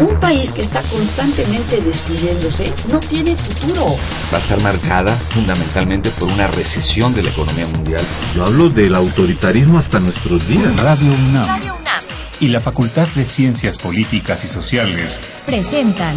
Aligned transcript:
Un 0.00 0.18
país 0.18 0.50
que 0.50 0.60
está 0.60 0.82
constantemente 0.82 1.80
destruyéndose 1.80 2.72
no 2.90 2.98
tiene 2.98 3.36
futuro. 3.36 3.96
Va 4.32 4.38
a 4.38 4.40
estar 4.40 4.60
marcada 4.60 5.14
fundamentalmente 5.14 6.10
por 6.10 6.28
una 6.28 6.48
recesión 6.48 7.14
de 7.14 7.22
la 7.22 7.30
economía 7.30 7.66
mundial. 7.68 8.02
Yo 8.34 8.44
hablo 8.44 8.70
del 8.70 8.94
autoritarismo 8.96 9.78
hasta 9.78 10.00
nuestros 10.00 10.48
días. 10.48 10.76
Radio 10.80 11.12
UNAM. 11.12 11.46
Radio 11.46 11.76
UNAM. 11.76 12.02
Y 12.40 12.48
la 12.48 12.60
Facultad 12.60 13.06
de 13.14 13.24
Ciencias 13.24 13.78
Políticas 13.78 14.44
y 14.44 14.48
Sociales 14.48 15.20
presentan 15.46 16.16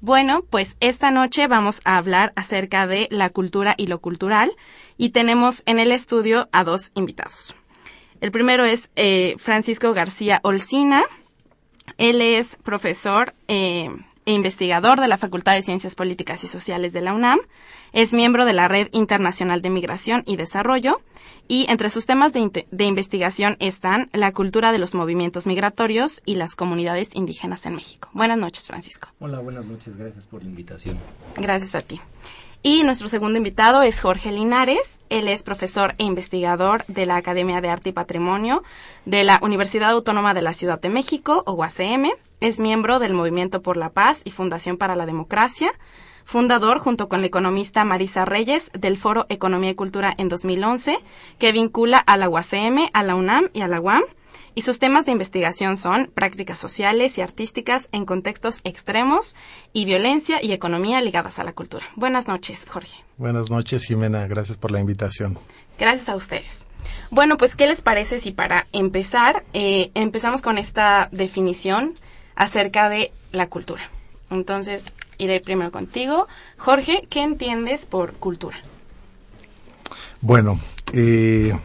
Bueno, 0.00 0.42
pues 0.48 0.78
esta 0.80 1.10
noche 1.10 1.48
vamos 1.48 1.82
a 1.84 1.98
hablar 1.98 2.32
acerca 2.34 2.86
de 2.86 3.08
la 3.10 3.28
cultura 3.28 3.74
y 3.76 3.88
lo 3.88 4.00
cultural, 4.00 4.50
y 4.96 5.10
tenemos 5.10 5.62
en 5.66 5.78
el 5.78 5.92
estudio 5.92 6.48
a 6.50 6.64
dos 6.64 6.92
invitados. 6.94 7.54
El 8.22 8.32
primero 8.32 8.64
es 8.64 8.90
eh, 8.96 9.34
Francisco 9.36 9.92
García 9.92 10.40
Olcina. 10.42 11.04
Él 11.98 12.22
es 12.22 12.56
profesor 12.56 13.34
eh, 13.48 13.90
e 14.24 14.32
investigador 14.32 14.98
de 14.98 15.08
la 15.08 15.18
Facultad 15.18 15.56
de 15.56 15.62
Ciencias 15.62 15.94
Políticas 15.94 16.42
y 16.42 16.48
Sociales 16.48 16.94
de 16.94 17.02
la 17.02 17.12
UNAM. 17.12 17.40
Es 17.92 18.14
miembro 18.14 18.46
de 18.46 18.54
la 18.54 18.68
Red 18.68 18.88
Internacional 18.92 19.60
de 19.60 19.68
Migración 19.68 20.22
y 20.24 20.36
Desarrollo 20.36 21.02
y 21.50 21.66
entre 21.68 21.90
sus 21.90 22.06
temas 22.06 22.32
de, 22.32 22.64
de, 22.70 22.84
investigación 22.84 23.56
están 23.58 24.08
la 24.12 24.30
cultura 24.30 24.70
de 24.70 24.78
los 24.78 24.94
movimientos 24.94 25.48
migratorios 25.48 26.22
y 26.24 26.36
las 26.36 26.54
comunidades 26.54 27.16
indígenas 27.16 27.66
en 27.66 27.74
México. 27.74 28.08
Buenas 28.12 28.38
noches, 28.38 28.68
Francisco. 28.68 29.08
Hola, 29.18 29.40
buenas 29.40 29.64
noches. 29.64 29.96
Gracias 29.96 30.26
por 30.26 30.44
la 30.44 30.48
invitación. 30.48 30.96
Gracias 31.36 31.74
a 31.74 31.80
ti. 31.80 32.00
Y 32.62 32.84
nuestro 32.84 33.08
segundo 33.08 33.36
invitado 33.36 33.82
es 33.82 34.00
Jorge 34.00 34.30
Linares. 34.30 35.00
Él 35.08 35.26
es 35.26 35.42
profesor 35.42 35.96
e 35.98 36.04
investigador 36.04 36.84
de 36.86 37.04
la 37.04 37.16
Academia 37.16 37.60
de 37.60 37.68
Arte 37.68 37.88
y 37.88 37.92
Patrimonio 37.92 38.62
de 39.04 39.24
la 39.24 39.40
Universidad 39.42 39.90
Autónoma 39.90 40.34
de 40.34 40.42
la 40.42 40.52
Ciudad 40.52 40.80
de 40.80 40.88
México, 40.88 41.42
o 41.46 41.54
UACM. 41.54 42.12
Es 42.40 42.60
miembro 42.60 43.00
del 43.00 43.12
Movimiento 43.12 43.60
por 43.60 43.76
la 43.76 43.90
Paz 43.90 44.22
y 44.24 44.30
Fundación 44.30 44.76
para 44.76 44.94
la 44.94 45.04
Democracia 45.04 45.72
fundador 46.30 46.78
junto 46.78 47.08
con 47.08 47.22
la 47.22 47.26
economista 47.26 47.82
Marisa 47.82 48.24
Reyes 48.24 48.70
del 48.72 48.96
Foro 48.96 49.26
Economía 49.28 49.70
y 49.70 49.74
Cultura 49.74 50.14
en 50.16 50.28
2011, 50.28 50.96
que 51.40 51.50
vincula 51.50 51.98
a 51.98 52.16
la 52.16 52.28
UACM, 52.28 52.88
a 52.92 53.02
la 53.02 53.16
UNAM 53.16 53.48
y 53.52 53.62
a 53.62 53.68
la 53.68 53.80
UAM. 53.80 54.04
Y 54.54 54.62
sus 54.62 54.78
temas 54.78 55.06
de 55.06 55.12
investigación 55.12 55.76
son 55.76 56.08
prácticas 56.14 56.56
sociales 56.56 57.18
y 57.18 57.20
artísticas 57.20 57.88
en 57.90 58.04
contextos 58.04 58.60
extremos 58.62 59.34
y 59.72 59.86
violencia 59.86 60.40
y 60.40 60.52
economía 60.52 61.00
ligadas 61.00 61.40
a 61.40 61.44
la 61.44 61.52
cultura. 61.52 61.84
Buenas 61.96 62.28
noches, 62.28 62.64
Jorge. 62.68 63.02
Buenas 63.16 63.50
noches, 63.50 63.84
Jimena. 63.84 64.28
Gracias 64.28 64.56
por 64.56 64.70
la 64.70 64.78
invitación. 64.78 65.36
Gracias 65.80 66.08
a 66.08 66.14
ustedes. 66.14 66.68
Bueno, 67.10 67.38
pues, 67.38 67.56
¿qué 67.56 67.66
les 67.66 67.80
parece 67.80 68.20
si 68.20 68.30
para 68.30 68.68
empezar 68.72 69.44
eh, 69.52 69.90
empezamos 69.94 70.42
con 70.42 70.58
esta 70.58 71.08
definición 71.10 71.92
acerca 72.36 72.88
de 72.88 73.10
la 73.32 73.48
cultura? 73.48 73.82
Entonces, 74.30 74.92
iré 75.20 75.40
primero 75.40 75.70
contigo. 75.70 76.26
Jorge, 76.56 77.06
¿qué 77.08 77.22
entiendes 77.22 77.86
por 77.86 78.14
cultura? 78.14 78.56
Bueno, 80.20 80.58
eh, 80.92 81.56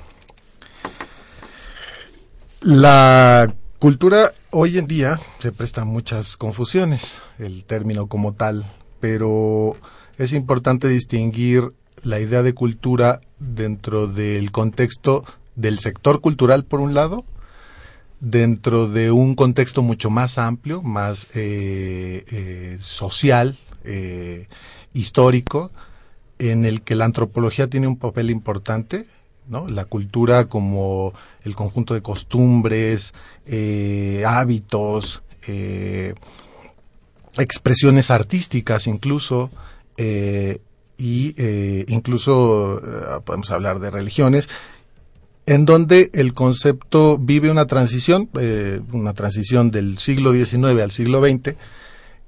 la 2.62 3.54
cultura 3.80 4.34
hoy 4.52 4.78
en 4.78 4.88
día 4.88 5.20
se 5.40 5.52
presta 5.52 5.82
a 5.82 5.86
muchas 5.86 6.38
confusiones, 6.38 7.22
el 7.40 7.66
término 7.66 8.08
como 8.08 8.34
tal, 8.34 8.66
pero 9.00 9.76
es 10.18 10.34
importante 10.34 10.88
distinguir 10.88 11.74
la 12.04 12.20
idea 12.20 12.44
de 12.44 12.54
cultura 12.54 13.22
dentro 13.40 14.08
del 14.08 14.52
contexto 14.52 15.24
del 15.56 15.80
sector 15.80 16.22
cultural, 16.22 16.66
por 16.66 16.80
un 16.80 16.94
lado, 16.94 17.26
dentro 18.26 18.88
de 18.88 19.12
un 19.12 19.36
contexto 19.36 19.84
mucho 19.84 20.10
más 20.10 20.40
amplio, 20.40 20.82
más 20.82 21.28
eh, 21.36 22.26
eh, 22.32 22.78
social, 22.80 23.56
eh, 23.84 24.48
histórico, 24.94 25.72
en 26.40 26.66
el 26.66 26.82
que 26.82 26.96
la 26.96 27.06
antropología 27.06 27.70
tiene 27.70 27.88
un 27.88 27.98
papel 27.98 28.32
importante, 28.32 29.06
¿no? 29.48 29.68
La 29.68 29.86
cultura 29.86 30.46
como 30.46 31.14
el 31.44 31.56
conjunto 31.56 31.94
de 31.94 32.02
costumbres, 32.02 33.14
hábitos, 34.26 35.22
expresiones 37.38 38.10
artísticas 38.10 38.88
incluso, 38.88 39.52
y 40.98 41.36
incluso 41.88 42.82
podemos 43.24 43.52
hablar 43.52 43.80
de 43.80 43.92
religiones 43.92 44.50
en 45.46 45.66
donde 45.66 46.10
el 46.14 46.34
concepto 46.34 47.18
vive 47.18 47.52
una 47.52 47.68
transición, 47.68 48.30
eh, 48.40 48.82
una 48.92 49.14
transición 49.14 49.72
del 49.72 49.98
siglo 49.98 50.34
XIX 50.34 50.82
al 50.82 50.92
siglo 50.92 51.22
XX, 51.22 51.56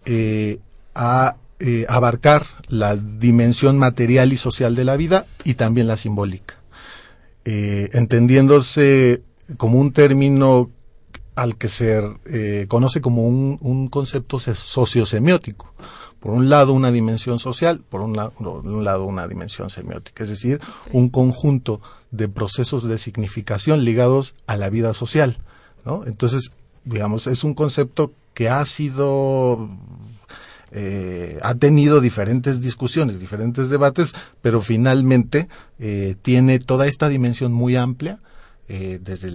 eh, 0.06 0.60
a 0.94 1.38
eh, 1.60 1.86
abarcar 1.90 2.46
la 2.68 2.96
dimensión 2.96 3.78
material 3.80 4.32
y 4.34 4.38
social 4.38 4.76
de 4.76 4.84
la 4.84 4.96
vida 4.96 5.26
y 5.44 5.56
también 5.56 5.88
la 5.88 5.98
simbólica, 5.98 6.56
entendiéndose 7.44 9.24
como 9.56 9.80
un 9.80 9.94
término 9.94 10.70
al 11.36 11.56
que 11.56 11.70
se 11.70 12.02
conoce 12.68 13.00
como 13.00 13.26
un, 13.26 13.58
un 13.62 13.88
concepto 13.88 14.38
sociosemiótico. 14.38 15.74
Por 16.20 16.34
un 16.34 16.50
lado 16.50 16.74
una 16.74 16.92
dimensión 16.92 17.40
social, 17.40 17.82
por 17.88 18.02
un, 18.02 18.20
un, 18.40 18.84
lado 18.84 19.06
una 19.06 19.28
dimensión 19.28 19.70
semiótica, 19.70 20.24
es 20.24 20.30
decir, 20.30 20.60
un 20.92 21.10
conjunto 21.10 21.80
de 22.12 22.28
procesos 22.28 22.84
de 22.84 22.98
significación 22.98 23.84
ligados 23.84 24.36
a 24.48 24.56
la 24.58 24.70
vida 24.70 24.94
social, 24.94 25.38
¿no? 25.86 26.06
Entonces, 26.06 26.52
digamos, 26.86 27.28
es 27.28 27.44
un 27.44 27.54
concepto 27.54 28.14
que 28.34 28.50
ha 28.50 28.64
sido 28.66 29.70
eh, 30.72 31.40
ha 31.44 31.56
tenido 31.56 32.02
diferentes 32.02 32.62
discusiones, 32.62 33.20
diferentes 33.20 33.70
debates, 33.70 34.14
pero 34.42 34.62
finalmente 34.62 35.48
eh, 35.80 36.16
tiene 36.22 36.60
toda 36.60 36.88
esta 36.88 37.08
dimensión 37.08 37.54
muy 37.54 37.76
amplia 37.78 38.20
eh, 38.70 39.00
desde 39.02 39.32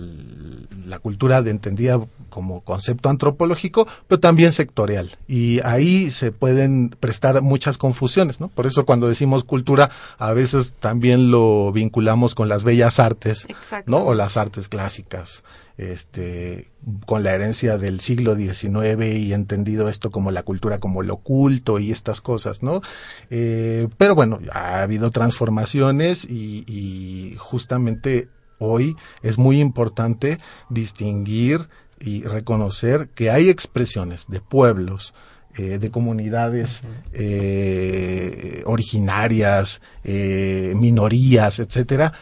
la 0.87 0.98
cultura 0.98 1.41
de 1.41 1.50
entendida 1.50 1.98
como 2.28 2.60
concepto 2.60 3.09
antropológico, 3.09 3.88
pero 4.06 4.20
también 4.20 4.53
sectorial. 4.53 5.16
Y 5.26 5.60
ahí 5.65 6.10
se 6.10 6.32
pueden 6.32 6.90
prestar 6.90 7.40
muchas 7.40 7.79
confusiones, 7.79 8.40
¿no? 8.40 8.49
Por 8.49 8.67
eso 8.67 8.84
cuando 8.84 9.08
decimos 9.08 9.44
cultura, 9.44 9.90
a 10.19 10.34
veces 10.34 10.75
también 10.79 11.31
lo 11.31 11.73
vinculamos 11.73 12.34
con 12.34 12.50
las 12.50 12.62
bellas 12.64 13.00
artes, 13.00 13.46
¿no? 13.87 14.05
O 14.05 14.12
las 14.12 14.37
artes 14.37 14.69
clásicas, 14.69 15.43
este, 15.79 16.70
con 17.06 17.23
la 17.23 17.32
herencia 17.32 17.79
del 17.79 18.00
siglo 18.00 18.37
XIX 18.37 19.17
y 19.17 19.32
entendido 19.32 19.88
esto 19.88 20.11
como 20.11 20.31
la 20.31 20.43
cultura 20.43 20.79
como 20.79 21.02
lo 21.02 21.14
oculto 21.14 21.79
y 21.79 21.90
estas 21.90 22.20
cosas, 22.20 22.62
¿no? 22.62 22.82
Eh, 23.31 23.88
pero 23.96 24.14
bueno, 24.14 24.40
ha 24.52 24.82
habido 24.82 25.11
transformaciones 25.11 26.26
y, 26.26 26.64
y 26.67 27.37
justamente 27.38 28.29
hoy 28.62 28.97
es 29.23 29.38
muy 29.38 29.61
importante 29.61 30.38
distinguir 30.69 31.69
y 32.00 32.23
reconocer 32.23 33.09
que 33.14 33.31
hay 33.31 33.49
expresiones 33.49 34.26
de 34.29 34.41
pueblos, 34.41 35.14
eh, 35.56 35.79
de 35.79 35.91
comunidades 35.91 36.82
eh, 37.12 38.62
originarias, 38.67 39.81
eh, 40.05 40.73
minorías, 40.76 41.59
etcétera, 41.59 42.12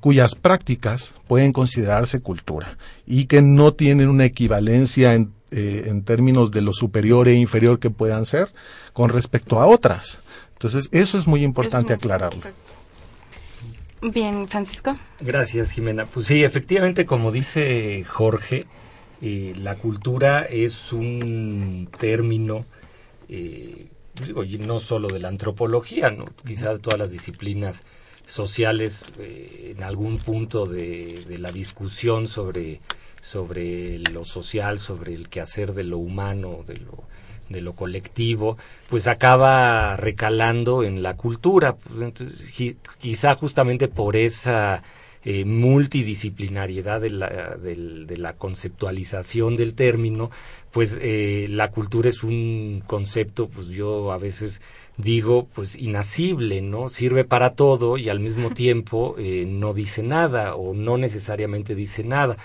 cuyas 0.00 0.36
prácticas 0.36 1.12
pueden 1.26 1.52
considerarse 1.52 2.20
cultura 2.20 2.78
y 3.04 3.24
que 3.24 3.42
no 3.42 3.74
tienen 3.74 4.08
una 4.08 4.24
equivalencia 4.24 5.14
en 5.14 5.32
eh, 5.52 5.84
en 5.86 6.02
términos 6.02 6.50
de 6.50 6.60
lo 6.60 6.72
superior 6.72 7.28
e 7.28 7.34
inferior 7.34 7.78
que 7.78 7.88
puedan 7.88 8.26
ser 8.26 8.52
con 8.92 9.10
respecto 9.10 9.60
a 9.60 9.66
otras. 9.66 10.18
Entonces, 10.54 10.88
eso 10.90 11.16
es 11.18 11.28
muy 11.28 11.44
importante 11.44 11.92
aclararlo. 11.92 12.42
Bien, 14.12 14.46
Francisco. 14.46 14.96
Gracias, 15.20 15.72
Jimena. 15.72 16.06
Pues 16.06 16.26
sí, 16.26 16.44
efectivamente, 16.44 17.06
como 17.06 17.32
dice 17.32 18.04
Jorge, 18.04 18.64
eh, 19.20 19.52
la 19.56 19.76
cultura 19.76 20.42
es 20.42 20.92
un 20.92 21.88
término, 21.98 22.64
eh, 23.28 23.88
digo, 24.24 24.44
no 24.44 24.78
solo 24.78 25.08
de 25.08 25.18
la 25.18 25.28
antropología, 25.28 26.10
¿no? 26.10 26.26
quizás 26.46 26.80
todas 26.80 27.00
las 27.00 27.10
disciplinas 27.10 27.82
sociales 28.26 29.06
eh, 29.18 29.74
en 29.76 29.82
algún 29.82 30.18
punto 30.18 30.66
de, 30.66 31.24
de, 31.26 31.38
la 31.38 31.50
discusión 31.50 32.28
sobre, 32.28 32.80
sobre 33.20 33.98
lo 33.98 34.24
social, 34.24 34.78
sobre 34.78 35.14
el 35.14 35.28
quehacer 35.28 35.72
de 35.72 35.84
lo 35.84 35.98
humano, 35.98 36.62
de 36.64 36.76
lo, 36.76 37.04
de 37.48 37.60
lo 37.60 37.74
colectivo, 37.74 38.56
pues 38.88 39.06
acaba 39.06 39.96
recalando 39.96 40.82
en 40.82 41.02
la 41.02 41.16
cultura. 41.16 41.76
Pues 41.76 42.02
entonces, 42.02 42.76
quizá 42.98 43.34
justamente 43.34 43.88
por 43.88 44.16
esa 44.16 44.82
eh, 45.28 45.44
multidisciplinariedad 45.44 47.00
de 47.00 47.10
la, 47.10 47.56
de, 47.56 48.16
la, 48.16 48.34
conceptualización 48.34 49.56
del 49.56 49.74
término, 49.74 50.30
pues 50.70 50.96
eh, 51.02 51.46
la 51.50 51.72
cultura 51.72 52.08
es 52.08 52.22
un 52.22 52.84
concepto, 52.86 53.48
pues 53.48 53.66
yo 53.68 54.12
a 54.12 54.18
veces 54.18 54.60
digo, 54.96 55.48
pues 55.52 55.76
inacible, 55.76 56.62
¿no? 56.62 56.88
Sirve 56.88 57.24
para 57.24 57.54
todo 57.54 57.98
y 57.98 58.08
al 58.08 58.20
mismo 58.20 58.50
tiempo 58.54 59.16
eh, 59.18 59.44
no 59.48 59.72
dice 59.72 60.04
nada 60.04 60.54
o 60.54 60.74
no 60.74 60.96
necesariamente 60.96 61.74
dice 61.74 62.04
nada. 62.04 62.36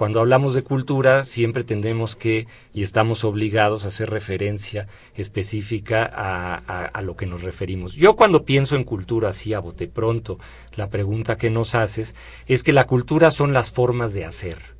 Cuando 0.00 0.20
hablamos 0.20 0.54
de 0.54 0.62
cultura, 0.62 1.26
siempre 1.26 1.62
tendemos 1.62 2.16
que 2.16 2.46
y 2.72 2.84
estamos 2.84 3.22
obligados 3.22 3.84
a 3.84 3.88
hacer 3.88 4.08
referencia 4.08 4.88
específica 5.14 6.10
a, 6.10 6.54
a, 6.54 6.86
a, 6.86 7.02
lo 7.02 7.16
que 7.16 7.26
nos 7.26 7.42
referimos. 7.42 7.96
Yo 7.96 8.16
cuando 8.16 8.46
pienso 8.46 8.76
en 8.76 8.84
cultura, 8.84 9.28
así 9.28 9.52
a 9.52 9.60
bote 9.60 9.88
pronto, 9.88 10.38
la 10.74 10.88
pregunta 10.88 11.36
que 11.36 11.50
nos 11.50 11.74
haces 11.74 12.14
es 12.46 12.62
que 12.62 12.72
la 12.72 12.86
cultura 12.86 13.30
son 13.30 13.52
las 13.52 13.72
formas 13.72 14.14
de 14.14 14.24
hacer 14.24 14.79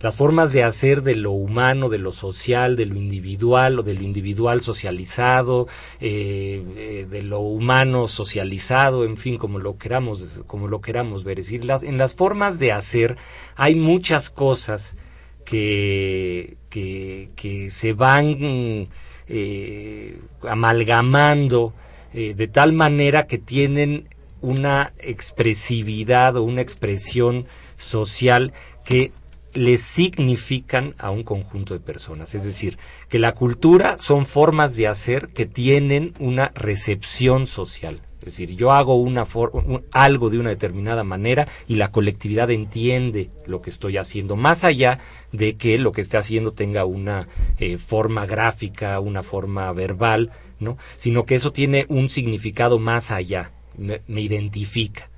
las 0.00 0.16
formas 0.16 0.52
de 0.52 0.62
hacer 0.62 1.02
de 1.02 1.16
lo 1.16 1.32
humano, 1.32 1.88
de 1.88 1.98
lo 1.98 2.12
social, 2.12 2.76
de 2.76 2.86
lo 2.86 2.96
individual 2.96 3.80
o 3.80 3.82
de 3.82 3.94
lo 3.94 4.02
individual 4.02 4.60
socializado, 4.60 5.66
eh, 6.00 6.62
eh, 6.76 7.06
de 7.10 7.22
lo 7.22 7.40
humano 7.40 8.06
socializado, 8.06 9.04
en 9.04 9.16
fin, 9.16 9.38
como 9.38 9.58
lo 9.58 9.76
queramos, 9.76 10.34
como 10.46 10.68
lo 10.68 10.80
queramos 10.80 11.24
ver. 11.24 11.40
Es 11.40 11.46
decir, 11.46 11.68
en 11.82 11.98
las 11.98 12.14
formas 12.14 12.58
de 12.58 12.72
hacer 12.72 13.16
hay 13.56 13.74
muchas 13.74 14.30
cosas 14.30 14.94
que, 15.44 16.58
que, 16.70 17.68
se 17.70 17.92
van 17.92 18.88
eh, 19.26 20.20
amalgamando 20.42 21.72
de 22.12 22.48
tal 22.48 22.72
manera 22.72 23.26
que 23.26 23.38
tienen 23.38 24.08
una 24.40 24.92
expresividad 24.98 26.36
o 26.36 26.42
una 26.42 26.62
expresión 26.62 27.46
social 27.76 28.52
que 28.84 29.12
le 29.54 29.76
significan 29.76 30.94
a 30.98 31.10
un 31.10 31.22
conjunto 31.22 31.74
de 31.74 31.80
personas. 31.80 32.34
Es 32.34 32.44
decir, 32.44 32.78
que 33.08 33.18
la 33.18 33.32
cultura 33.32 33.96
son 33.98 34.26
formas 34.26 34.76
de 34.76 34.88
hacer 34.88 35.28
que 35.28 35.46
tienen 35.46 36.14
una 36.18 36.52
recepción 36.54 37.46
social. 37.46 38.02
Es 38.18 38.24
decir, 38.24 38.56
yo 38.56 38.72
hago 38.72 38.96
una 38.96 39.26
un, 39.52 39.84
algo 39.92 40.28
de 40.28 40.38
una 40.38 40.50
determinada 40.50 41.04
manera 41.04 41.46
y 41.66 41.76
la 41.76 41.92
colectividad 41.92 42.50
entiende 42.50 43.30
lo 43.46 43.62
que 43.62 43.70
estoy 43.70 43.96
haciendo, 43.96 44.36
más 44.36 44.64
allá 44.64 44.98
de 45.32 45.56
que 45.56 45.78
lo 45.78 45.92
que 45.92 46.00
esté 46.00 46.18
haciendo 46.18 46.52
tenga 46.52 46.84
una 46.84 47.28
eh, 47.58 47.78
forma 47.78 48.26
gráfica, 48.26 48.98
una 49.00 49.22
forma 49.22 49.72
verbal, 49.72 50.32
¿no? 50.58 50.76
Sino 50.96 51.24
que 51.24 51.36
eso 51.36 51.52
tiene 51.52 51.86
un 51.88 52.10
significado 52.10 52.78
más 52.78 53.12
allá, 53.12 53.52
me 53.76 54.20
identifica. 54.20 55.08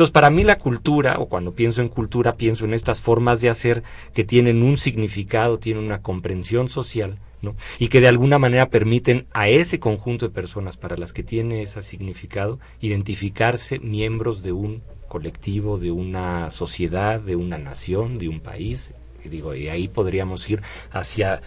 Entonces, 0.00 0.14
para 0.14 0.30
mí 0.30 0.44
la 0.44 0.56
cultura, 0.56 1.18
o 1.18 1.26
cuando 1.28 1.52
pienso 1.52 1.82
en 1.82 1.90
cultura, 1.90 2.32
pienso 2.32 2.64
en 2.64 2.72
estas 2.72 3.02
formas 3.02 3.42
de 3.42 3.50
hacer 3.50 3.82
que 4.14 4.24
tienen 4.24 4.62
un 4.62 4.78
significado, 4.78 5.58
tienen 5.58 5.84
una 5.84 6.00
comprensión 6.00 6.70
social, 6.70 7.18
¿no? 7.42 7.54
Y 7.78 7.88
que 7.88 8.00
de 8.00 8.08
alguna 8.08 8.38
manera 8.38 8.70
permiten 8.70 9.26
a 9.34 9.50
ese 9.50 9.78
conjunto 9.78 10.26
de 10.26 10.32
personas 10.32 10.78
para 10.78 10.96
las 10.96 11.12
que 11.12 11.22
tiene 11.22 11.60
ese 11.60 11.82
significado 11.82 12.58
identificarse 12.80 13.78
miembros 13.78 14.42
de 14.42 14.52
un 14.52 14.80
colectivo, 15.06 15.76
de 15.76 15.90
una 15.90 16.50
sociedad, 16.50 17.20
de 17.20 17.36
una 17.36 17.58
nación, 17.58 18.16
de 18.16 18.30
un 18.30 18.40
país. 18.40 18.94
Y 19.22 19.28
digo, 19.28 19.54
y 19.54 19.68
ahí 19.68 19.88
podríamos 19.88 20.48
ir 20.48 20.62
hacia 20.92 21.42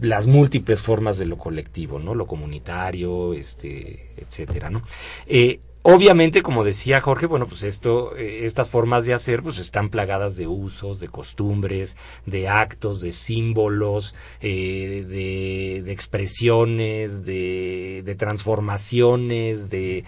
las 0.00 0.26
múltiples 0.26 0.80
formas 0.80 1.18
de 1.18 1.26
lo 1.26 1.36
colectivo, 1.36 1.98
¿no? 1.98 2.14
Lo 2.14 2.26
comunitario, 2.26 3.34
este, 3.34 4.14
etcétera, 4.16 4.70
¿no? 4.70 4.80
Eh, 5.26 5.60
Obviamente, 5.88 6.42
como 6.42 6.64
decía 6.64 7.00
Jorge, 7.00 7.26
bueno, 7.26 7.46
pues 7.46 7.62
esto, 7.62 8.16
eh, 8.16 8.40
estas 8.44 8.68
formas 8.68 9.06
de 9.06 9.14
hacer, 9.14 9.40
pues 9.44 9.58
están 9.58 9.88
plagadas 9.88 10.36
de 10.36 10.48
usos, 10.48 10.98
de 10.98 11.06
costumbres, 11.06 11.96
de 12.26 12.48
actos, 12.48 13.00
de 13.00 13.12
símbolos, 13.12 14.12
eh, 14.40 15.04
de, 15.06 15.92
expresiones, 15.92 17.24
de, 17.24 18.16
transformaciones, 18.18 19.70
de, 19.70 20.02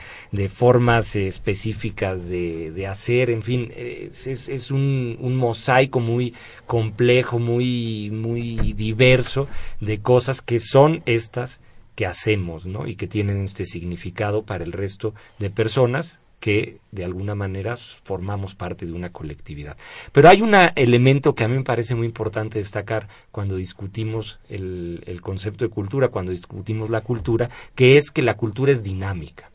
formas 0.52 1.14
específicas 1.14 2.28
de, 2.28 2.72
de, 2.72 2.88
hacer, 2.88 3.30
en 3.30 3.42
fin, 3.42 3.72
es, 3.76 4.26
es, 4.26 4.48
es 4.48 4.72
un, 4.72 5.16
un, 5.20 5.36
mosaico 5.36 6.00
muy 6.00 6.34
complejo, 6.66 7.38
muy, 7.38 8.10
muy 8.10 8.72
diverso 8.72 9.46
de 9.80 10.00
cosas 10.00 10.42
que 10.42 10.58
son 10.58 11.04
estas 11.06 11.60
que 11.98 12.06
hacemos, 12.06 12.64
¿no? 12.64 12.86
Y 12.86 12.94
que 12.94 13.08
tienen 13.08 13.42
este 13.42 13.66
significado 13.66 14.44
para 14.44 14.62
el 14.62 14.70
resto 14.70 15.14
de 15.40 15.50
personas 15.50 16.24
que 16.38 16.78
de 16.92 17.04
alguna 17.04 17.34
manera 17.34 17.76
formamos 17.76 18.54
parte 18.54 18.86
de 18.86 18.92
una 18.92 19.10
colectividad. 19.10 19.76
Pero 20.12 20.28
hay 20.28 20.40
un 20.40 20.54
elemento 20.76 21.34
que 21.34 21.42
a 21.42 21.48
mí 21.48 21.56
me 21.56 21.64
parece 21.64 21.96
muy 21.96 22.06
importante 22.06 22.60
destacar 22.60 23.08
cuando 23.32 23.56
discutimos 23.56 24.38
el, 24.48 25.02
el 25.06 25.20
concepto 25.22 25.64
de 25.64 25.72
cultura, 25.72 26.06
cuando 26.06 26.30
discutimos 26.30 26.88
la 26.88 27.00
cultura, 27.00 27.50
que 27.74 27.96
es 27.96 28.12
que 28.12 28.22
la 28.22 28.36
cultura 28.36 28.70
es 28.70 28.84
dinámica. 28.84 29.50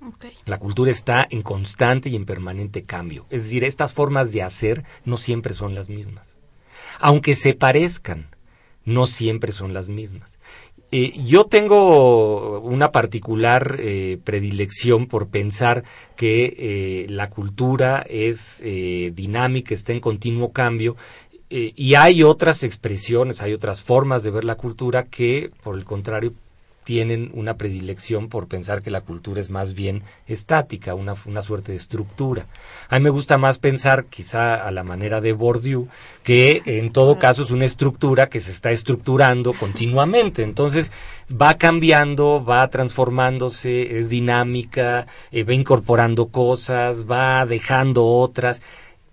Okay. 0.00 0.32
La 0.46 0.56
cultura 0.56 0.90
está 0.90 1.26
en 1.28 1.42
constante 1.42 2.08
y 2.08 2.16
en 2.16 2.24
permanente 2.24 2.84
cambio. 2.84 3.26
Es 3.28 3.42
decir, 3.42 3.62
estas 3.62 3.92
formas 3.92 4.32
de 4.32 4.42
hacer 4.42 4.84
no 5.04 5.18
siempre 5.18 5.52
son 5.52 5.74
las 5.74 5.90
mismas. 5.90 6.38
Aunque 6.98 7.34
se 7.34 7.52
parezcan, 7.52 8.30
no 8.86 9.06
siempre 9.06 9.52
son 9.52 9.74
las 9.74 9.90
mismas. 9.90 10.33
Eh, 10.96 11.12
yo 11.24 11.46
tengo 11.46 12.60
una 12.60 12.92
particular 12.92 13.78
eh, 13.80 14.16
predilección 14.22 15.08
por 15.08 15.26
pensar 15.26 15.82
que 16.14 16.54
eh, 16.56 17.06
la 17.08 17.30
cultura 17.30 18.06
es 18.08 18.62
eh, 18.64 19.10
dinámica, 19.12 19.74
está 19.74 19.90
en 19.90 19.98
continuo 19.98 20.52
cambio 20.52 20.94
y 21.50 21.94
hay 21.94 22.22
otras 22.24 22.62
expresiones, 22.64 23.40
hay 23.40 23.52
otras 23.52 23.82
formas 23.82 24.22
de 24.24 24.30
ver 24.30 24.44
la 24.44 24.56
cultura 24.56 25.04
que, 25.04 25.50
por 25.62 25.76
el 25.76 25.84
contrario, 25.84 26.32
tienen 26.84 27.30
una 27.34 27.56
predilección 27.56 28.28
por 28.28 28.46
pensar 28.46 28.82
que 28.82 28.90
la 28.90 29.00
cultura 29.00 29.40
es 29.40 29.50
más 29.50 29.74
bien 29.74 30.02
estática, 30.26 30.94
una, 30.94 31.14
una 31.24 31.42
suerte 31.42 31.72
de 31.72 31.78
estructura. 31.78 32.46
A 32.88 32.98
mí 32.98 33.04
me 33.04 33.10
gusta 33.10 33.38
más 33.38 33.58
pensar, 33.58 34.04
quizá 34.04 34.54
a 34.54 34.70
la 34.70 34.84
manera 34.84 35.20
de 35.20 35.32
Bourdieu, 35.32 35.88
que 36.22 36.62
en 36.66 36.92
todo 36.92 37.18
caso 37.18 37.42
es 37.42 37.50
una 37.50 37.64
estructura 37.64 38.28
que 38.28 38.40
se 38.40 38.50
está 38.50 38.70
estructurando 38.70 39.52
continuamente. 39.52 40.42
Entonces 40.42 40.92
va 41.30 41.54
cambiando, 41.54 42.44
va 42.44 42.68
transformándose, 42.68 43.98
es 43.98 44.08
dinámica, 44.08 45.06
eh, 45.32 45.44
va 45.44 45.54
incorporando 45.54 46.26
cosas, 46.26 47.10
va 47.10 47.46
dejando 47.46 48.06
otras. 48.06 48.62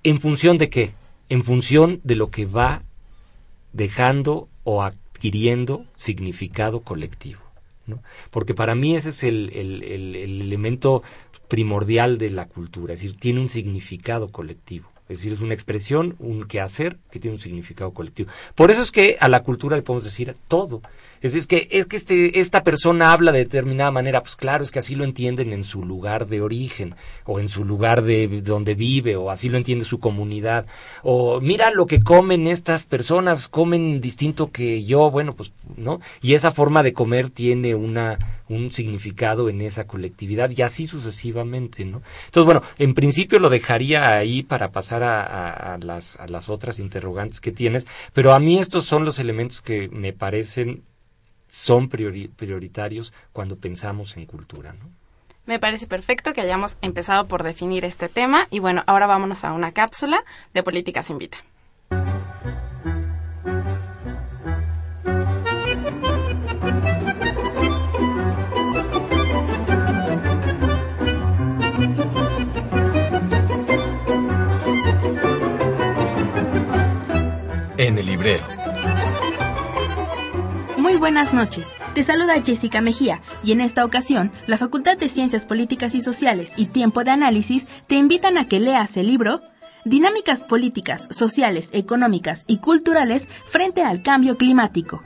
¿En 0.04 0.20
función 0.20 0.58
de 0.58 0.70
qué? 0.70 0.94
En 1.30 1.44
función 1.44 2.02
de 2.04 2.16
lo 2.16 2.30
que 2.30 2.46
va 2.46 2.84
dejando 3.74 4.50
o 4.64 4.84
adquiriendo 4.84 5.86
significado 5.96 6.82
colectivo. 6.82 7.41
Porque 8.30 8.54
para 8.54 8.76
mí 8.76 8.96
ese 8.96 9.10
es 9.10 9.24
el, 9.24 9.50
el, 9.54 10.16
elemento 10.16 11.04
primordial 11.48 12.18
de 12.18 12.30
la 12.30 12.48
cultura, 12.48 12.94
es 12.94 13.02
decir, 13.02 13.18
tiene 13.18 13.42
un 13.42 13.50
significado 13.50 14.30
colectivo. 14.30 14.90
Es 15.10 15.18
decir, 15.18 15.34
es 15.34 15.42
una 15.42 15.54
expresión, 15.54 16.16
un 16.20 16.46
quehacer 16.46 16.98
que 17.12 17.20
tiene 17.20 17.36
un 17.36 17.42
significado 17.42 17.92
colectivo. 17.92 18.32
Por 18.56 18.72
eso 18.72 18.82
es 18.82 18.94
que 18.94 19.18
a 19.20 19.28
la 19.28 19.44
cultura 19.44 19.76
le 19.76 19.82
podemos 19.82 20.06
decir 20.06 20.34
todo. 20.48 20.82
Es, 21.22 21.36
es 21.36 21.48
que, 21.48 21.68
es 21.72 21.86
que 21.86 21.98
este, 21.98 22.40
esta 22.40 22.64
persona 22.64 23.14
habla 23.14 23.32
de 23.32 23.40
determinada 23.40 23.92
manera, 23.92 24.22
pues 24.22 24.36
claro, 24.36 24.64
es 24.64 24.72
que 24.72 24.80
así 24.80 24.96
lo 24.96 25.04
entienden 25.04 25.54
en 25.54 25.64
su 25.64 25.84
lugar 25.84 26.28
de 26.28 26.42
origen, 26.42 26.96
o 27.26 27.40
en 27.40 27.48
su 27.48 27.64
lugar 27.64 28.02
de 28.02 28.42
donde 28.42 28.76
vive, 28.76 29.16
o 29.16 29.30
así 29.30 29.50
lo 29.50 29.58
entiende 29.58 29.86
su 29.86 30.00
comunidad. 30.00 30.66
O 31.04 31.40
mira 31.42 31.72
lo 31.72 31.86
que 31.86 32.02
comen 32.02 32.48
estas 32.48 32.86
personas, 32.86 33.48
comen 33.48 34.02
distinto 34.02 34.52
que 34.52 34.84
yo, 34.84 35.12
bueno, 35.12 35.36
pues, 35.36 35.52
¿no? 35.78 36.00
Y 36.22 36.34
esa 36.34 36.52
forma 36.52 36.84
de 36.84 36.94
comer 36.94 37.30
tiene 37.30 37.76
una, 37.76 38.18
un 38.50 38.72
significado 38.72 39.50
en 39.50 39.62
esa 39.62 39.86
colectividad 39.86 40.52
y 40.56 40.62
así 40.62 40.88
sucesivamente, 40.88 41.86
¿no? 41.86 42.02
Entonces, 42.26 42.46
bueno, 42.46 42.62
en 42.78 42.94
principio 42.94 43.40
lo 43.40 43.50
dejaría 43.50 44.14
ahí 44.14 44.44
para 44.44 44.72
pasar 44.72 45.04
a, 45.04 45.78
las, 45.82 46.20
a 46.20 46.28
las 46.28 46.50
otras 46.50 46.80
interrogantes 46.80 47.42
que 47.42 47.52
tienes, 47.52 47.86
pero 48.14 48.34
a 48.34 48.40
mí 48.40 48.60
estos 48.60 48.86
son 48.86 49.06
los 49.06 49.20
elementos 49.20 49.62
que 49.62 49.88
me 49.90 50.14
parecen 50.14 50.84
son 51.52 51.90
prioritarios 51.90 53.12
cuando 53.34 53.58
pensamos 53.58 54.16
en 54.16 54.26
cultura, 54.26 54.72
¿no? 54.72 54.90
Me 55.46 55.60
parece 55.60 55.86
perfecto 55.86 56.32
que 56.32 56.40
hayamos 56.40 56.78
empezado 56.82 57.28
por 57.28 57.44
definir 57.44 57.84
este 57.84 58.08
tema 58.08 58.48
y 58.52 58.60
bueno, 58.60 58.84
ahora 58.88 59.06
vámonos 59.06 59.44
a 59.44 59.52
una 59.52 59.74
cápsula 59.74 60.24
de 60.54 60.64
Políticas 60.64 61.10
Invita. 61.10 61.40
En 77.78 77.98
el 77.98 78.06
librero. 78.06 78.61
Buenas 81.02 81.34
noches. 81.34 81.72
Te 81.96 82.04
saluda 82.04 82.44
Jessica 82.46 82.80
Mejía 82.80 83.24
y 83.44 83.54
en 83.54 83.62
esta 83.62 83.84
ocasión 83.84 84.32
la 84.46 84.60
Facultad 84.60 85.00
de 85.00 85.10
Ciencias 85.10 85.46
Políticas 85.46 85.96
y 85.96 86.02
Sociales 86.02 86.54
y 86.58 86.66
Tiempo 86.66 87.04
de 87.04 87.10
Análisis 87.10 87.66
te 87.88 87.96
invitan 87.96 88.38
a 88.38 88.48
que 88.48 88.60
leas 88.60 88.96
el 88.98 89.08
libro 89.08 89.42
Dinámicas 89.84 90.44
políticas, 90.44 91.08
sociales, 91.10 91.72
económicas 91.74 92.44
y 92.46 92.60
culturales 92.60 93.28
frente 93.48 93.82
al 93.82 94.04
cambio 94.04 94.38
climático. 94.38 95.02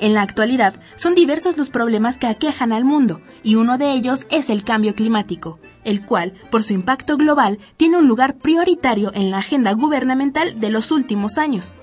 En 0.00 0.12
la 0.12 0.20
actualidad 0.20 0.74
son 0.96 1.14
diversos 1.14 1.56
los 1.56 1.70
problemas 1.70 2.18
que 2.18 2.26
aquejan 2.26 2.70
al 2.70 2.84
mundo 2.84 3.22
y 3.42 3.54
uno 3.54 3.78
de 3.78 3.92
ellos 3.92 4.26
es 4.30 4.50
el 4.50 4.64
cambio 4.64 4.94
climático, 4.94 5.58
el 5.84 6.04
cual, 6.04 6.34
por 6.50 6.62
su 6.62 6.74
impacto 6.74 7.16
global, 7.16 7.58
tiene 7.78 7.96
un 7.96 8.06
lugar 8.06 8.36
prioritario 8.36 9.10
en 9.14 9.30
la 9.30 9.38
agenda 9.38 9.72
gubernamental 9.72 10.60
de 10.60 10.68
los 10.68 10.90
últimos 10.90 11.38
años. 11.38 11.78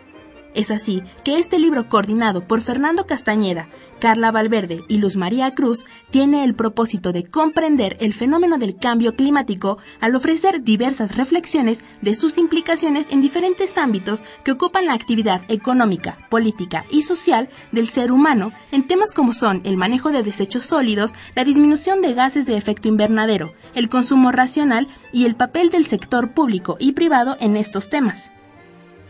Es 0.53 0.71
así 0.71 1.03
que 1.23 1.37
este 1.37 1.59
libro 1.59 1.89
coordinado 1.89 2.47
por 2.47 2.61
Fernando 2.61 3.05
Castañeda 3.05 3.67
Carla 3.99 4.31
Valverde 4.31 4.83
y 4.87 4.97
Luz 4.97 5.15
María 5.15 5.51
Cruz 5.51 5.85
tiene 6.09 6.43
el 6.43 6.55
propósito 6.55 7.11
de 7.11 7.25
comprender 7.25 7.97
el 7.99 8.13
fenómeno 8.13 8.57
del 8.57 8.77
cambio 8.77 9.15
climático 9.15 9.77
al 9.99 10.15
ofrecer 10.15 10.63
diversas 10.63 11.15
reflexiones 11.15 11.83
de 12.01 12.15
sus 12.15 12.37
implicaciones 12.37 13.07
en 13.11 13.21
diferentes 13.21 13.77
ámbitos 13.77 14.23
que 14.43 14.51
ocupan 14.51 14.85
la 14.85 14.93
actividad 14.93 15.41
económica, 15.49 16.17
política 16.29 16.85
y 16.89 17.03
social 17.03 17.49
del 17.71 17.87
ser 17.87 18.11
humano 18.11 18.51
en 18.71 18.87
temas 18.87 19.11
como 19.11 19.33
son 19.33 19.61
el 19.65 19.77
manejo 19.77 20.11
de 20.11 20.23
desechos 20.23 20.63
sólidos, 20.63 21.13
la 21.35 21.43
disminución 21.43 22.01
de 22.01 22.13
gases 22.13 22.45
de 22.45 22.57
efecto 22.57 22.87
invernadero, 22.87 23.53
el 23.75 23.89
consumo 23.89 24.31
racional 24.31 24.87
y 25.11 25.25
el 25.25 25.35
papel 25.35 25.69
del 25.69 25.85
sector 25.85 26.33
público 26.33 26.77
y 26.79 26.93
privado 26.93 27.37
en 27.39 27.55
estos 27.57 27.89
temas. 27.89 28.31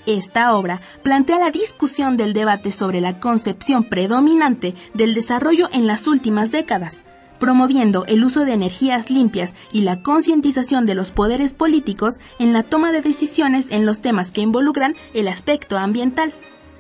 Esta 0.06 0.56
obra 0.56 0.82
plantea 1.04 1.40
la 1.40 1.52
discusión 1.52 2.18
del 2.18 2.34
debate 2.34 2.72
sobre 2.72 3.02
la 3.02 3.20
concepción 3.20 3.84
predominante 3.84 4.76
del 4.94 5.14
desarrollo 5.14 5.70
en 5.72 5.88
las 5.88 6.08
últimas 6.08 6.52
décadas, 6.52 7.04
promoviendo 7.40 8.06
el 8.06 8.24
uso 8.24 8.46
de 8.46 8.54
energías 8.54 9.10
limpias 9.10 9.56
y 9.72 9.82
la 9.82 10.02
concientización 10.02 10.86
de 10.86 10.96
los 10.96 11.12
poderes 11.12 11.54
políticos 11.54 12.20
en 12.38 12.54
la 12.54 12.64
toma 12.64 12.92
de 12.92 13.02
decisiones 13.02 13.68
en 13.72 13.86
los 13.86 14.02
temas 14.02 14.32
que 14.32 14.42
involucran 14.42 14.96
el 15.14 15.28
aspecto 15.28 15.78
ambiental. 15.78 16.34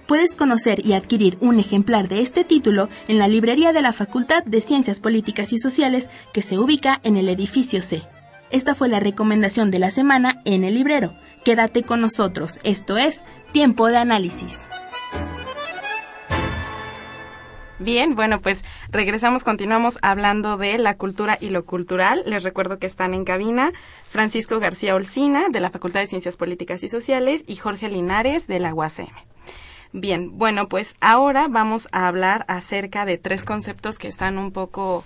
Puedes 0.07 0.33
conocer 0.33 0.83
y 0.85 0.93
adquirir 0.93 1.37
un 1.39 1.59
ejemplar 1.59 2.07
de 2.07 2.21
este 2.21 2.43
título 2.43 2.89
en 3.07 3.19
la 3.19 3.27
librería 3.27 3.73
de 3.73 3.83
la 3.83 3.93
Facultad 3.93 4.43
de 4.43 4.59
Ciencias 4.59 5.01
Políticas 5.01 5.53
y 5.53 5.59
Sociales 5.59 6.09
que 6.33 6.41
se 6.41 6.57
ubica 6.57 6.99
en 7.03 7.15
el 7.15 7.29
edificio 7.29 7.81
C. 7.83 8.01
Esta 8.49 8.73
fue 8.73 8.89
la 8.89 8.99
recomendación 8.99 9.69
de 9.69 9.77
la 9.77 9.91
semana 9.91 10.41
en 10.45 10.63
el 10.63 10.73
librero. 10.73 11.13
Quédate 11.43 11.83
con 11.83 12.01
nosotros, 12.01 12.59
esto 12.63 12.97
es 12.97 13.25
Tiempo 13.51 13.87
de 13.87 13.97
Análisis. 13.97 14.61
Bien, 17.79 18.13
bueno, 18.13 18.41
pues 18.41 18.65
regresamos, 18.89 19.45
continuamos 19.45 19.99
hablando 20.01 20.57
de 20.57 20.77
la 20.77 20.97
cultura 20.97 21.37
y 21.39 21.49
lo 21.49 21.65
cultural. 21.65 22.23
Les 22.25 22.43
recuerdo 22.43 22.77
que 22.77 22.87
están 22.87 23.13
en 23.13 23.23
cabina 23.23 23.71
Francisco 24.09 24.59
García 24.59 24.95
Olcina, 24.95 25.47
de 25.49 25.61
la 25.61 25.69
Facultad 25.69 26.01
de 26.01 26.07
Ciencias 26.07 26.35
Políticas 26.35 26.83
y 26.83 26.89
Sociales, 26.89 27.45
y 27.47 27.55
Jorge 27.55 27.87
Linares, 27.87 28.47
de 28.47 28.59
la 28.59 28.73
UACM. 28.73 29.07
Bien, 29.93 30.37
bueno, 30.37 30.67
pues 30.67 30.97
ahora 30.99 31.47
vamos 31.49 31.87
a 31.93 32.09
hablar 32.09 32.43
acerca 32.49 33.05
de 33.05 33.17
tres 33.17 33.45
conceptos 33.45 33.97
que 33.97 34.09
están 34.09 34.37
un 34.37 34.51
poco, 34.51 35.05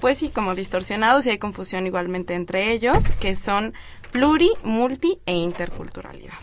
pues 0.00 0.18
sí, 0.18 0.30
como 0.30 0.56
distorsionados 0.56 1.24
y 1.26 1.30
hay 1.30 1.38
confusión 1.38 1.86
igualmente 1.86 2.34
entre 2.34 2.72
ellos, 2.72 3.12
que 3.20 3.36
son 3.36 3.72
pluri, 4.12 4.50
multi 4.64 5.18
e 5.26 5.34
interculturalidad. 5.34 6.38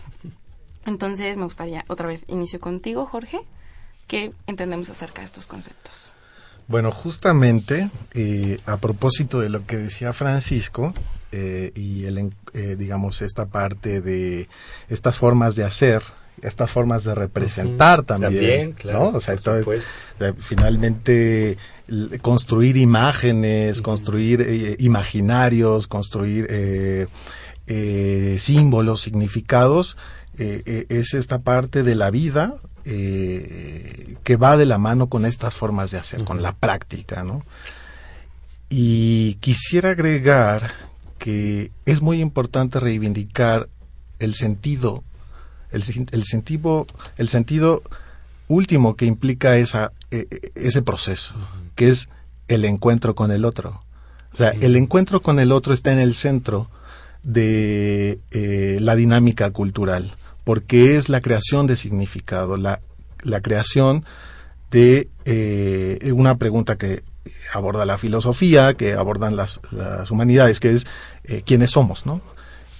Entonces 0.86 1.36
me 1.36 1.44
gustaría 1.44 1.84
otra 1.88 2.06
vez 2.06 2.24
inicio 2.28 2.60
contigo, 2.60 3.06
Jorge. 3.06 3.40
¿Qué 4.06 4.32
entendemos 4.46 4.88
acerca 4.88 5.20
de 5.20 5.26
estos 5.26 5.46
conceptos? 5.46 6.14
Bueno, 6.66 6.90
justamente 6.90 7.90
eh, 8.12 8.58
a 8.66 8.76
propósito 8.76 9.40
de 9.40 9.48
lo 9.48 9.64
que 9.64 9.78
decía 9.78 10.12
Francisco 10.12 10.92
eh, 11.32 11.72
y 11.74 12.04
el, 12.04 12.30
eh, 12.52 12.76
digamos 12.76 13.22
esta 13.22 13.46
parte 13.46 14.02
de 14.02 14.48
estas 14.88 15.16
formas 15.16 15.56
de 15.56 15.64
hacer, 15.64 16.02
estas 16.42 16.70
formas 16.70 17.04
de 17.04 17.14
representar 17.14 18.02
también, 18.02 18.72
claro, 18.72 19.12
O 19.14 19.20
sea, 19.20 19.36
finalmente 20.36 21.56
construir 22.20 22.76
imágenes, 22.76 23.80
construir 23.80 24.76
imaginarios, 24.78 25.86
construir 25.88 26.46
eh, 27.70 28.38
símbolos, 28.40 29.02
significados, 29.02 29.98
eh, 30.38 30.62
eh, 30.64 30.86
es 30.88 31.12
esta 31.12 31.40
parte 31.40 31.82
de 31.82 31.94
la 31.94 32.10
vida 32.10 32.56
que 32.84 34.36
va 34.36 34.56
de 34.56 34.64
la 34.64 34.78
mano 34.78 35.10
con 35.10 35.26
estas 35.26 35.52
formas 35.52 35.90
de 35.90 35.98
hacer, 35.98 36.24
con 36.24 36.40
la 36.40 36.54
práctica, 36.54 37.22
¿no? 37.22 37.44
Y 38.70 39.34
quisiera 39.40 39.90
agregar 39.90 40.72
que 41.18 41.70
es 41.84 42.00
muy 42.00 42.22
importante 42.22 42.80
reivindicar 42.80 43.68
el 44.20 44.34
sentido, 44.34 45.04
el, 45.70 45.82
sentido, 45.82 46.86
el 47.18 47.28
sentido 47.28 47.82
último 48.46 48.96
que 48.96 49.04
implica 49.04 49.58
esa, 49.58 49.92
ese 50.54 50.80
proceso, 50.80 51.34
que 51.74 51.90
es 51.90 52.08
el 52.48 52.64
encuentro 52.64 53.14
con 53.14 53.32
el 53.32 53.44
otro. 53.44 53.82
O 54.32 54.36
sea, 54.36 54.48
el 54.62 54.76
encuentro 54.76 55.20
con 55.20 55.40
el 55.40 55.52
otro 55.52 55.74
está 55.74 55.92
en 55.92 55.98
el 55.98 56.14
centro 56.14 56.70
de 57.22 58.20
eh, 58.30 58.78
la 58.80 58.96
dinámica 58.96 59.50
cultural, 59.50 60.14
porque 60.44 60.96
es 60.96 61.08
la 61.08 61.20
creación 61.20 61.66
de 61.66 61.76
significado, 61.76 62.56
la, 62.56 62.80
la 63.22 63.40
creación 63.40 64.04
de 64.70 65.08
eh, 65.24 66.12
una 66.14 66.36
pregunta 66.36 66.76
que 66.76 67.02
aborda 67.52 67.84
la 67.84 67.98
filosofía, 67.98 68.74
que 68.74 68.92
abordan 68.92 69.36
las, 69.36 69.60
las 69.70 70.10
humanidades, 70.10 70.60
que 70.60 70.72
es 70.72 70.86
eh, 71.24 71.42
quiénes 71.44 71.70
somos, 71.70 72.06
¿no? 72.06 72.20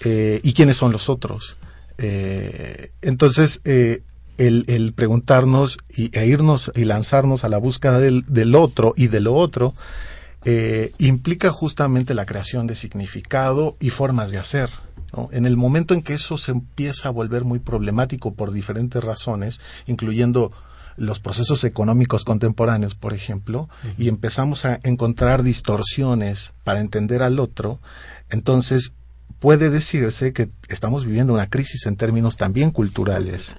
y 0.01 0.53
quiénes 0.53 0.77
son 0.77 0.93
los 0.93 1.09
otros. 1.09 1.57
entonces, 1.99 3.61
el, 3.65 4.05
el, 4.39 4.93
preguntarnos 4.93 5.79
y, 5.89 6.17
e 6.17 6.27
irnos 6.27 6.71
y 6.77 6.85
lanzarnos 6.85 7.43
a 7.43 7.49
la 7.49 7.59
búsqueda 7.59 7.99
del, 7.99 8.25
del 8.29 8.55
otro 8.55 8.95
y 8.97 9.09
de 9.09 9.19
lo 9.19 9.35
otro 9.35 9.75
eh, 10.51 10.93
implica 10.97 11.51
justamente 11.51 12.15
la 12.15 12.25
creación 12.25 12.67
de 12.67 12.75
significado 12.75 13.77
y 13.81 13.91
formas 13.91 14.31
de 14.31 14.39
hacer. 14.39 14.71
En 15.31 15.45
el 15.45 15.59
momento 15.59 15.93
en 15.93 16.01
que 16.01 16.15
eso 16.15 16.39
se 16.39 16.53
empieza 16.53 17.09
a 17.09 17.11
volver 17.11 17.45
muy 17.45 17.59
problemático 17.59 18.33
por 18.33 18.51
diferentes 18.53 19.05
razones, 19.05 19.61
incluyendo 19.87 20.51
los 20.97 21.21
procesos 21.21 21.65
económicos 21.65 22.25
contemporáneos, 22.25 22.95
por 22.95 23.13
ejemplo, 23.13 23.69
y 23.99 24.09
empezamos 24.09 24.65
a 24.65 24.81
encontrar 24.85 25.43
distorsiones 25.43 26.55
para 26.65 26.81
entender 26.81 27.23
al 27.23 27.41
otro, 27.41 27.79
entonces 28.31 28.95
puede 29.41 29.69
decirse 29.69 30.33
que 30.33 30.49
estamos 30.71 31.05
viviendo 31.05 31.35
una 31.35 31.51
crisis 31.51 31.85
en 31.85 31.97
términos 31.97 32.39
también 32.39 32.71
culturales, 32.71 33.55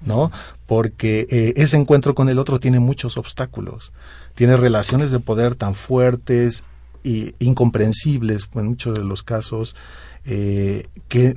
¿no? 0.00 0.32
Porque 0.66 1.28
eh, 1.30 1.52
ese 1.54 1.76
encuentro 1.76 2.16
con 2.16 2.28
el 2.28 2.40
otro 2.40 2.58
tiene 2.58 2.80
muchos 2.80 3.16
obstáculos 3.16 3.92
tiene 4.34 4.56
relaciones 4.56 5.10
de 5.10 5.20
poder 5.20 5.54
tan 5.54 5.74
fuertes 5.74 6.64
e 7.04 7.34
incomprensibles 7.40 8.48
en 8.54 8.66
muchos 8.68 8.94
de 8.94 9.04
los 9.04 9.22
casos 9.22 9.74
eh, 10.24 10.86
que 11.08 11.34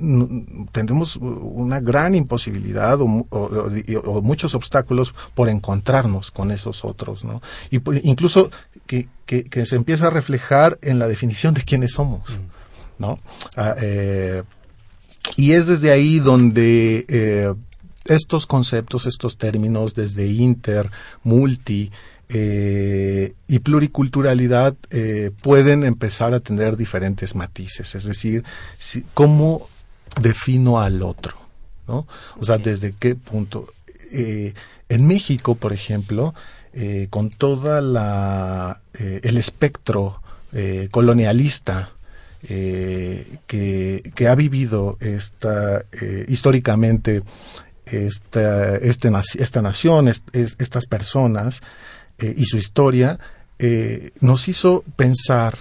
tendremos 0.70 1.16
una 1.16 1.80
gran 1.80 2.14
imposibilidad 2.14 3.00
o, 3.00 3.08
muchos 4.22 4.54
obstáculos 4.54 5.12
por 5.34 5.48
encontrarnos 5.48 6.30
con 6.30 6.52
esos 6.52 6.84
otros, 6.84 7.24
¿no? 7.24 7.42
Y 7.70 7.80
incluso 8.08 8.50
que, 8.86 9.08
que, 9.26 9.66
se 9.66 9.74
empieza 9.74 10.06
a 10.06 10.10
reflejar 10.10 10.78
en 10.82 11.00
la 11.00 11.08
definición 11.08 11.52
de 11.52 11.62
quiénes 11.62 11.94
somos, 11.94 12.38
mm. 12.38 13.02
¿no? 13.02 13.18
Ah, 13.56 13.74
eh, 13.80 14.44
y 15.34 15.52
es 15.52 15.66
desde 15.66 15.90
ahí 15.90 16.20
donde 16.20 17.06
eh, 17.08 17.52
estos 18.04 18.46
conceptos, 18.46 19.06
estos 19.06 19.36
términos, 19.36 19.96
desde 19.96 20.28
inter, 20.28 20.90
multi, 21.24 21.90
eh, 22.28 23.34
y 23.46 23.58
pluriculturalidad 23.60 24.74
eh, 24.90 25.30
pueden 25.42 25.84
empezar 25.84 26.34
a 26.34 26.40
tener 26.40 26.76
diferentes 26.76 27.34
matices, 27.34 27.94
es 27.94 28.04
decir, 28.04 28.44
si, 28.76 29.04
cómo 29.14 29.68
defino 30.20 30.80
al 30.80 31.02
otro, 31.02 31.36
¿no? 31.86 32.06
O 32.38 32.44
sea, 32.44 32.58
desde 32.58 32.92
qué 32.98 33.14
punto. 33.14 33.68
Eh, 34.12 34.54
en 34.88 35.06
México, 35.06 35.54
por 35.54 35.72
ejemplo, 35.72 36.34
eh, 36.72 37.06
con 37.10 37.30
toda 37.30 37.80
la 37.80 38.80
el 38.98 39.36
espectro 39.36 40.22
colonialista 40.90 41.90
que, 42.40 44.10
que, 44.14 44.28
ha 44.28 44.34
vivido 44.34 44.96
esta 45.00 45.84
históricamente 46.28 47.22
esta, 47.84 48.76
este, 48.76 49.10
esta 49.38 49.62
nación, 49.62 50.08
est, 50.08 50.24
estas 50.34 50.86
personas 50.86 51.60
y 52.18 52.44
su 52.46 52.56
historia, 52.56 53.18
nos 54.20 54.48
hizo 54.48 54.84
pensar 54.96 55.58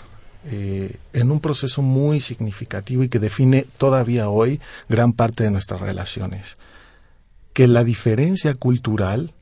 eh, 0.47 0.97
en 1.13 1.31
un 1.31 1.39
proceso 1.39 1.81
muy 1.81 2.21
significativo 2.21 3.03
y 3.03 3.09
que 3.09 3.17
define 3.17 3.65
todavía 3.79 4.29
hoy 4.29 4.61
gran 4.87 5.11
parte 5.11 5.43
de 5.43 5.49
nuestras 5.49 5.81
relaciones. 5.81 6.57
Que 7.53 7.67
la 7.67 7.83
diferencia 7.83 8.53
cultural 8.53 9.33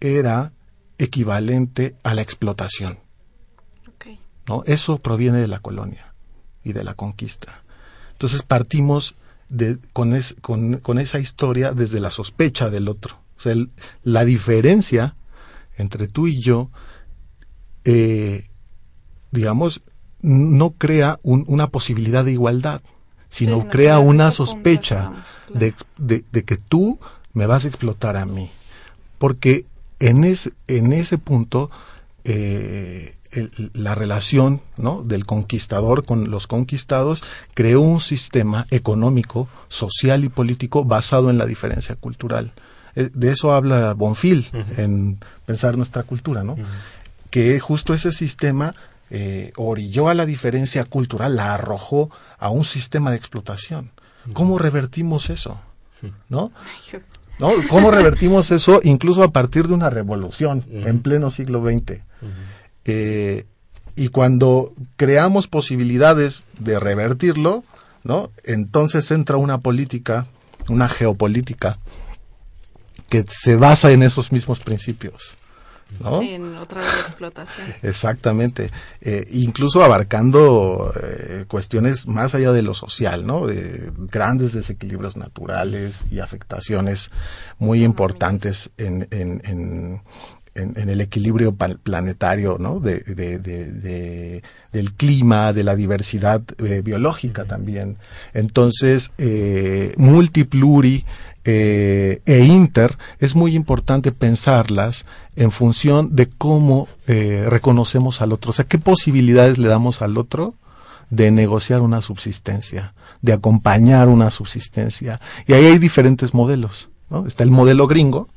era 0.00 0.50
equivalente 0.98 1.94
a 2.02 2.14
la 2.14 2.22
explotación. 2.22 2.98
Okay. 3.94 4.18
¿no? 4.48 4.64
Eso 4.66 4.98
proviene 4.98 5.38
de 5.38 5.46
la 5.46 5.60
colonia 5.60 6.14
y 6.64 6.72
de 6.72 6.82
la 6.82 6.94
conquista. 6.94 7.62
Entonces 8.10 8.42
partimos 8.42 9.14
de, 9.48 9.78
con, 9.92 10.16
es, 10.16 10.34
con, 10.40 10.78
con, 10.78 10.98
esa 10.98 11.20
historia 11.20 11.70
desde 11.70 12.00
la 12.00 12.10
sospecha 12.10 12.70
del 12.70 12.88
otro. 12.88 13.20
O 13.38 13.40
sea, 13.40 13.52
el, 13.52 13.70
la 14.02 14.24
diferencia 14.24 15.14
entre 15.76 16.08
tú 16.08 16.26
y 16.26 16.40
yo, 16.40 16.70
eh, 17.84 18.48
digamos, 19.30 19.82
no 20.20 20.70
crea 20.70 21.20
un, 21.22 21.44
una 21.48 21.68
posibilidad 21.68 22.24
de 22.24 22.32
igualdad, 22.32 22.80
sino 23.28 23.62
sí, 23.62 23.68
crea 23.68 23.98
una 23.98 24.30
sospecha 24.30 25.12
de, 25.52 25.74
de, 25.98 26.24
de, 26.32 26.44
que 26.44 26.56
tú 26.56 26.98
me 27.32 27.46
vas 27.46 27.64
a 27.64 27.68
explotar 27.68 28.16
a 28.16 28.24
mí. 28.24 28.50
Porque 29.18 29.66
en, 29.98 30.24
es, 30.24 30.52
en 30.66 30.92
ese 30.92 31.18
punto 31.18 31.70
eh, 32.24 33.16
el, 33.32 33.70
la 33.74 33.94
relación 33.94 34.62
¿no? 34.78 35.02
del 35.02 35.26
conquistador 35.26 36.04
con 36.04 36.30
los 36.30 36.46
conquistados 36.46 37.22
creó 37.54 37.80
un 37.80 38.00
sistema 38.00 38.66
económico, 38.70 39.48
social 39.68 40.24
y 40.24 40.28
político 40.28 40.84
basado 40.84 41.30
en 41.30 41.38
la 41.38 41.46
diferencia 41.46 41.96
cultural. 41.96 42.52
De 42.94 43.30
eso 43.30 43.52
habla 43.52 43.94
Bonfil 43.94 44.50
uh 44.52 44.56
-huh. 44.58 44.78
en 44.78 45.18
Pensar 45.46 45.76
nuestra 45.76 46.02
cultura, 46.02 46.42
¿no? 46.44 46.54
Uh 46.54 46.58
-huh. 46.58 47.30
Que 47.30 47.58
justo 47.58 47.94
ese 47.94 48.12
sistema 48.12 48.72
eh, 49.10 49.52
orilló 49.56 50.08
a 50.08 50.14
la 50.14 50.26
diferencia 50.26 50.84
cultural, 50.84 51.36
la 51.36 51.54
arrojó 51.54 52.10
a 52.38 52.50
un 52.50 52.64
sistema 52.64 53.10
de 53.10 53.16
explotación. 53.16 53.90
¿Cómo 54.32 54.58
revertimos 54.58 55.28
eso? 55.30 55.60
¿No? 56.28 56.52
¿No? 57.40 57.50
¿Cómo 57.68 57.90
revertimos 57.90 58.50
eso 58.50 58.80
incluso 58.82 59.22
a 59.22 59.28
partir 59.28 59.68
de 59.68 59.74
una 59.74 59.90
revolución 59.90 60.64
uh 60.66 60.72
-huh. 60.72 60.86
en 60.88 61.00
pleno 61.00 61.30
siglo 61.30 61.62
XX? 61.62 61.72
Uh 61.72 61.74
-huh. 61.74 62.00
eh, 62.86 63.46
y 63.96 64.08
cuando 64.08 64.72
creamos 64.96 65.46
posibilidades 65.46 66.44
de 66.58 66.80
revertirlo, 66.80 67.64
¿no? 68.02 68.30
Entonces 68.42 69.10
entra 69.10 69.36
una 69.36 69.58
política, 69.58 70.26
una 70.68 70.88
geopolítica, 70.88 71.78
que 73.08 73.24
se 73.28 73.56
basa 73.56 73.92
en 73.92 74.02
esos 74.02 74.32
mismos 74.32 74.60
principios. 74.60 75.36
¿no? 76.00 76.18
Sí, 76.18 76.30
en 76.30 76.56
otra 76.56 76.80
vez 76.80 76.92
la 76.92 77.00
explotación. 77.02 77.66
Exactamente. 77.82 78.70
Eh, 79.00 79.28
incluso 79.30 79.82
abarcando 79.82 80.92
eh, 81.00 81.44
cuestiones 81.46 82.08
más 82.08 82.34
allá 82.34 82.52
de 82.52 82.62
lo 82.62 82.74
social, 82.74 83.26
¿no? 83.26 83.46
De 83.46 83.92
grandes 84.10 84.52
desequilibrios 84.52 85.16
naturales 85.16 86.10
y 86.10 86.18
afectaciones 86.20 87.10
muy 87.58 87.84
importantes 87.84 88.70
en, 88.76 89.06
en, 89.10 89.40
en, 89.44 90.02
en 90.54 90.88
el 90.88 91.00
equilibrio 91.00 91.54
planetario, 91.54 92.56
¿no? 92.58 92.80
De, 92.80 92.98
de, 93.00 93.38
de, 93.38 94.42
del 94.72 94.92
clima, 94.94 95.52
de 95.52 95.64
la 95.64 95.76
diversidad 95.76 96.42
eh, 96.58 96.80
biológica 96.82 97.42
uh 97.42 97.44
-huh. 97.44 97.48
también. 97.48 97.96
Entonces, 98.32 99.12
eh, 99.18 99.94
multipluri 99.96 101.04
eh, 101.44 102.22
e 102.26 102.44
inter, 102.44 102.96
es 103.18 103.36
muy 103.36 103.54
importante 103.54 104.12
pensarlas 104.12 105.04
en 105.36 105.50
función 105.50 106.16
de 106.16 106.28
cómo 106.28 106.88
eh, 107.06 107.46
reconocemos 107.48 108.20
al 108.20 108.32
otro. 108.32 108.50
O 108.50 108.52
sea, 108.52 108.64
qué 108.64 108.78
posibilidades 108.78 109.58
le 109.58 109.68
damos 109.68 110.02
al 110.02 110.16
otro 110.16 110.54
de 111.10 111.30
negociar 111.30 111.80
una 111.80 112.00
subsistencia, 112.00 112.94
de 113.22 113.32
acompañar 113.32 114.08
una 114.08 114.30
subsistencia. 114.30 115.20
Y 115.46 115.52
ahí 115.52 115.66
hay 115.66 115.78
diferentes 115.78 116.34
modelos. 116.34 116.88
¿no? 117.10 117.26
Está 117.26 117.44
el 117.44 117.50
modelo 117.50 117.86
gringo, 117.86 118.28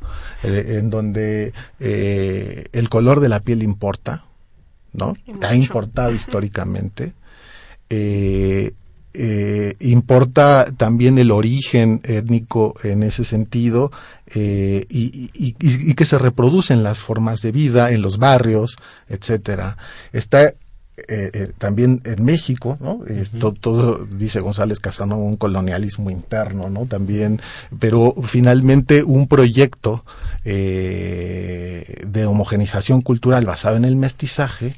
eh, 0.44 0.78
en 0.80 0.90
donde 0.90 1.54
eh, 1.80 2.68
el 2.72 2.90
color 2.90 3.20
de 3.20 3.30
la 3.30 3.40
piel 3.40 3.64
importa, 3.64 4.26
¿no? 4.94 5.16
Ha 5.42 5.56
importado 5.56 6.12
históricamente. 6.14 7.14
Eh, 7.90 8.74
eh, 9.20 9.76
importa 9.80 10.72
también 10.78 11.18
el 11.18 11.32
origen 11.32 12.02
étnico 12.04 12.76
en 12.84 13.02
ese 13.02 13.24
sentido 13.24 13.92
eh, 14.28 14.86
y, 14.90 15.32
y, 15.34 15.56
y, 15.60 15.94
que 15.96 16.06
se 16.06 16.20
reproducen 16.20 16.84
las 16.84 17.02
formas 17.02 17.42
de 17.42 17.52
vida 17.52 17.92
en 17.92 18.04
los 18.04 18.20
barrios, 18.20 18.78
etcétera. 19.10 19.78
Está 20.14 20.54
eh, 21.08 21.30
eh, 21.32 21.52
también 21.60 22.02
en 22.06 22.26
México, 22.26 22.76
¿no? 22.82 23.02
Eh, 23.08 23.22
uh 23.22 23.36
-huh. 23.36 23.40
todo, 23.40 23.54
todo, 23.54 24.06
dice 24.06 24.40
González 24.40 24.80
Casano, 24.80 25.18
un 25.18 25.38
colonialismo 25.38 26.10
interno, 26.10 26.72
¿no? 26.72 26.88
También, 26.88 27.40
pero 27.80 28.16
finalmente 28.24 29.04
un 29.04 29.28
proyecto 29.28 30.04
de 30.44 32.26
homogenización 32.26 33.02
cultural 33.02 33.46
basado 33.46 33.76
en 33.78 33.84
el 33.86 33.96
mestizaje 33.98 34.74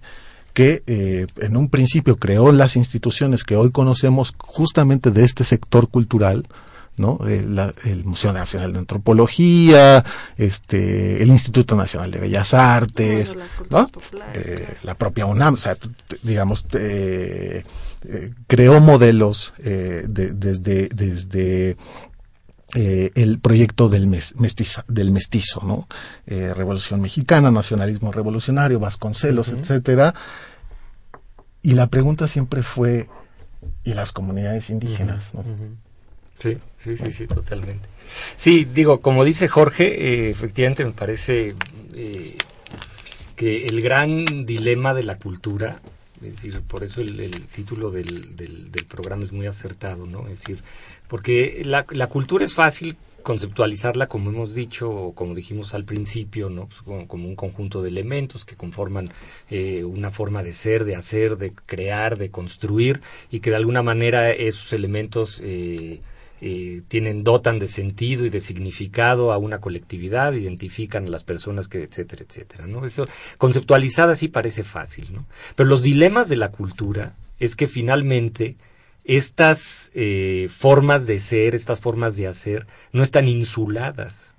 que 0.54 0.84
eh, 0.88 1.28
en 1.38 1.58
un 1.58 1.70
principio 1.70 2.18
creó 2.18 2.52
las 2.52 2.76
instituciones 2.76 3.44
que 3.44 3.56
hoy 3.56 3.72
conocemos 3.72 4.34
justamente 4.38 5.12
de 5.12 5.24
este 5.24 5.44
sector 5.44 5.88
cultural, 5.90 6.48
¿no? 6.98 7.20
El, 7.28 7.56
la, 7.56 7.74
el, 7.86 8.04
Museo 8.04 8.34
Nacional 8.34 8.74
de 8.74 8.80
Antropología, 8.80 10.04
este, 10.38 11.24
el 11.24 11.30
Instituto 11.30 11.76
Nacional 11.76 12.12
de 12.12 12.20
Bellas 12.20 12.54
Artes, 12.54 13.38
¿no? 13.70 13.88
Eh, 14.34 14.76
la 14.84 14.96
propia 14.96 15.26
UNAM, 15.26 15.54
o 15.54 15.58
sea, 15.58 15.78
digamos, 16.24 16.66
eh, 16.74 17.64
creó 18.48 18.82
modelos 18.82 19.54
desde 19.58 20.90
eh, 22.76 23.12
el 23.16 23.40
proyecto 23.40 23.90
del, 23.90 24.06
mes, 24.08 24.36
mestiza, 24.38 24.86
del 24.88 25.12
mestizo, 25.12 25.62
¿no? 25.66 25.88
Eh, 26.28 26.54
Revolución 26.54 27.02
Mexicana, 27.02 27.50
Nacionalismo 27.50 28.12
Revolucionario, 28.12 28.80
Vasconcelos, 28.80 29.48
uh 29.50 29.56
-huh. 29.56 29.60
etcétera. 29.60 30.14
Y 31.64 31.74
la 31.74 31.88
pregunta 31.88 32.28
siempre 32.28 32.62
fue, 32.62 33.10
¿y 33.84 33.94
las 33.94 34.12
comunidades 34.12 34.70
indígenas? 34.70 35.32
Uh 35.34 35.40
-huh. 35.40 35.46
¿no? 35.46 35.90
Sí, 36.40 36.58
sí, 36.84 36.96
sí, 36.96 37.12
sí, 37.12 37.28
totalmente. 37.28 37.90
Sí, 38.38 38.66
digo, 38.66 39.02
como 39.02 39.26
dice 39.26 39.48
Jorge, 39.48 39.86
eh, 39.88 40.30
efectivamente 40.30 40.86
me 40.86 40.92
parece 40.92 41.56
que 43.36 43.66
el 43.66 43.82
gran 43.82 44.26
dilema 44.46 44.94
de 44.94 45.04
la 45.04 45.18
cultura, 45.18 45.80
es 46.22 46.36
decir, 46.36 46.62
por 46.62 46.84
eso 46.84 47.02
el, 47.02 47.20
el 47.20 47.48
título 47.48 47.92
del, 47.92 48.70
programa 48.88 49.24
es 49.24 49.32
muy 49.32 49.48
acertado, 49.48 50.06
¿no? 50.06 50.28
Es 50.28 50.40
decir, 50.40 50.60
porque 51.08 51.62
la, 51.64 51.86
la, 51.92 52.08
cultura 52.08 52.44
es 52.44 52.54
fácil 52.54 52.98
conceptualizarla, 53.24 54.08
como 54.08 54.30
hemos 54.30 54.54
dicho, 54.54 54.90
o 54.90 55.14
como 55.14 55.36
dijimos 55.36 55.74
al 55.74 55.86
principio, 55.86 56.50
¿no? 56.50 56.68
Pues 56.68 56.82
como, 56.82 57.08
como, 57.08 57.28
un 57.28 57.36
conjunto 57.36 57.82
de 57.82 57.90
elementos 57.90 58.46
que 58.46 58.56
conforman 58.56 59.08
eh, 59.50 59.84
una 59.84 60.12
forma 60.12 60.44
de 60.44 60.54
ser, 60.54 60.86
de 60.86 60.96
hacer, 60.96 61.38
de 61.38 61.52
crear, 61.52 62.18
de 62.18 62.32
construir, 62.32 63.02
y 63.32 63.40
que 63.40 63.50
de 63.50 63.56
alguna 63.58 63.84
manera 63.84 64.32
esos 64.32 64.74
elementos 64.74 65.42
eh, 65.44 66.02
eh, 66.42 66.82
tienen, 66.88 67.24
dotan 67.24 67.60
de 67.60 67.68
sentido 67.68 68.26
y 68.26 68.30
de 68.30 68.42
significado 68.42 69.32
a 69.32 69.38
una 69.38 69.60
colectividad, 69.60 70.34
identifican 70.34 71.06
a 71.06 71.10
las 71.10 71.24
personas 71.24 71.68
que, 71.68 71.84
etcétera, 71.84 72.24
etcétera, 72.28 72.68
¿no? 72.68 72.86
Eso, 72.86 73.08
conceptualizada 73.38 74.16
sí 74.16 74.28
parece 74.28 74.64
fácil, 74.64 75.14
¿no? 75.14 75.26
Pero 75.56 75.70
los 75.70 75.82
dilemas 75.82 76.30
de 76.30 76.38
la 76.38 76.52
cultura 76.52 77.16
es 77.40 77.56
que 77.56 77.68
finalmente 77.68 78.58
estas 79.04 79.92
eh, 79.96 80.50
formas 80.52 81.08
de 81.08 81.20
ser, 81.20 81.56
estas 81.56 81.80
formas 81.80 82.16
de 82.16 82.28
hacer, 82.28 82.68
no 82.92 83.04
están 83.04 83.28
insuladas, 83.28 84.34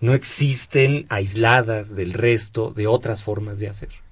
no 0.00 0.14
existen 0.14 1.06
aisladas 1.08 1.94
del 1.94 2.12
resto 2.12 2.72
de 2.72 2.86
otras 2.86 3.22
formas 3.22 3.58
de 3.58 3.68
hacer. 3.68 4.05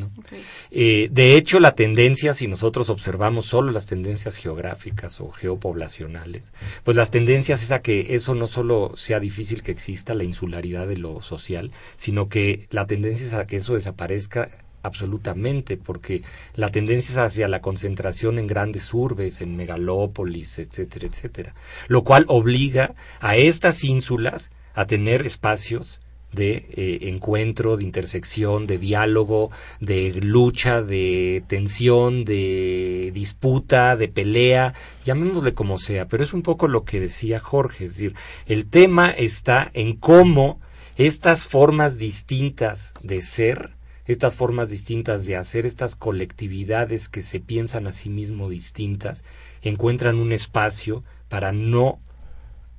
¿No? 0.00 0.10
Okay. 0.18 0.42
Eh, 0.70 1.08
de 1.10 1.36
hecho, 1.36 1.60
la 1.60 1.74
tendencia, 1.74 2.34
si 2.34 2.48
nosotros 2.48 2.90
observamos 2.90 3.46
solo 3.46 3.70
las 3.70 3.86
tendencias 3.86 4.36
geográficas 4.36 5.20
o 5.20 5.30
geopoblacionales, 5.30 6.52
pues 6.84 6.96
las 6.96 7.10
tendencias 7.10 7.62
es 7.62 7.70
a 7.70 7.82
que 7.82 8.14
eso 8.14 8.34
no 8.34 8.46
solo 8.46 8.92
sea 8.96 9.20
difícil 9.20 9.62
que 9.62 9.72
exista 9.72 10.14
la 10.14 10.24
insularidad 10.24 10.88
de 10.88 10.96
lo 10.96 11.22
social, 11.22 11.70
sino 11.96 12.28
que 12.28 12.66
la 12.70 12.86
tendencia 12.86 13.26
es 13.26 13.34
a 13.34 13.46
que 13.46 13.56
eso 13.56 13.74
desaparezca 13.74 14.48
absolutamente, 14.82 15.76
porque 15.76 16.22
la 16.54 16.68
tendencia 16.68 17.12
es 17.12 17.18
hacia 17.18 17.48
la 17.48 17.60
concentración 17.60 18.38
en 18.38 18.46
grandes 18.46 18.92
urbes, 18.94 19.40
en 19.40 19.56
megalópolis, 19.56 20.58
etcétera, 20.58 21.06
etcétera, 21.06 21.54
lo 21.88 22.02
cual 22.02 22.24
obliga 22.28 22.94
a 23.20 23.36
estas 23.36 23.84
ínsulas 23.84 24.50
a 24.74 24.86
tener 24.86 25.26
espacios 25.26 25.99
de 26.32 26.66
eh, 26.70 26.98
encuentro, 27.08 27.76
de 27.76 27.84
intersección, 27.84 28.66
de 28.66 28.78
diálogo, 28.78 29.50
de 29.80 30.12
lucha, 30.22 30.82
de 30.82 31.42
tensión, 31.46 32.24
de 32.24 33.10
disputa, 33.12 33.96
de 33.96 34.08
pelea, 34.08 34.74
llamémosle 35.04 35.54
como 35.54 35.78
sea, 35.78 36.06
pero 36.06 36.22
es 36.22 36.32
un 36.32 36.42
poco 36.42 36.68
lo 36.68 36.84
que 36.84 37.00
decía 37.00 37.40
Jorge, 37.40 37.84
es 37.84 37.94
decir, 37.94 38.14
el 38.46 38.66
tema 38.66 39.10
está 39.10 39.70
en 39.74 39.96
cómo 39.96 40.60
estas 40.96 41.44
formas 41.44 41.98
distintas 41.98 42.92
de 43.02 43.22
ser, 43.22 43.70
estas 44.06 44.34
formas 44.34 44.70
distintas 44.70 45.24
de 45.24 45.36
hacer, 45.36 45.66
estas 45.66 45.96
colectividades 45.96 47.08
que 47.08 47.22
se 47.22 47.40
piensan 47.40 47.86
a 47.86 47.92
sí 47.92 48.10
mismo 48.10 48.48
distintas, 48.48 49.24
encuentran 49.62 50.16
un 50.16 50.32
espacio 50.32 51.04
para 51.28 51.52
no 51.52 51.98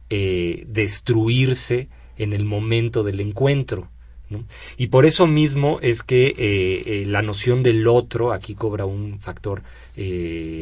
eh, 0.09 0.65
destruirse 0.67 1.89
en 2.17 2.33
el 2.33 2.45
momento 2.45 3.03
del 3.03 3.19
encuentro. 3.19 3.89
Y 4.77 4.87
por 4.87 5.05
eso 5.05 5.27
mismo 5.27 5.79
es 5.81 6.03
que 6.03 6.27
eh, 6.27 6.83
eh, 6.85 7.03
la 7.05 7.21
noción 7.21 7.63
del 7.63 7.87
otro 7.87 8.31
aquí 8.31 8.55
cobra 8.55 8.85
un 8.85 9.19
factor 9.19 9.61
eh, 9.97 10.61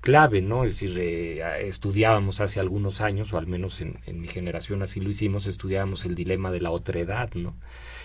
clave. 0.00 0.42
¿no? 0.42 0.64
Es 0.64 0.78
decir, 0.78 0.98
estudiábamos 0.98 2.40
hace 2.40 2.60
algunos 2.60 3.00
años, 3.00 3.32
o 3.32 3.38
al 3.38 3.46
menos 3.46 3.80
en, 3.80 3.94
mi 4.20 4.28
generación 4.28 4.82
así 4.82 5.00
lo 5.00 5.10
hicimos, 5.10 5.46
estudiábamos 5.46 6.04
el 6.04 6.14
dilema 6.14 6.50
de 6.50 6.60
la 6.60 6.70
otredad, 6.70 7.30
¿no? 7.34 7.54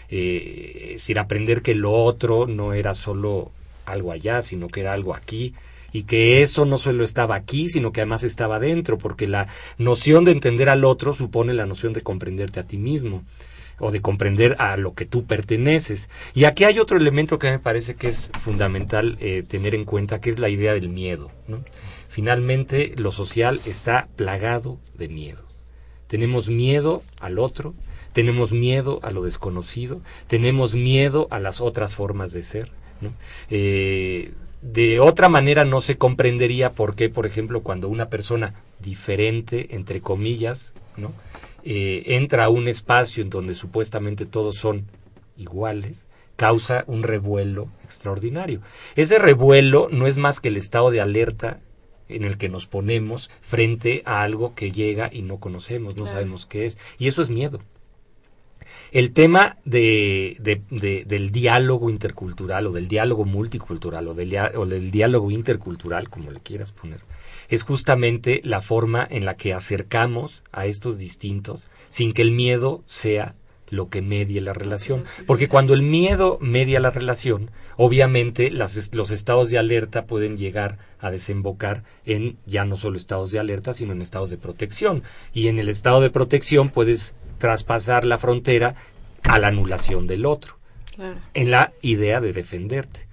es 0.10 0.94
decir, 0.94 1.18
aprender 1.18 1.62
que 1.62 1.74
lo 1.74 1.92
otro 1.92 2.46
no 2.46 2.74
era 2.74 2.94
solo 2.94 3.52
algo 3.86 4.12
allá, 4.12 4.42
sino 4.42 4.68
que 4.68 4.82
era 4.82 4.94
algo 4.94 5.16
aquí, 5.16 5.54
y 5.94 6.04
que 6.04 6.42
eso 6.42 6.66
no 6.66 6.78
solo 6.78 7.04
estaba 7.04 7.36
aquí, 7.36 7.70
sino 7.70 7.94
que 7.94 8.02
además 8.02 8.24
estaba 8.24 8.60
dentro, 8.60 8.98
porque 8.98 9.28
la 9.28 9.48
noción 9.78 10.26
de 10.26 10.32
entender 10.32 10.70
al 10.70 10.84
otro 10.84 11.14
supone 11.14 11.54
la 11.54 11.68
noción 11.68 11.94
de 11.94 12.02
comprenderte 12.02 12.60
a 12.60 12.66
ti 12.66 12.78
mismo 12.78 13.24
o 13.80 13.92
de 13.92 14.02
comprender 14.02 14.56
a 14.60 14.76
lo 14.78 14.94
que 14.94 15.06
tú 15.06 15.26
perteneces. 15.26 16.10
Y 16.34 16.46
aquí 16.46 16.64
hay 16.64 16.80
otro 16.80 16.98
elemento 16.98 17.40
que 17.40 17.52
me 17.52 17.60
parece 17.60 17.96
que 17.96 18.08
es 18.08 18.32
fundamental 18.42 19.18
eh, 19.20 19.44
tener 19.48 19.76
en 19.76 19.86
cuenta, 19.86 20.20
que 20.20 20.30
es 20.30 20.40
la 20.40 20.50
idea 20.50 20.74
del 20.74 20.90
miedo. 20.90 21.32
Finalmente, 22.10 22.94
lo 22.98 23.12
social 23.12 23.60
está 23.66 24.08
plagado 24.16 24.80
de 24.98 25.10
miedo. 25.10 25.44
Tenemos 26.08 26.48
miedo 26.48 27.02
al 27.20 27.40
otro, 27.40 27.74
tenemos 28.14 28.52
miedo 28.52 29.00
a 29.04 29.12
lo 29.12 29.24
desconocido, 29.24 30.02
tenemos 30.28 30.76
miedo 30.76 31.28
a 31.32 31.40
las 31.40 31.60
otras 31.60 31.96
formas 31.96 32.32
de 32.32 32.44
ser. 32.44 32.70
Eh, 33.50 34.32
de 34.64 35.00
otra 35.00 35.28
manera 35.30 35.66
no 35.66 35.82
se 35.82 35.98
comprendería 35.98 36.72
por 36.72 36.96
qué, 36.96 37.10
por 37.10 37.26
ejemplo, 37.26 37.62
cuando 37.64 37.90
una 37.90 38.10
persona 38.10 38.54
diferente, 38.80 39.76
entre 39.76 40.02
comillas, 40.02 40.74
¿no? 40.96 41.12
Eh, 41.66 42.16
entra 42.16 42.46
a 42.46 42.50
un 42.50 42.68
espacio 42.68 43.24
en 43.24 43.30
donde 43.30 43.56
supuestamente 43.56 44.26
todos 44.26 44.56
son 44.56 44.86
iguales, 45.38 46.08
causa 46.36 46.84
un 46.88 47.04
revuelo 47.04 47.70
extraordinario. 47.84 48.62
Ese 48.96 49.20
revuelo 49.20 49.88
no 49.92 50.08
es 50.08 50.18
más 50.18 50.40
que 50.40 50.50
el 50.50 50.58
estado 50.58 50.92
de 50.92 51.02
alerta 51.02 51.60
en 52.10 52.26
el 52.26 52.38
que 52.38 52.50
nos 52.50 52.68
ponemos 52.68 53.30
frente 53.42 54.02
a 54.06 54.24
algo 54.24 54.56
que 54.56 54.72
llega 54.72 55.10
y 55.12 55.22
no 55.22 55.38
conocemos, 55.38 55.96
no 55.96 56.08
sabemos 56.08 56.46
qué 56.46 56.66
es, 56.66 56.78
y 56.98 57.08
eso 57.08 57.22
es 57.22 57.30
miedo. 57.30 57.60
El 58.94 59.12
tema 59.12 59.58
de, 59.66 60.38
del 60.40 61.32
diálogo 61.32 61.90
intercultural 61.90 62.68
o 62.68 62.72
del 62.72 62.88
diálogo 62.88 63.26
multicultural 63.26 64.08
o 64.08 64.14
del, 64.14 64.38
o 64.56 64.68
del 64.68 64.92
diálogo 64.92 65.32
intercultural, 65.32 66.10
como 66.10 66.30
le 66.30 66.40
quieras 66.42 66.72
poner, 66.72 67.00
es 67.50 67.64
justamente 67.64 68.40
la 68.44 68.62
forma 68.62 69.08
en 69.10 69.26
la 69.26 69.36
que 69.36 69.52
acercamos 69.52 70.44
a 70.52 70.68
estos 70.68 71.00
distintos 71.00 71.66
sin 71.90 72.14
que 72.14 72.22
el 72.22 72.34
miedo 72.34 72.84
sea 72.86 73.34
lo 73.72 73.90
que 73.90 74.04
medie 74.04 74.42
la 74.42 74.54
relación. 74.54 75.06
Porque 75.26 75.48
cuando 75.48 75.74
el 75.74 75.82
miedo 75.82 76.38
media 76.40 76.80
la 76.80 76.92
relación, 76.92 77.50
obviamente 77.78 78.52
las, 78.52 78.94
los 78.94 79.10
estados 79.10 79.50
de 79.50 79.58
alerta 79.58 80.06
pueden 80.06 80.38
llegar 80.38 80.78
a 81.00 81.10
desembocar 81.10 81.84
en 82.06 82.38
ya 82.46 82.64
no 82.64 82.78
solo 82.78 82.98
estados 82.98 83.32
de 83.32 83.40
alerta, 83.40 83.74
sino 83.74 83.92
en 83.92 84.04
estados 84.04 84.30
de 84.30 84.38
protección. 84.38 85.02
Y 85.34 85.48
en 85.48 85.58
el 85.58 85.68
estado 85.68 86.00
de 86.00 86.12
protección 86.12 86.70
puedes 86.70 87.16
traspasar 87.44 88.06
la 88.06 88.18
frontera 88.18 88.74
a 89.22 89.38
la 89.38 89.50
anulación 89.50 90.08
del 90.08 90.26
otro, 90.26 90.56
en 91.34 91.52
la 91.52 91.74
idea 91.82 92.22
de 92.22 92.32
defenderte. 92.32 93.06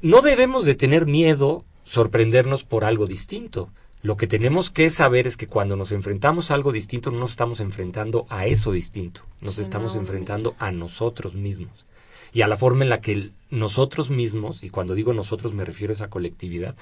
No 0.00 0.20
debemos 0.20 0.64
de 0.64 0.76
tener 0.76 1.04
miedo 1.04 1.64
sorprendernos 1.82 2.62
por 2.62 2.84
algo 2.84 3.06
distinto. 3.06 3.70
Lo 4.00 4.16
que 4.16 4.28
tenemos 4.28 4.70
que 4.70 4.88
saber 4.88 5.26
es 5.26 5.36
que 5.36 5.48
cuando 5.48 5.74
nos 5.74 5.90
enfrentamos 5.90 6.52
a 6.52 6.54
algo 6.54 6.70
distinto 6.70 7.10
no 7.10 7.18
nos 7.18 7.32
estamos 7.32 7.58
enfrentando 7.58 8.24
a 8.28 8.46
eso 8.46 8.70
distinto, 8.70 9.22
nos 9.40 9.58
estamos 9.58 9.96
enfrentando 9.96 10.54
a 10.60 10.70
nosotros 10.70 11.34
mismos. 11.34 11.84
Y 12.32 12.42
a 12.42 12.46
la 12.46 12.56
forma 12.56 12.84
en 12.84 12.90
la 12.90 13.00
que 13.00 13.30
nosotros 13.50 14.10
mismos, 14.10 14.62
y 14.62 14.70
cuando 14.70 14.94
digo 14.94 15.12
nosotros 15.12 15.54
me 15.54 15.64
refiero 15.64 15.90
a 15.90 15.94
esa 15.96 16.08
colectividad, 16.08 16.76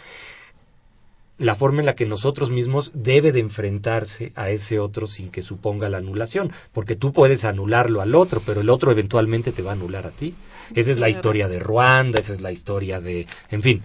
la 1.40 1.54
forma 1.54 1.80
en 1.80 1.86
la 1.86 1.94
que 1.94 2.04
nosotros 2.04 2.50
mismos 2.50 2.92
debe 2.94 3.32
de 3.32 3.40
enfrentarse 3.40 4.32
a 4.36 4.50
ese 4.50 4.78
otro 4.78 5.06
sin 5.06 5.30
que 5.30 5.40
suponga 5.40 5.88
la 5.88 5.96
anulación, 5.96 6.52
porque 6.72 6.96
tú 6.96 7.12
puedes 7.12 7.46
anularlo 7.46 8.02
al 8.02 8.14
otro, 8.14 8.42
pero 8.44 8.60
el 8.60 8.68
otro 8.68 8.92
eventualmente 8.92 9.50
te 9.50 9.62
va 9.62 9.70
a 9.70 9.74
anular 9.74 10.06
a 10.06 10.10
ti. 10.10 10.34
Esa 10.74 10.90
es 10.90 10.98
la 10.98 11.08
historia 11.08 11.48
de 11.48 11.58
Ruanda, 11.58 12.20
esa 12.20 12.32
es 12.32 12.40
la 12.40 12.52
historia 12.52 13.00
de, 13.00 13.26
en 13.50 13.62
fin, 13.62 13.82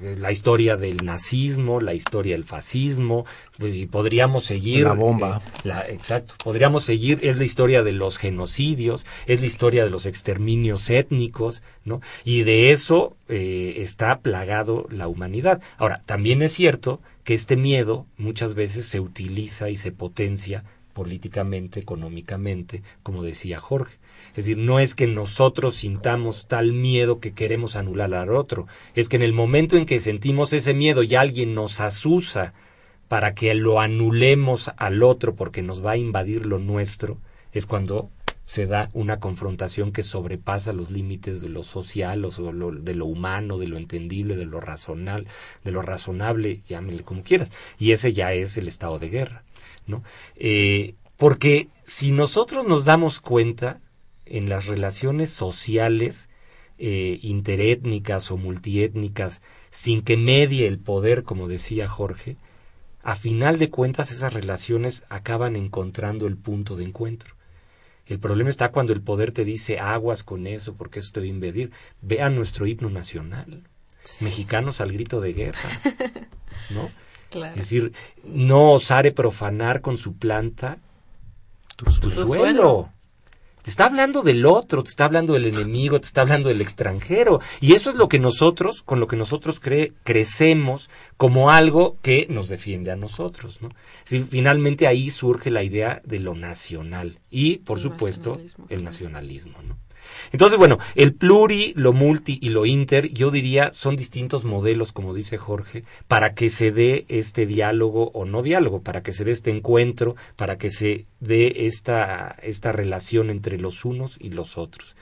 la 0.00 0.32
historia 0.32 0.76
del 0.76 0.98
nazismo, 1.04 1.80
la 1.80 1.94
historia 1.94 2.34
del 2.34 2.44
fascismo, 2.44 3.24
pues, 3.58 3.76
y 3.76 3.86
podríamos 3.86 4.44
seguir. 4.44 4.84
La 4.84 4.92
bomba. 4.92 5.42
Eh, 5.64 5.70
exacto. 5.90 6.34
Podríamos 6.42 6.84
seguir, 6.84 7.18
es 7.22 7.38
la 7.38 7.44
historia 7.44 7.82
de 7.82 7.92
los 7.92 8.18
genocidios, 8.18 9.06
es 9.26 9.40
la 9.40 9.46
historia 9.46 9.84
de 9.84 9.90
los 9.90 10.06
exterminios 10.06 10.90
étnicos, 10.90 11.62
¿no? 11.84 12.00
Y 12.24 12.42
de 12.42 12.70
eso 12.70 13.16
eh, 13.28 13.74
está 13.78 14.20
plagado 14.20 14.86
la 14.90 15.08
humanidad. 15.08 15.60
Ahora, 15.76 16.02
también 16.06 16.42
es 16.42 16.52
cierto 16.52 17.00
que 17.24 17.34
este 17.34 17.56
miedo 17.56 18.06
muchas 18.16 18.54
veces 18.54 18.86
se 18.86 19.00
utiliza 19.00 19.70
y 19.70 19.76
se 19.76 19.92
potencia 19.92 20.64
políticamente, 20.92 21.78
económicamente, 21.78 22.82
como 23.02 23.22
decía 23.22 23.60
Jorge. 23.60 23.98
Es 24.38 24.44
decir, 24.44 24.58
no 24.58 24.78
es 24.78 24.94
que 24.94 25.08
nosotros 25.08 25.74
sintamos 25.74 26.46
tal 26.46 26.72
miedo 26.72 27.18
que 27.18 27.34
queremos 27.34 27.74
anular 27.74 28.14
al 28.14 28.30
otro, 28.30 28.68
es 28.94 29.08
que 29.08 29.16
en 29.16 29.22
el 29.22 29.32
momento 29.32 29.76
en 29.76 29.84
que 29.84 29.98
sentimos 29.98 30.52
ese 30.52 30.74
miedo 30.74 31.02
y 31.02 31.16
alguien 31.16 31.54
nos 31.54 31.80
asusa 31.80 32.54
para 33.08 33.34
que 33.34 33.52
lo 33.54 33.80
anulemos 33.80 34.70
al 34.76 35.02
otro 35.02 35.34
porque 35.34 35.62
nos 35.62 35.84
va 35.84 35.90
a 35.90 35.96
invadir 35.96 36.46
lo 36.46 36.60
nuestro, 36.60 37.18
es 37.50 37.66
cuando 37.66 38.10
se 38.44 38.66
da 38.66 38.90
una 38.92 39.18
confrontación 39.18 39.90
que 39.90 40.04
sobrepasa 40.04 40.72
los 40.72 40.92
límites 40.92 41.40
de 41.40 41.48
lo 41.48 41.64
social, 41.64 42.22
de 42.22 42.94
lo 42.94 43.06
humano, 43.06 43.58
de 43.58 43.66
lo 43.66 43.76
entendible, 43.76 44.36
de 44.36 44.46
lo 44.46 44.60
razonal, 44.60 45.26
de 45.64 45.72
lo 45.72 45.82
razonable, 45.82 46.62
llámele 46.68 47.02
como 47.02 47.24
quieras. 47.24 47.50
Y 47.76 47.90
ese 47.90 48.12
ya 48.12 48.32
es 48.32 48.56
el 48.56 48.68
estado 48.68 49.00
de 49.00 49.08
guerra, 49.08 49.42
¿no? 49.88 50.04
Eh, 50.36 50.94
porque 51.16 51.70
si 51.82 52.12
nosotros 52.12 52.64
nos 52.68 52.84
damos 52.84 53.18
cuenta, 53.18 53.80
en 54.30 54.48
las 54.48 54.66
relaciones 54.66 55.30
sociales 55.30 56.28
eh, 56.78 57.18
interétnicas 57.22 58.30
o 58.30 58.36
multiétnicas 58.36 59.42
sin 59.70 60.02
que 60.02 60.16
medie 60.16 60.66
el 60.66 60.78
poder, 60.78 61.24
como 61.24 61.48
decía 61.48 61.88
Jorge, 61.88 62.36
a 63.02 63.16
final 63.16 63.58
de 63.58 63.70
cuentas 63.70 64.10
esas 64.10 64.32
relaciones 64.32 65.04
acaban 65.08 65.56
encontrando 65.56 66.26
el 66.26 66.36
punto 66.36 66.76
de 66.76 66.84
encuentro. 66.84 67.34
El 68.06 68.18
problema 68.18 68.48
está 68.48 68.70
cuando 68.70 68.92
el 68.92 69.02
poder 69.02 69.32
te 69.32 69.44
dice 69.44 69.78
aguas 69.78 70.22
con 70.22 70.46
eso 70.46 70.74
porque 70.74 71.00
eso 71.00 71.12
te 71.12 71.20
va 71.20 71.26
a 71.26 71.28
invadir. 71.28 71.70
Vean 72.00 72.34
nuestro 72.34 72.66
himno 72.66 72.88
nacional. 72.90 73.64
Mexicanos 74.20 74.80
al 74.80 74.92
grito 74.92 75.20
de 75.20 75.32
guerra. 75.34 75.68
¿No? 76.70 76.90
Es 77.50 77.56
decir, 77.56 77.92
no 78.24 78.70
osare 78.72 79.12
profanar 79.12 79.82
con 79.82 79.98
su 79.98 80.16
planta 80.16 80.78
tu, 81.76 82.10
suelo. 82.10 82.90
Te 83.68 83.72
está 83.72 83.84
hablando 83.84 84.22
del 84.22 84.46
otro, 84.46 84.82
te 84.82 84.88
está 84.88 85.04
hablando 85.04 85.34
del 85.34 85.44
enemigo, 85.44 86.00
te 86.00 86.06
está 86.06 86.22
hablando 86.22 86.48
del 86.48 86.62
extranjero. 86.62 87.42
Y 87.60 87.74
eso 87.74 87.90
es 87.90 87.96
lo 87.96 88.08
que 88.08 88.18
nosotros, 88.18 88.82
con 88.82 88.98
lo 88.98 89.06
que 89.08 89.16
nosotros 89.16 89.60
crecemos 89.60 90.88
como 91.18 91.50
algo 91.50 91.98
que 92.00 92.26
nos 92.30 92.48
defiende 92.48 92.90
a 92.92 92.96
nosotros. 92.96 93.60
¿no? 93.60 93.68
finalmente 94.06 94.86
ahí 94.86 95.10
surge 95.10 95.50
la 95.50 95.62
idea 95.62 96.00
de 96.06 96.18
lo 96.18 96.34
nacional 96.34 97.18
y, 97.30 97.58
por 97.58 97.78
supuesto, 97.78 98.40
el 98.70 98.84
nacionalismo. 98.84 99.58
¿no? 99.62 99.76
Entonces, 100.32 100.58
bueno, 100.58 100.78
el 100.94 101.14
pluri, 101.14 101.72
lo 101.76 101.92
multi 101.92 102.38
y 102.40 102.50
lo 102.50 102.66
inter, 102.66 103.08
yo 103.08 103.30
diría, 103.30 103.72
son 103.72 103.96
distintos 103.96 104.44
modelos, 104.44 104.92
como 104.92 105.14
dice 105.14 105.38
Jorge, 105.38 105.84
para 106.06 106.34
que 106.34 106.50
se 106.50 106.70
dé 106.70 107.04
este 107.08 107.46
diálogo 107.46 108.10
o 108.14 108.24
no 108.24 108.42
diálogo, 108.42 108.82
para 108.82 109.02
que 109.02 109.12
se 109.12 109.24
dé 109.24 109.32
este 109.32 109.50
encuentro, 109.50 110.16
para 110.36 110.58
que 110.58 110.70
se 110.70 111.06
dé 111.20 111.66
esta, 111.66 112.36
esta 112.42 112.72
relación 112.72 113.30
entre 113.30 113.58
los 113.58 113.84
unos 113.84 114.16
y 114.20 114.30
los 114.30 114.58
otros. 114.58 114.94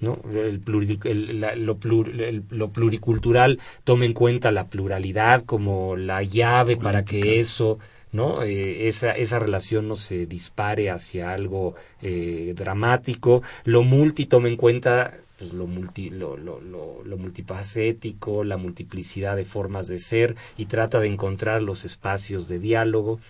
¿no? 0.00 0.18
El, 0.30 0.60
lo, 1.56 1.78
lo, 2.50 2.70
pluricultural 2.70 3.58
toma 3.84 4.04
en 4.04 4.12
cuenta 4.12 4.50
la 4.50 4.66
pluralidad 4.68 5.44
como 5.44 5.96
la 5.96 6.22
llave 6.22 6.76
para 6.76 7.04
que 7.04 7.40
eso 7.40 7.78
¿no? 8.12 8.42
Eh, 8.42 8.88
esa, 8.88 9.12
esa 9.12 9.38
relación 9.38 9.88
no 9.88 9.96
se 9.96 10.26
dispare 10.26 10.90
hacia 10.90 11.30
algo 11.30 11.74
eh, 12.02 12.54
dramático. 12.56 13.42
Lo 13.64 13.82
multi 13.82 14.26
toma 14.26 14.48
en 14.48 14.56
cuenta 14.56 15.14
pues, 15.38 15.52
lo, 15.52 15.66
multi, 15.66 16.10
lo, 16.10 16.36
lo, 16.36 16.60
lo, 16.60 17.16
multipacético, 17.18 18.44
la 18.44 18.56
multiplicidad 18.56 19.36
de 19.36 19.44
formas 19.44 19.86
de 19.86 19.98
ser 19.98 20.34
y 20.56 20.66
trata 20.66 20.98
de 20.98 21.08
encontrar 21.08 21.62
los 21.62 21.84
espacios 21.84 22.48
de 22.48 22.58
diálogo 22.58 23.20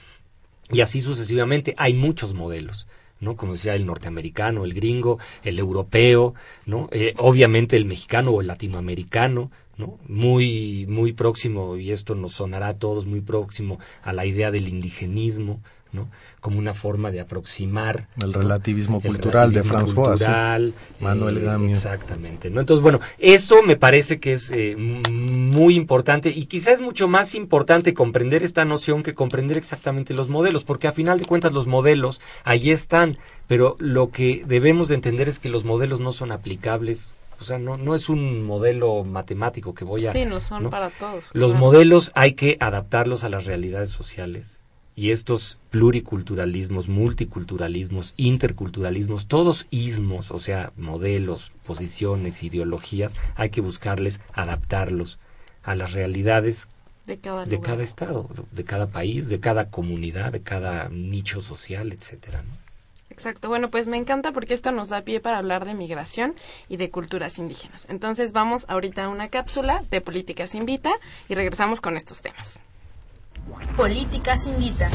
y 0.70 0.80
así 0.80 1.00
sucesivamente. 1.00 1.74
Hay 1.76 1.94
muchos 1.94 2.34
modelos. 2.34 2.86
¿no? 3.18 3.34
Como 3.34 3.54
decía 3.54 3.74
el 3.74 3.86
norteamericano, 3.86 4.64
el 4.64 4.74
gringo, 4.74 5.18
el 5.42 5.58
europeo, 5.58 6.34
¿no? 6.66 6.90
Eh, 6.92 7.14
obviamente 7.16 7.76
el 7.76 7.86
mexicano 7.86 8.30
o 8.30 8.42
el 8.42 8.46
latinoamericano, 8.46 9.50
¿no? 9.78 9.98
Muy, 10.08 10.86
muy 10.88 11.12
próximo, 11.12 11.76
y 11.76 11.92
esto 11.92 12.14
nos 12.14 12.32
sonará 12.32 12.68
a 12.68 12.78
todos, 12.78 13.06
muy 13.06 13.20
próximo 13.20 13.78
a 14.02 14.12
la 14.12 14.24
idea 14.24 14.50
del 14.50 14.68
indigenismo, 14.68 15.60
¿no? 15.92 16.08
Como 16.40 16.58
una 16.58 16.74
forma 16.74 17.10
de 17.10 17.20
aproximar 17.20 18.08
el 18.22 18.32
relativismo 18.32 19.00
cultural 19.00 19.52
de 19.52 19.62
François, 19.62 20.72
Manuel 21.00 21.38
eh, 21.38 21.40
Gamio. 21.40 21.70
Exactamente, 21.70 22.50
¿no? 22.50 22.60
Entonces, 22.60 22.82
bueno, 22.82 23.00
eso 23.18 23.62
me 23.62 23.76
parece 23.76 24.18
que 24.18 24.32
es 24.32 24.50
eh, 24.50 24.76
muy 24.76 25.74
importante 25.74 26.30
y 26.30 26.46
quizás 26.46 26.74
es 26.74 26.80
mucho 26.80 27.08
más 27.08 27.34
importante 27.34 27.94
comprender 27.94 28.42
esta 28.42 28.64
noción 28.64 29.02
que 29.02 29.14
comprender 29.14 29.56
exactamente 29.56 30.14
los 30.14 30.28
modelos, 30.28 30.64
porque 30.64 30.88
a 30.88 30.92
final 30.92 31.18
de 31.18 31.26
cuentas 31.26 31.52
los 31.52 31.66
modelos 31.66 32.20
ahí 32.44 32.70
están, 32.70 33.16
pero 33.46 33.76
lo 33.78 34.10
que 34.10 34.44
debemos 34.46 34.88
de 34.88 34.96
entender 34.96 35.28
es 35.28 35.38
que 35.38 35.48
los 35.48 35.64
modelos 35.64 36.00
no 36.00 36.12
son 36.12 36.32
aplicables 36.32 37.14
o 37.40 37.44
sea, 37.44 37.58
no, 37.58 37.76
no 37.76 37.94
es 37.94 38.08
un 38.08 38.44
modelo 38.44 39.04
matemático 39.04 39.74
que 39.74 39.84
voy 39.84 40.06
a... 40.06 40.12
Sí, 40.12 40.24
no 40.24 40.40
son 40.40 40.70
para 40.70 40.90
todos. 40.90 41.30
Los 41.34 41.54
modelos 41.54 42.12
hay 42.14 42.32
que 42.32 42.56
adaptarlos 42.60 43.24
a 43.24 43.28
las 43.28 43.44
realidades 43.46 43.90
sociales. 43.90 44.60
Y 44.94 45.10
estos 45.10 45.58
pluriculturalismos, 45.70 46.88
multiculturalismos, 46.88 48.14
interculturalismos, 48.16 49.26
todos 49.26 49.66
ismos, 49.70 50.30
o 50.30 50.40
sea, 50.40 50.72
modelos, 50.76 51.52
posiciones, 51.64 52.42
ideologías, 52.42 53.14
hay 53.34 53.50
que 53.50 53.60
buscarles 53.60 54.20
adaptarlos 54.32 55.18
a 55.62 55.74
las 55.74 55.92
realidades 55.92 56.68
de 57.06 57.18
cada, 57.18 57.44
de 57.44 57.60
cada 57.60 57.82
estado, 57.82 58.30
de 58.52 58.64
cada 58.64 58.86
país, 58.86 59.28
de 59.28 59.38
cada 59.38 59.70
comunidad, 59.70 60.32
de 60.32 60.40
cada 60.40 60.88
nicho 60.88 61.42
social, 61.42 61.92
etcétera. 61.92 62.42
¿no? 62.42 62.65
Exacto, 63.16 63.48
bueno, 63.48 63.70
pues 63.70 63.86
me 63.86 63.96
encanta 63.96 64.32
porque 64.32 64.52
esto 64.52 64.72
nos 64.72 64.90
da 64.90 65.00
pie 65.00 65.20
para 65.20 65.38
hablar 65.38 65.64
de 65.64 65.72
migración 65.72 66.34
y 66.68 66.76
de 66.76 66.90
culturas 66.90 67.38
indígenas. 67.38 67.86
Entonces 67.88 68.32
vamos 68.32 68.66
ahorita 68.68 69.04
a 69.04 69.08
una 69.08 69.30
cápsula 69.30 69.82
de 69.90 70.02
Políticas 70.02 70.54
Invita 70.54 70.92
y 71.26 71.34
regresamos 71.34 71.80
con 71.80 71.96
estos 71.96 72.20
temas. 72.20 72.60
Políticas 73.74 74.46
Invita. 74.46 74.90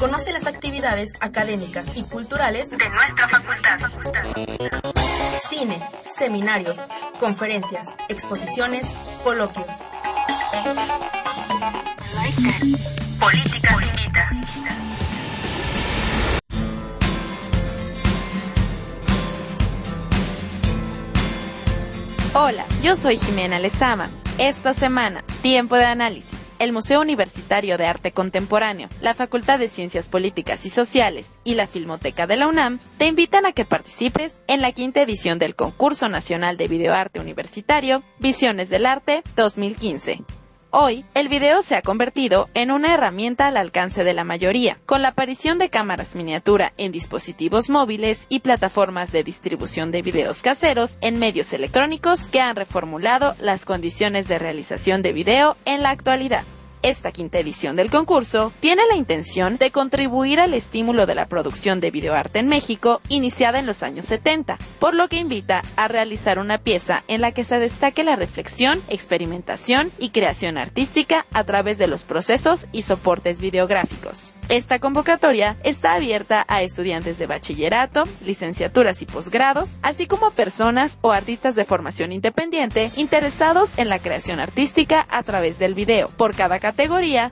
Conoce 0.00 0.32
las 0.32 0.46
actividades 0.46 1.12
académicas 1.20 1.94
y 1.94 2.04
culturales 2.04 2.70
de 2.70 2.88
nuestra 2.88 3.28
facultad. 3.28 3.78
Cine, 5.50 5.78
seminarios, 6.16 6.80
conferencias, 7.20 7.88
exposiciones, 8.08 8.86
coloquios. 9.22 9.66
Políticas 13.20 13.82
Invita. 13.82 14.93
Hola, 22.36 22.66
yo 22.82 22.96
soy 22.96 23.16
Jimena 23.16 23.60
Lezama. 23.60 24.10
Esta 24.38 24.74
semana, 24.74 25.22
tiempo 25.40 25.76
de 25.76 25.84
análisis. 25.84 26.52
El 26.58 26.72
Museo 26.72 27.00
Universitario 27.00 27.78
de 27.78 27.86
Arte 27.86 28.10
Contemporáneo, 28.10 28.88
la 29.00 29.14
Facultad 29.14 29.60
de 29.60 29.68
Ciencias 29.68 30.08
Políticas 30.08 30.66
y 30.66 30.70
Sociales 30.70 31.38
y 31.44 31.54
la 31.54 31.68
Filmoteca 31.68 32.26
de 32.26 32.34
la 32.34 32.48
UNAM 32.48 32.80
te 32.98 33.06
invitan 33.06 33.46
a 33.46 33.52
que 33.52 33.64
participes 33.64 34.42
en 34.48 34.62
la 34.62 34.72
quinta 34.72 35.00
edición 35.00 35.38
del 35.38 35.54
Concurso 35.54 36.08
Nacional 36.08 36.56
de 36.56 36.66
Videoarte 36.66 37.20
Universitario 37.20 38.02
Visiones 38.18 38.68
del 38.68 38.86
Arte 38.86 39.22
2015. 39.36 40.24
Hoy, 40.76 41.04
el 41.14 41.28
video 41.28 41.62
se 41.62 41.76
ha 41.76 41.82
convertido 41.82 42.48
en 42.52 42.72
una 42.72 42.92
herramienta 42.92 43.46
al 43.46 43.56
alcance 43.56 44.02
de 44.02 44.12
la 44.12 44.24
mayoría, 44.24 44.76
con 44.86 45.02
la 45.02 45.10
aparición 45.10 45.56
de 45.56 45.70
cámaras 45.70 46.16
miniatura 46.16 46.72
en 46.78 46.90
dispositivos 46.90 47.70
móviles 47.70 48.26
y 48.28 48.40
plataformas 48.40 49.12
de 49.12 49.22
distribución 49.22 49.92
de 49.92 50.02
videos 50.02 50.42
caseros 50.42 50.98
en 51.00 51.20
medios 51.20 51.52
electrónicos 51.52 52.26
que 52.26 52.40
han 52.40 52.56
reformulado 52.56 53.36
las 53.38 53.64
condiciones 53.64 54.26
de 54.26 54.40
realización 54.40 55.02
de 55.02 55.12
video 55.12 55.56
en 55.64 55.84
la 55.84 55.90
actualidad. 55.90 56.42
Esta 56.84 57.12
quinta 57.12 57.38
edición 57.38 57.76
del 57.76 57.90
concurso 57.90 58.52
tiene 58.60 58.82
la 58.86 58.94
intención 58.94 59.56
de 59.56 59.70
contribuir 59.70 60.38
al 60.38 60.52
estímulo 60.52 61.06
de 61.06 61.14
la 61.14 61.24
producción 61.28 61.80
de 61.80 61.90
videoarte 61.90 62.40
en 62.40 62.48
México 62.48 63.00
iniciada 63.08 63.58
en 63.58 63.64
los 63.64 63.82
años 63.82 64.04
70, 64.04 64.58
por 64.80 64.94
lo 64.94 65.08
que 65.08 65.16
invita 65.16 65.62
a 65.76 65.88
realizar 65.88 66.38
una 66.38 66.58
pieza 66.58 67.02
en 67.08 67.22
la 67.22 67.32
que 67.32 67.42
se 67.42 67.58
destaque 67.58 68.04
la 68.04 68.16
reflexión, 68.16 68.82
experimentación 68.88 69.92
y 69.98 70.10
creación 70.10 70.58
artística 70.58 71.24
a 71.32 71.44
través 71.44 71.78
de 71.78 71.86
los 71.86 72.04
procesos 72.04 72.66
y 72.70 72.82
soportes 72.82 73.40
videográficos. 73.40 74.34
Esta 74.50 74.78
convocatoria 74.78 75.56
está 75.64 75.94
abierta 75.94 76.44
a 76.48 76.62
estudiantes 76.62 77.16
de 77.16 77.26
bachillerato, 77.26 78.02
licenciaturas 78.22 79.00
y 79.00 79.06
posgrados, 79.06 79.78
así 79.80 80.06
como 80.06 80.26
a 80.26 80.32
personas 80.32 80.98
o 81.00 81.12
artistas 81.12 81.54
de 81.54 81.64
formación 81.64 82.12
independiente 82.12 82.90
interesados 82.96 83.78
en 83.78 83.88
la 83.88 84.00
creación 84.00 84.38
artística 84.38 85.06
a 85.08 85.22
través 85.22 85.58
del 85.58 85.72
video. 85.72 86.10
Por 86.10 86.34
cada 86.34 86.60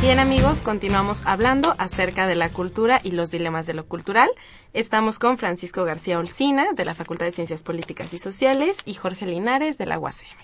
Bien 0.02 0.18
amigos, 0.18 0.60
continuamos 0.60 1.24
hablando 1.24 1.74
acerca 1.78 2.26
de 2.26 2.36
la 2.36 2.50
cultura 2.50 3.00
y 3.02 3.12
los 3.12 3.30
dilemas 3.30 3.66
de 3.66 3.72
lo 3.72 3.86
cultural. 3.86 4.28
Estamos 4.74 5.18
con 5.18 5.38
Francisco 5.38 5.84
García 5.84 6.18
Olcina, 6.18 6.72
de 6.74 6.84
la 6.84 6.94
Facultad 6.94 7.24
de 7.24 7.32
Ciencias 7.32 7.62
Políticas 7.62 8.12
y 8.12 8.18
Sociales, 8.18 8.76
y 8.84 8.92
Jorge 8.94 9.26
Linares, 9.26 9.78
de 9.78 9.86
la 9.86 9.98
UACM. 9.98 10.36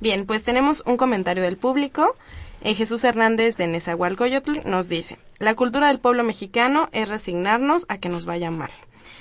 Bien, 0.00 0.26
pues 0.26 0.44
tenemos 0.44 0.82
un 0.86 0.98
comentario 0.98 1.42
del 1.42 1.56
público. 1.56 2.14
Eh, 2.60 2.74
Jesús 2.74 3.02
Hernández 3.04 3.56
de 3.56 3.66
Nezahualcóyotl 3.68 4.60
nos 4.66 4.88
dice, 4.88 5.18
la 5.38 5.54
cultura 5.54 5.88
del 5.88 5.98
pueblo 5.98 6.22
mexicano 6.22 6.88
es 6.92 7.08
resignarnos 7.08 7.86
a 7.88 7.96
que 7.96 8.10
nos 8.10 8.26
vaya 8.26 8.50
mal, 8.50 8.70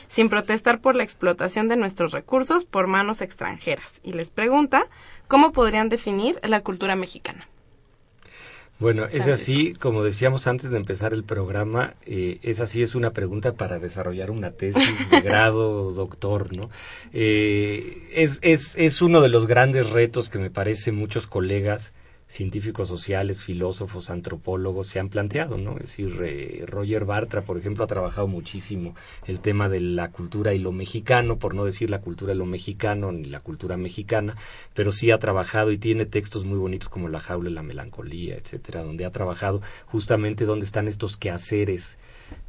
sin 0.10 0.30
protestar 0.30 0.82
por 0.82 0.98
la 0.98 1.04
explotación 1.04 1.70
de 1.70 1.78
nuestros 1.78 2.12
recursos 2.12 2.66
por 2.66 2.88
manos 2.88 3.22
extranjeras. 3.22 4.02
Y 4.04 4.12
les 4.12 4.30
pregunta, 4.30 4.88
¿cómo 5.30 5.54
podrían 5.54 5.88
definir 5.88 6.40
la 6.44 6.62
cultura 6.62 6.98
mexicana? 6.98 7.48
Bueno, 8.84 9.06
es 9.10 9.30
así, 9.30 9.72
como 9.80 10.04
decíamos 10.04 10.46
antes 10.46 10.70
de 10.70 10.76
empezar 10.76 11.14
el 11.14 11.24
programa, 11.24 11.94
eh, 12.06 12.40
es 12.44 12.60
así, 12.60 12.82
es 12.82 12.96
una 12.96 13.12
pregunta 13.12 13.54
para 13.54 13.80
desarrollar 13.80 14.30
una 14.30 14.52
tesis 14.52 15.10
de 15.10 15.22
grado, 15.22 15.94
doctor, 15.94 16.54
¿no? 16.54 16.70
Eh, 17.14 18.10
es, 18.12 18.40
es, 18.42 18.76
es 18.78 19.02
uno 19.02 19.22
de 19.22 19.30
los 19.30 19.48
grandes 19.48 19.90
retos 19.92 20.30
que 20.30 20.38
me 20.38 20.50
parece 20.50 20.92
muchos 20.92 21.28
colegas 21.28 21.94
científicos 22.34 22.88
sociales, 22.88 23.44
filósofos, 23.44 24.10
antropólogos 24.10 24.88
se 24.88 25.00
han 25.00 25.10
planteado, 25.10 25.60
¿no? 25.60 25.74
Es 25.74 25.82
decir, 25.82 26.20
eh, 26.24 26.66
Roger 26.66 27.06
Bartra, 27.06 27.44
por 27.44 27.60
ejemplo, 27.60 27.84
ha 27.84 27.88
trabajado 27.88 28.26
muchísimo 28.26 28.96
el 29.28 29.40
tema 29.40 29.70
de 29.70 29.80
la 29.80 30.10
cultura 30.10 30.52
y 30.52 30.58
lo 30.58 30.72
mexicano, 30.72 31.38
por 31.38 31.54
no 31.54 31.64
decir 31.64 31.92
la 31.92 32.02
cultura 32.02 32.34
y 32.34 32.38
lo 32.38 32.48
mexicano 32.48 33.12
ni 33.12 33.26
la 33.26 33.40
cultura 33.40 33.78
mexicana, 33.78 34.36
pero 34.74 34.92
sí 34.92 35.12
ha 35.12 35.20
trabajado 35.20 35.72
y 35.72 35.78
tiene 35.78 36.08
textos 36.08 36.44
muy 36.44 36.58
bonitos 36.58 36.90
como 36.90 37.08
La 37.08 37.20
jaula 37.20 37.52
y 37.52 37.54
la 37.54 37.62
melancolía, 37.62 38.36
etcétera, 38.36 38.82
donde 38.82 39.06
ha 39.06 39.12
trabajado 39.12 39.62
justamente 39.86 40.46
dónde 40.46 40.66
están 40.66 40.88
estos 40.88 41.18
quehaceres 41.18 42.00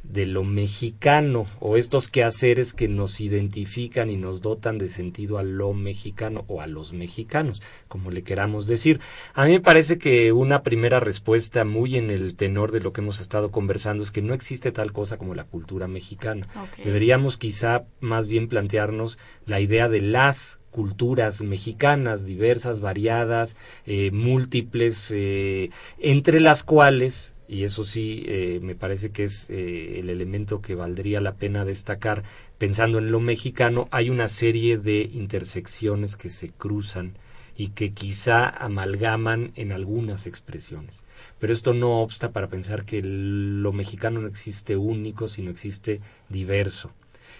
de 0.03 0.25
lo 0.25 0.43
mexicano 0.43 1.45
o 1.59 1.77
estos 1.77 2.09
quehaceres 2.09 2.73
que 2.73 2.87
nos 2.87 3.19
identifican 3.19 4.09
y 4.09 4.17
nos 4.17 4.41
dotan 4.41 4.77
de 4.77 4.89
sentido 4.89 5.37
a 5.37 5.43
lo 5.43 5.73
mexicano 5.73 6.45
o 6.47 6.61
a 6.61 6.67
los 6.67 6.93
mexicanos, 6.93 7.61
como 7.87 8.11
le 8.11 8.23
queramos 8.23 8.67
decir. 8.67 8.99
A 9.33 9.45
mí 9.45 9.51
me 9.51 9.59
parece 9.59 9.97
que 9.97 10.31
una 10.31 10.63
primera 10.63 10.99
respuesta 10.99 11.65
muy 11.65 11.97
en 11.97 12.11
el 12.11 12.35
tenor 12.35 12.71
de 12.71 12.79
lo 12.79 12.93
que 12.93 13.01
hemos 13.01 13.19
estado 13.19 13.51
conversando 13.51 14.03
es 14.03 14.11
que 14.11 14.21
no 14.21 14.33
existe 14.33 14.71
tal 14.71 14.93
cosa 14.93 15.17
como 15.17 15.35
la 15.35 15.45
cultura 15.45 15.87
mexicana. 15.87 16.47
Deberíamos 16.83 17.37
quizá 17.37 17.85
más 17.99 18.27
bien 18.27 18.47
plantearnos 18.47 19.17
la 19.45 19.59
idea 19.59 19.89
de 19.89 20.01
las 20.01 20.59
culturas 20.71 21.41
mexicanas 21.41 22.25
diversas, 22.25 22.81
variadas, 22.81 23.55
eh, 23.85 24.11
múltiples, 24.11 25.09
eh, 25.15 25.69
entre 25.99 26.41
las 26.41 26.63
cuales 26.63 27.34
y 27.47 27.63
eso 27.63 27.83
sí 27.83 28.23
eh, 28.27 28.59
me 28.61 28.75
parece 28.75 29.11
que 29.11 29.23
es 29.23 29.49
eh, 29.49 29.99
el 29.99 30.09
elemento 30.09 30.61
que 30.61 30.75
valdría 30.75 31.21
la 31.21 31.35
pena 31.35 31.65
destacar. 31.65 32.23
Pensando 32.57 32.97
en 32.97 33.11
lo 33.11 33.19
mexicano 33.19 33.87
hay 33.91 34.09
una 34.09 34.27
serie 34.27 34.77
de 34.77 35.01
intersecciones 35.13 36.17
que 36.17 36.29
se 36.29 36.49
cruzan 36.49 37.17
y 37.55 37.69
que 37.69 37.93
quizá 37.93 38.49
amalgaman 38.49 39.51
en 39.55 39.71
algunas 39.71 40.25
expresiones. 40.25 40.99
Pero 41.39 41.53
esto 41.53 41.73
no 41.73 42.01
obsta 42.01 42.31
para 42.31 42.47
pensar 42.47 42.85
que 42.85 43.01
lo 43.03 43.71
mexicano 43.71 44.21
no 44.21 44.27
existe 44.27 44.75
único 44.75 45.27
sino 45.27 45.51
existe 45.51 46.01
diverso. 46.29 46.91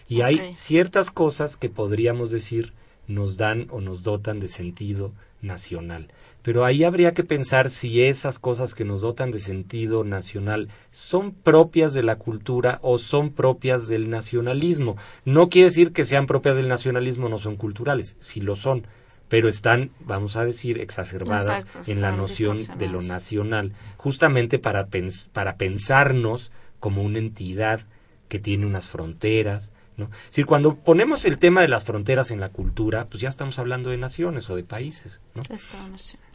Y 0.08 0.22
hay 0.22 0.54
ciertas 0.56 1.10
cosas 1.10 1.58
que 1.58 1.70
podríamos 1.70 2.30
decir 2.30 2.74
nos 3.08 3.38
dan 3.38 3.68
o 3.72 3.82
nos 3.82 4.04
dotan 4.04 4.40
de 4.40 4.50
sentido 4.50 5.14
nacional 5.42 6.08
pero 6.46 6.64
ahí 6.64 6.84
habría 6.84 7.16
que 7.16 7.24
pensar 7.24 7.72
si 7.72 8.04
esas 8.04 8.38
cosas 8.38 8.76
que 8.76 8.86
nos 8.86 9.02
dotan 9.02 9.32
de 9.32 9.40
sentido 9.40 10.04
nacional 10.04 10.70
son 10.92 11.32
propias 11.32 11.92
de 11.96 12.04
la 12.04 12.18
cultura 12.18 12.78
o 12.84 13.00
son 13.00 13.32
propias 13.32 13.88
del 13.88 14.12
nacionalismo. 14.12 14.96
No 15.26 15.50
quiere 15.50 15.70
decir 15.70 15.92
que 15.92 16.06
sean 16.06 16.28
propias 16.28 16.56
del 16.56 16.68
nacionalismo, 16.68 17.30
no 17.30 17.40
son 17.40 17.56
culturales, 17.56 18.16
sí 18.20 18.42
lo 18.42 18.56
son, 18.56 18.86
pero 19.28 19.50
están, 19.50 19.90
vamos 20.02 20.36
a 20.36 20.46
decir, 20.46 20.80
exacerbadas 20.80 21.66
en 21.88 22.00
la 22.00 22.12
noción 22.12 22.60
de 22.78 22.90
lo 22.90 23.02
nacional, 23.02 23.74
justamente 23.98 24.60
para, 24.60 24.88
para 25.34 25.58
pensarnos 25.58 26.52
como 26.80 27.02
una 27.02 27.18
entidad 27.18 27.88
que 28.30 28.38
tiene 28.38 28.68
unas 28.68 28.88
fronteras, 28.88 29.72
¿no? 29.98 30.06
Es 30.06 30.30
decir, 30.30 30.46
cuando 30.46 30.76
ponemos 30.76 31.26
el 31.26 31.40
tema 31.40 31.62
de 31.62 31.70
las 31.70 31.86
fronteras 31.86 32.30
en 32.30 32.40
la 32.40 32.50
cultura, 32.50 33.06
pues 33.06 33.22
ya 33.22 33.30
estamos 33.30 33.58
hablando 33.58 33.90
de 33.90 33.98
naciones 33.98 34.48
o 34.52 34.56
de 34.56 34.64
países, 34.64 35.22
¿no? 35.34 35.42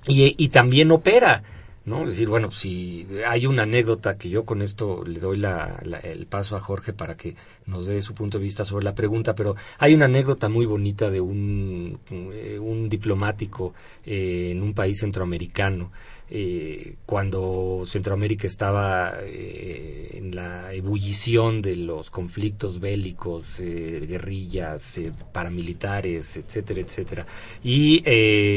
Y, 0.06 0.34
y 0.42 0.48
también 0.48 0.90
opera, 0.90 1.42
¿no? 1.84 2.02
Es 2.02 2.10
decir, 2.10 2.28
bueno, 2.28 2.50
si 2.50 3.06
hay 3.26 3.46
una 3.46 3.62
anécdota 3.62 4.16
que 4.16 4.28
yo 4.28 4.44
con 4.44 4.62
esto 4.62 5.04
le 5.04 5.20
doy 5.20 5.38
la, 5.38 5.82
el 6.02 6.26
paso 6.26 6.56
a 6.56 6.60
Jorge 6.60 6.92
para 6.92 7.16
que 7.16 7.36
nos 7.66 7.86
dé 7.86 8.00
su 8.02 8.14
punto 8.14 8.38
de 8.38 8.44
vista 8.44 8.64
sobre 8.64 8.84
la 8.84 8.94
pregunta, 8.94 9.34
pero 9.34 9.56
hay 9.78 9.94
una 9.94 10.06
anécdota 10.06 10.48
muy 10.48 10.66
bonita 10.66 11.10
de 11.10 11.20
un, 11.20 11.98
eh, 12.10 12.58
un 12.58 12.88
diplomático 12.88 13.74
eh, 14.04 14.50
en 14.52 14.62
un 14.62 14.74
país 14.74 14.98
centroamericano 15.00 15.90
eh, 16.32 16.94
cuando 17.06 17.82
Centroamérica 17.84 18.46
estaba 18.46 19.14
eh, 19.20 20.10
en 20.14 20.36
la 20.36 20.72
ebullición 20.72 21.60
de 21.60 21.74
los 21.74 22.10
conflictos 22.10 22.78
bélicos, 22.78 23.58
eh, 23.58 24.06
guerrillas, 24.08 25.00
paramilitares, 25.32 26.36
etcétera, 26.36 26.80
etcétera. 26.82 27.26
Y 27.64 28.04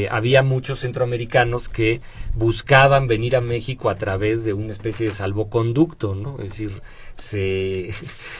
había 0.08 0.44
muchos 0.44 0.80
centroamericanos 0.80 1.68
que 1.68 2.00
buscaban 2.34 3.08
venir 3.08 3.34
a 3.34 3.40
México 3.40 3.90
a 3.90 3.96
través 3.96 4.44
de 4.44 4.52
una 4.52 4.70
especie 4.70 5.08
de 5.08 5.14
salvoconducto, 5.14 6.14
¿no? 6.14 6.38
Es 6.38 6.50
decir, 6.50 6.80
se, 7.16 7.92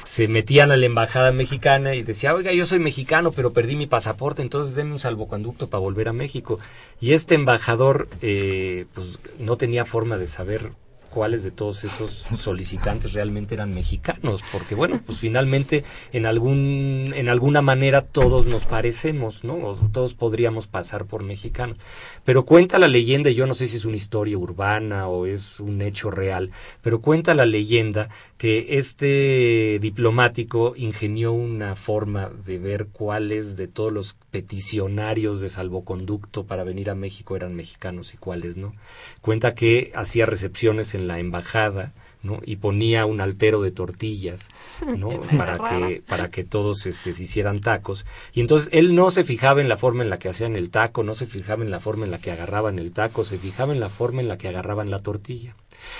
se 0.04 0.28
metían 0.28 0.70
a 0.70 0.76
la 0.76 0.86
embajada 0.86 1.32
mexicana 1.32 1.94
y 1.94 2.02
decía, 2.02 2.34
oiga, 2.34 2.52
yo 2.52 2.66
soy 2.66 2.78
mexicano, 2.78 3.32
pero 3.32 3.52
perdí 3.52 3.76
mi 3.76 3.86
pasaporte, 3.86 4.42
entonces 4.42 4.74
denme 4.74 4.92
un 4.92 4.98
salvoconducto 4.98 5.68
para 5.68 5.80
volver 5.80 6.08
a 6.08 6.12
México. 6.12 6.58
Y 7.00 7.12
este 7.12 7.34
embajador, 7.34 8.08
eh, 8.22 8.86
pues 8.94 9.18
no 9.38 9.56
tenía 9.56 9.84
forma 9.84 10.18
de 10.18 10.26
saber 10.26 10.70
cuáles 11.14 11.44
de 11.44 11.52
todos 11.52 11.84
esos 11.84 12.26
solicitantes 12.36 13.12
realmente 13.12 13.54
eran 13.54 13.72
mexicanos, 13.72 14.42
porque 14.50 14.74
bueno, 14.74 15.00
pues 15.06 15.18
finalmente 15.18 15.84
en 16.12 16.26
algún 16.26 17.12
en 17.14 17.28
alguna 17.28 17.62
manera 17.62 18.02
todos 18.02 18.46
nos 18.48 18.64
parecemos, 18.64 19.44
¿no? 19.44 19.76
todos 19.92 20.14
podríamos 20.14 20.66
pasar 20.66 21.04
por 21.06 21.22
mexicanos. 21.22 21.76
Pero 22.24 22.44
cuenta 22.44 22.80
la 22.80 22.88
leyenda, 22.88 23.30
yo 23.30 23.46
no 23.46 23.54
sé 23.54 23.68
si 23.68 23.76
es 23.76 23.84
una 23.84 23.94
historia 23.94 24.36
urbana 24.36 25.06
o 25.06 25.26
es 25.26 25.60
un 25.60 25.82
hecho 25.82 26.10
real, 26.10 26.50
pero 26.82 27.00
cuenta 27.00 27.32
la 27.34 27.46
leyenda 27.46 28.08
que 28.36 28.78
este 28.78 29.78
diplomático 29.80 30.74
ingenió 30.76 31.32
una 31.32 31.76
forma 31.76 32.30
de 32.44 32.58
ver 32.58 32.88
cuáles 32.88 33.56
de 33.56 33.68
todos 33.68 33.92
los 33.92 34.16
peticionarios 34.32 35.40
de 35.40 35.48
salvoconducto 35.48 36.44
para 36.44 36.64
venir 36.64 36.90
a 36.90 36.96
México 36.96 37.36
eran 37.36 37.54
mexicanos 37.54 38.14
y 38.14 38.16
cuáles 38.16 38.56
no. 38.56 38.72
Cuenta 39.20 39.52
que 39.52 39.92
hacía 39.94 40.26
recepciones 40.26 40.94
en 40.94 41.03
la 41.04 41.18
embajada, 41.18 41.92
¿no? 42.22 42.40
y 42.44 42.56
ponía 42.56 43.04
un 43.04 43.20
altero 43.20 43.60
de 43.60 43.70
tortillas 43.70 44.48
¿no? 44.96 45.08
para 45.36 45.58
que 45.58 46.02
para 46.08 46.30
que 46.30 46.42
todos 46.42 46.86
este, 46.86 47.12
se 47.12 47.22
hicieran 47.22 47.60
tacos 47.60 48.06
y 48.32 48.40
entonces 48.40 48.70
él 48.72 48.94
no 48.94 49.10
se 49.10 49.24
fijaba 49.24 49.60
en 49.60 49.68
la 49.68 49.76
forma 49.76 50.02
en 50.02 50.08
la 50.08 50.18
que 50.18 50.30
hacían 50.30 50.56
el 50.56 50.70
taco 50.70 51.02
no 51.02 51.12
se 51.12 51.26
fijaba 51.26 51.62
en 51.62 51.70
la 51.70 51.80
forma 51.80 52.06
en 52.06 52.10
la 52.10 52.18
que 52.18 52.30
agarraban 52.30 52.78
el 52.78 52.92
taco 52.92 53.24
se 53.24 53.36
fijaba 53.36 53.74
en 53.74 53.80
la 53.80 53.90
forma 53.90 54.22
en 54.22 54.28
la 54.28 54.38
que 54.38 54.48
agarraban 54.48 54.90
la 54.90 55.00
tortilla 55.00 55.54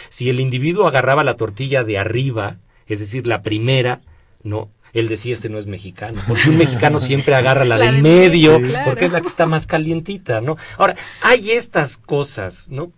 si 0.09 0.31
el 0.31 0.41
individuo 0.41 0.87
agarraba 0.87 1.25
la 1.25 1.37
tortilla 1.37 1.85
de 1.85 1.99
arriba, 1.99 2.59
es 2.87 3.01
decir, 3.01 3.27
la 3.27 3.43
primera, 3.43 4.01
no, 4.43 4.71
él 4.93 5.09
decía 5.09 5.33
este 5.33 5.49
no 5.49 5.59
es 5.59 5.67
mexicano, 5.67 6.21
porque 6.29 6.51
un 6.51 6.59
mexicano 6.59 7.01
siempre 7.01 7.35
agarra 7.35 7.65
la, 7.65 7.79
del 7.79 8.03
medio, 8.03 8.61
porque 8.85 9.07
es 9.07 9.13
la 9.13 9.21
que 9.21 9.29
está 9.29 9.47
más 9.47 9.67
calientita, 9.67 10.41
¿no? 10.41 10.57
Ahora, 10.79 10.97
hay 11.21 11.53
estas 11.53 11.97
cosas, 11.97 12.69
¿no? 12.69 12.93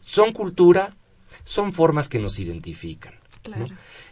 Son 0.00 0.32
cultura, 0.32 0.94
son 1.46 1.72
formas 1.72 2.10
que 2.10 2.18
nos 2.18 2.38
identifican. 2.38 3.14
¿no? 3.48 3.64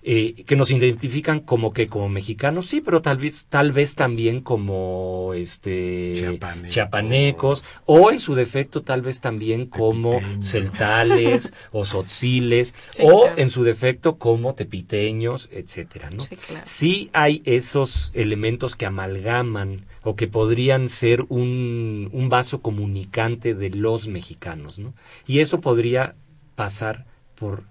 Eh, 0.07 0.45
que 0.47 0.55
nos 0.55 0.71
identifican 0.71 1.41
como 1.41 1.73
que 1.73 1.89
como 1.89 2.09
mexicanos, 2.09 2.67
sí, 2.67 2.81
pero 2.81 3.03
tal 3.03 3.17
vez, 3.17 3.47
tal 3.49 3.73
vez 3.73 3.97
también 3.97 4.43
como 4.43 5.33
este 5.35 6.39
chiapanecos, 6.69 7.65
o 7.87 8.13
en 8.13 8.21
su 8.21 8.35
defecto 8.35 8.83
tal 8.83 9.03
vez 9.03 9.21
también 9.21 9.67
como 9.67 10.13
celtales 10.43 11.53
o 11.73 11.85
sotziles, 11.85 12.75
o 13.03 13.29
en 13.35 13.51
su 13.51 13.65
defecto 13.65 14.17
como 14.19 14.55
tepiteños, 14.55 15.49
etcétera, 15.51 16.11
¿no? 16.11 16.23
Sí, 16.65 17.11
hay 17.13 17.43
esos 17.45 18.13
elementos 18.15 18.77
que 18.77 18.87
amalgaman 18.87 19.77
o 20.03 20.15
que 20.15 20.29
podrían 20.29 20.89
ser 20.91 21.25
un, 21.29 22.11
un 22.13 22.29
vaso 22.29 22.61
comunicante 22.61 23.55
de 23.55 23.71
los 23.71 24.07
mexicanos, 24.07 24.79
¿no? 24.79 24.95
Y 25.27 25.41
eso 25.41 25.61
podría 25.61 26.15
pasar 26.55 27.07
por 27.35 27.65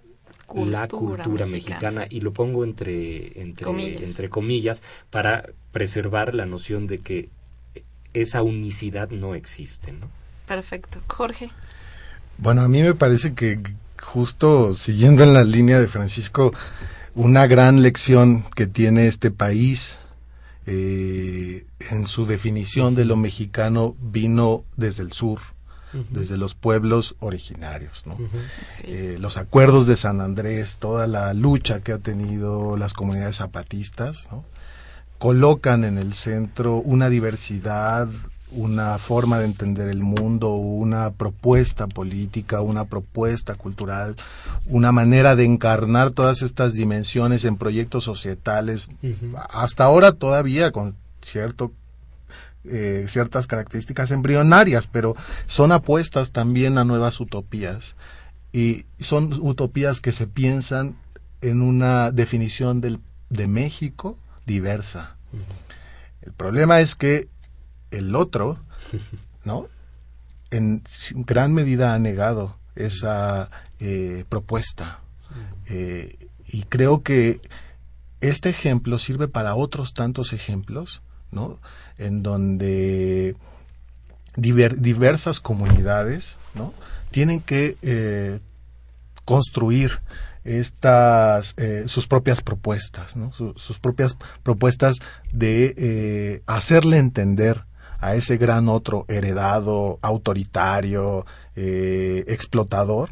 la 0.54 0.88
cultura 0.88 1.46
mexicana. 1.46 2.06
y 2.10 2.22
lo 2.22 2.34
pongo 2.34 2.64
entre, 2.64 3.42
entre, 3.42 3.66
comillas. 3.66 4.02
entre 4.02 4.30
comillas 4.30 4.84
para 5.10 5.50
preservar 5.72 6.36
la 6.36 6.46
noción 6.46 6.88
de 6.88 7.00
que 7.00 7.30
esa 8.14 8.44
unicidad 8.44 9.10
no 9.10 9.36
existe. 9.36 9.92
¿no? 9.92 10.10
Perfecto. 10.48 11.00
Jorge. 11.08 11.50
Bueno, 12.38 12.62
a 12.62 12.68
mí 12.68 12.82
me 12.82 12.94
parece 12.94 13.34
que 13.34 13.60
justo 14.02 14.74
siguiendo 14.74 15.24
en 15.24 15.34
la 15.34 15.44
línea 15.44 15.80
de 15.80 15.88
Francisco, 15.88 16.54
una 17.16 17.48
gran 17.48 17.82
lección 17.82 18.44
que 18.56 18.68
tiene 18.68 19.08
este 19.08 19.32
país 19.32 20.00
eh, 20.66 21.66
en 21.92 22.08
su 22.08 22.26
definición 22.26 22.96
de 22.96 23.06
lo 23.06 23.16
mexicano 23.16 23.96
vino 24.02 24.64
desde 24.78 25.04
el 25.04 25.12
sur, 25.12 25.40
desde 26.10 26.38
los 26.38 26.56
pueblos 26.56 27.16
originarios. 27.20 28.06
¿no? 28.06 28.18
Eh, 28.84 29.18
los 29.20 29.38
acuerdos 29.38 29.88
de 29.88 29.96
San 29.96 30.22
Andrés, 30.22 30.78
toda 30.80 31.08
la 31.08 31.34
lucha 31.34 31.82
que 31.82 31.92
ha 31.92 32.00
tenido 32.00 32.78
las 32.78 32.94
comunidades 32.94 33.38
zapatistas, 33.38 34.28
¿no? 34.32 34.44
colocan 35.20 35.84
en 35.84 35.98
el 35.98 36.14
centro 36.14 36.78
una 36.78 37.10
diversidad, 37.10 38.10
una 38.56 38.98
forma 38.98 39.40
de 39.40 39.46
entender 39.46 39.90
el 39.90 40.02
mundo, 40.04 40.54
una 40.54 41.12
propuesta 41.12 41.88
política, 41.88 42.62
una 42.62 42.86
propuesta 42.86 43.56
cultural, 43.56 44.16
una 44.68 44.92
manera 44.92 45.36
de 45.36 45.46
encarnar 45.46 46.12
todas 46.12 46.42
estas 46.42 46.74
dimensiones 46.74 47.46
en 47.46 47.58
proyectos 47.58 48.04
societales, 48.04 48.90
hasta 49.50 49.86
ahora 49.86 50.12
todavía 50.12 50.72
con 50.72 50.96
cierto 51.22 51.72
eh, 52.66 53.06
ciertas 53.08 53.48
características 53.48 54.12
embrionarias, 54.12 54.88
pero 54.88 55.16
son 55.48 55.72
apuestas 55.72 56.32
también 56.32 56.78
a 56.78 56.84
nuevas 56.84 57.20
utopías. 57.20 57.96
Y 58.52 58.86
son 59.00 59.34
utopías 59.42 60.00
que 60.00 60.12
se 60.12 60.28
piensan 60.28 60.96
en 61.42 61.62
una 61.62 62.12
definición 62.12 62.82
del, 62.82 63.00
de 63.30 63.48
México 63.48 64.18
diversa. 64.46 65.16
El 66.22 66.34
problema 66.34 66.80
es 66.80 66.96
que 66.96 67.28
el 67.92 68.16
otro, 68.16 68.60
¿no? 69.44 69.68
En 70.52 70.84
gran 71.16 71.54
medida 71.54 71.94
ha 71.94 72.00
negado 72.00 72.58
esa 72.76 73.50
eh, 73.80 74.26
propuesta. 74.30 75.00
Eh, 75.66 76.30
y 76.48 76.64
creo 76.64 77.02
que 77.02 77.42
este 78.22 78.50
ejemplo 78.50 79.00
sirve 79.00 79.28
para 79.28 79.56
otros 79.56 79.94
tantos 79.94 80.32
ejemplos, 80.32 81.02
¿no? 81.32 81.60
En 82.04 82.22
donde 82.22 83.36
diversas 84.36 85.40
comunidades, 85.40 86.38
¿no? 86.54 86.74
Tienen 87.12 87.40
que 87.42 87.78
eh, 87.82 88.40
construir 89.26 90.00
estas 90.44 91.54
eh, 91.58 91.84
sus 91.88 92.08
propias 92.08 92.42
propuestas, 92.42 93.16
¿no? 93.16 93.32
sus 93.32 93.80
propias 93.80 94.18
propuestas 94.42 94.98
de 95.32 95.74
eh, 95.78 96.42
hacerle 96.48 96.98
entender 96.98 97.64
a 98.02 98.16
ese 98.16 98.36
gran 98.36 98.68
otro 98.68 99.06
heredado, 99.08 100.00
autoritario, 100.02 101.26
explotador, 101.56 103.12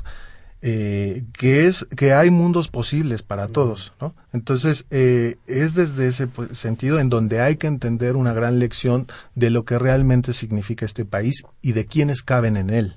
eh, 0.64 1.24
que 1.34 1.66
es 1.66 1.88
que 1.96 2.14
hay 2.14 2.30
mundos 2.30 2.68
posibles 2.68 3.24
para 3.24 3.48
todos, 3.48 3.94
¿no? 4.00 4.14
Entonces 4.32 4.86
eh, 4.92 5.38
es 5.48 5.74
desde 5.74 6.08
ese 6.08 6.28
pues, 6.28 6.58
sentido 6.58 7.00
en 7.00 7.10
donde 7.10 7.42
hay 7.42 7.56
que 7.56 7.66
entender 7.66 8.16
una 8.16 8.32
gran 8.34 8.60
lección 8.60 9.08
de 9.34 9.50
lo 9.50 9.66
que 9.66 9.80
realmente 9.80 10.34
significa 10.34 10.86
este 10.86 11.04
país 11.04 11.44
y 11.64 11.72
de 11.72 11.86
quienes 11.86 12.22
caben 12.22 12.58
en 12.58 12.70
él, 12.70 12.96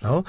¿no? 0.00 0.24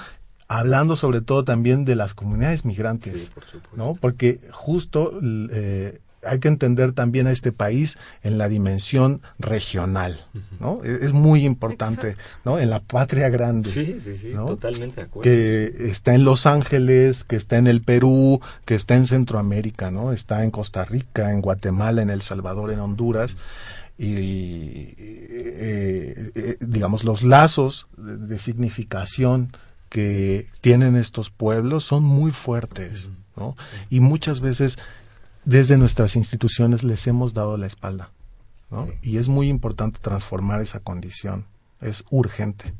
Hablando 0.49 0.95
sobre 0.95 1.21
todo 1.21 1.45
también 1.45 1.85
de 1.85 1.95
las 1.95 2.13
comunidades 2.13 2.65
migrantes, 2.65 3.31
¿no? 3.73 3.95
Porque 3.95 4.41
justo 4.51 5.17
eh, 5.21 6.01
hay 6.27 6.39
que 6.39 6.47
entender 6.47 6.91
también 6.91 7.27
a 7.27 7.31
este 7.31 7.51
país 7.51 7.97
en 8.23 8.37
la 8.37 8.47
dimensión 8.47 9.21
regional, 9.39 10.25
¿no? 10.59 10.81
E-, 10.83 11.05
es, 11.05 11.13
muy 11.13 11.45
importante, 11.45 12.15
¿no? 12.45 12.59
En 12.59 12.69
la 12.69 12.79
patria 12.79 13.29
grande. 13.29 13.69
Sí, 13.69 13.95
sí, 13.99 14.15
sí, 14.15 14.31
totalmente 14.31 15.01
de 15.01 15.07
acuerdo. 15.07 15.23
Que 15.23 15.73
está 15.89 16.13
en 16.13 16.23
Los 16.23 16.45
Ángeles, 16.45 17.23
que 17.23 17.35
está 17.35 17.57
en 17.57 17.67
el 17.67 17.81
Perú, 17.81 18.41
que 18.65 18.75
está 18.75 18.95
en 18.95 19.07
Centroamérica, 19.07 19.91
¿no? 19.91 20.11
Está 20.11 20.43
en 20.43 20.51
Costa 20.51 20.85
Rica, 20.85 21.31
en 21.31 21.41
Guatemala, 21.41 22.01
en 22.01 22.09
El 22.09 22.21
Salvador, 22.21 22.71
en 22.71 22.79
Honduras. 22.79 23.35
Y, 23.97 24.93
eh, 24.99 26.31
eh, 26.35 26.57
digamos, 26.59 27.03
los 27.03 27.23
lazos 27.23 27.87
de, 27.97 28.37
significación 28.37 29.51
que 29.89 30.47
tienen 30.61 30.95
estos 30.95 31.31
pueblos 31.31 31.85
son 31.85 32.03
muy 32.03 32.31
fuertes, 32.31 33.09
¿no? 33.35 33.55
Y 33.89 33.99
muchas 33.99 34.39
veces 34.39 34.77
desde 35.47 35.77
nuestras 35.77 36.17
instituciones 36.17 36.83
les 36.83 37.07
hemos 37.07 37.33
dado 37.33 37.55
la 37.55 37.67
espalda. 37.67 38.11
¿no? 38.69 38.89
Y 39.01 39.17
es 39.17 39.29
muy 39.29 39.47
importante 39.47 39.97
transformar 40.01 40.59
esa 40.61 40.81
condición. 40.81 41.45
Es 41.79 42.03
urgente. 42.09 42.73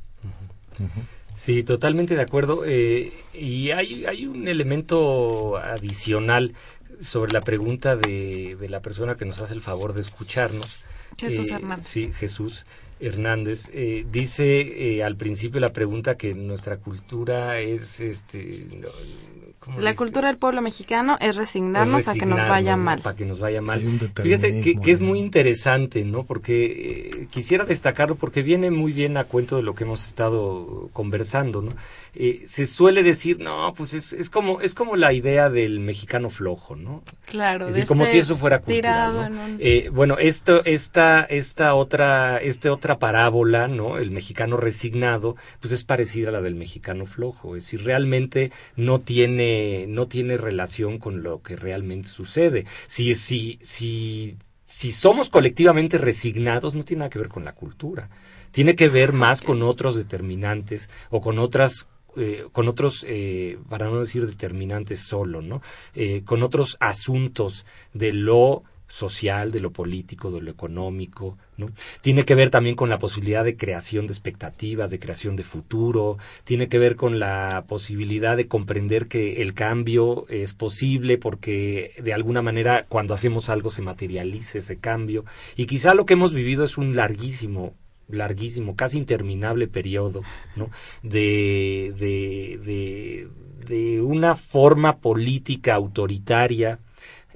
Sí, 1.37 1.63
totalmente 1.63 2.17
de 2.17 2.21
acuerdo. 2.21 2.63
Eh, 2.65 3.13
y 3.33 3.71
hay, 3.71 4.05
hay 4.05 4.25
un 4.25 4.49
elemento 4.49 5.55
adicional 5.57 6.55
sobre 6.99 7.31
la 7.31 7.39
pregunta 7.39 7.95
de, 7.95 8.57
de, 8.59 8.67
la 8.67 8.81
persona 8.81 9.15
que 9.15 9.23
nos 9.23 9.39
hace 9.39 9.53
el 9.53 9.61
favor 9.61 9.93
de 9.93 10.01
escucharnos. 10.01 10.83
Jesús 11.17 11.51
eh, 11.51 11.55
Hernández. 11.55 11.87
Sí, 11.87 12.11
Jesús 12.11 12.65
Hernández. 12.99 13.69
Eh, 13.71 14.05
dice 14.11 15.01
al 15.05 15.15
principio 15.15 15.61
la 15.61 15.71
pregunta 15.71 16.17
que 16.17 16.33
nuestra 16.33 16.77
cultura 16.77 17.61
es 17.61 18.01
este 18.01 18.67
la 19.77 19.95
cultura 19.95 20.27
del 20.27 20.37
pueblo 20.37 20.61
mexicano 20.61 21.17
es 21.19 21.35
resignarnos, 21.35 22.07
a 22.07 22.13
que 22.13 22.25
nos 22.25 22.47
vaya 22.47 22.77
mal. 22.77 23.01
Para 23.01 23.15
que 23.15 23.25
nos 23.25 23.39
vaya 23.39 23.61
mal. 23.61 23.81
Fíjate 23.81 24.61
que, 24.61 24.91
es 24.91 25.01
muy 25.01 25.19
interesante, 25.19 26.03
¿no? 26.03 26.23
Porque 26.23 27.09
eh, 27.11 27.27
quisiera 27.29 27.65
destacarlo 27.65 28.15
porque 28.15 28.41
viene 28.41 28.71
muy 28.71 28.93
bien 28.93 29.17
a 29.17 29.25
cuento 29.25 29.57
de 29.57 29.63
lo 29.63 29.75
que 29.75 29.83
hemos 29.83 30.05
estado 30.05 30.87
conversando, 30.93 31.61
¿no? 31.61 31.71
Eh, 32.19 32.47
se 32.47 32.65
suele 32.65 33.03
decir, 33.03 33.39
no, 33.39 33.75
pues 33.77 33.93
es, 33.93 34.11
es, 34.11 34.31
como, 34.31 34.59
es 34.59 34.73
como 34.73 34.95
la 34.95 35.13
idea 35.13 35.51
del 35.51 35.79
mexicano 35.79 36.31
flojo, 36.31 36.75
¿no? 36.75 37.03
Claro. 37.27 37.67
Es 37.67 37.75
decir, 37.75 37.87
como 37.87 38.07
si 38.07 38.17
eso 38.17 38.35
fuera 38.35 38.57
cultura, 38.57 39.29
eh, 39.59 39.91
bueno, 39.93 40.17
esto, 40.17 40.65
esta, 40.65 41.21
esta 41.21 41.75
otra, 41.75 42.39
esta 42.39 42.73
otra 42.73 42.97
parábola, 42.97 43.67
¿no? 43.67 43.99
El 43.99 44.09
mexicano 44.09 44.57
resignado, 44.57 45.35
pues 45.59 45.71
es 45.73 45.83
parecida 45.83 46.29
a 46.29 46.31
la 46.31 46.41
del 46.41 46.55
mexicano 46.55 47.05
flojo. 47.05 47.55
Es 47.55 47.65
decir, 47.65 47.83
realmente 47.83 48.51
no 48.75 48.97
tiene, 48.99 49.85
no 49.87 50.07
tiene 50.07 50.37
relación 50.37 50.97
con 50.97 51.21
lo 51.21 51.43
que 51.43 51.55
realmente 51.55 52.09
sucede. 52.09 52.65
Si, 52.87 53.13
si, 53.13 53.59
si, 53.61 54.37
si 54.65 54.91
somos 54.91 55.29
colectivamente 55.29 55.99
resignados, 55.99 56.73
no 56.73 56.81
tiene 56.81 57.01
nada 57.01 57.11
que 57.11 57.19
ver 57.19 57.29
con 57.29 57.45
la 57.45 57.53
cultura 57.53 58.09
tiene 58.51 58.75
que 58.75 58.89
ver 58.89 59.13
más 59.13 59.41
con 59.41 59.61
otros 59.61 59.95
determinantes 59.95 60.89
o 61.11 61.21
con 61.21 61.37
otras 61.37 61.87
eh, 62.17 62.45
con 62.51 62.67
otros, 62.67 63.05
eh, 63.07 63.57
para 63.69 63.87
no 63.87 63.99
decir 63.99 64.25
determinantes 64.25 65.01
solo, 65.01 65.41
¿no? 65.41 65.61
Eh, 65.95 66.23
con 66.25 66.43
otros 66.43 66.77
asuntos 66.79 67.65
de 67.93 68.13
lo 68.13 68.63
social, 68.87 69.51
de 69.51 69.59
lo 69.59 69.71
político, 69.71 70.31
de 70.31 70.41
lo 70.41 70.49
económico, 70.49 71.37
¿no? 71.57 71.69
Tiene 72.01 72.23
que 72.23 72.35
ver 72.35 72.49
también 72.49 72.75
con 72.75 72.89
la 72.89 72.99
posibilidad 72.99 73.43
de 73.43 73.57
creación 73.57 74.07
de 74.07 74.13
expectativas, 74.13 74.91
de 74.91 74.99
creación 74.99 75.35
de 75.35 75.43
futuro, 75.43 76.17
tiene 76.43 76.69
que 76.69 76.79
ver 76.79 76.95
con 76.95 77.19
la 77.19 77.65
posibilidad 77.67 78.37
de 78.37 78.47
comprender 78.47 79.07
que 79.07 79.41
el 79.41 79.53
cambio 79.53 80.25
es 80.29 80.53
posible 80.53 81.17
porque 81.17 81.93
de 82.01 82.13
alguna 82.13 82.41
manera 82.41 82.85
cuando 82.87 83.13
hacemos 83.13 83.49
algo 83.49 83.69
se 83.69 83.81
materializa 83.81 84.59
ese 84.59 84.77
cambio 84.77 85.25
y 85.55 85.65
quizá 85.65 85.93
lo 85.93 86.05
que 86.05 86.13
hemos 86.13 86.33
vivido 86.33 86.63
es 86.63 86.77
un 86.77 86.95
larguísimo 86.95 87.73
larguísimo, 88.09 88.75
casi 88.75 88.97
interminable 88.97 89.67
periodo 89.67 90.21
¿no? 90.55 90.69
de, 91.03 91.93
de, 91.97 92.59
de, 92.63 93.27
de 93.67 94.01
una 94.01 94.35
forma 94.35 94.97
política 94.97 95.75
autoritaria 95.75 96.79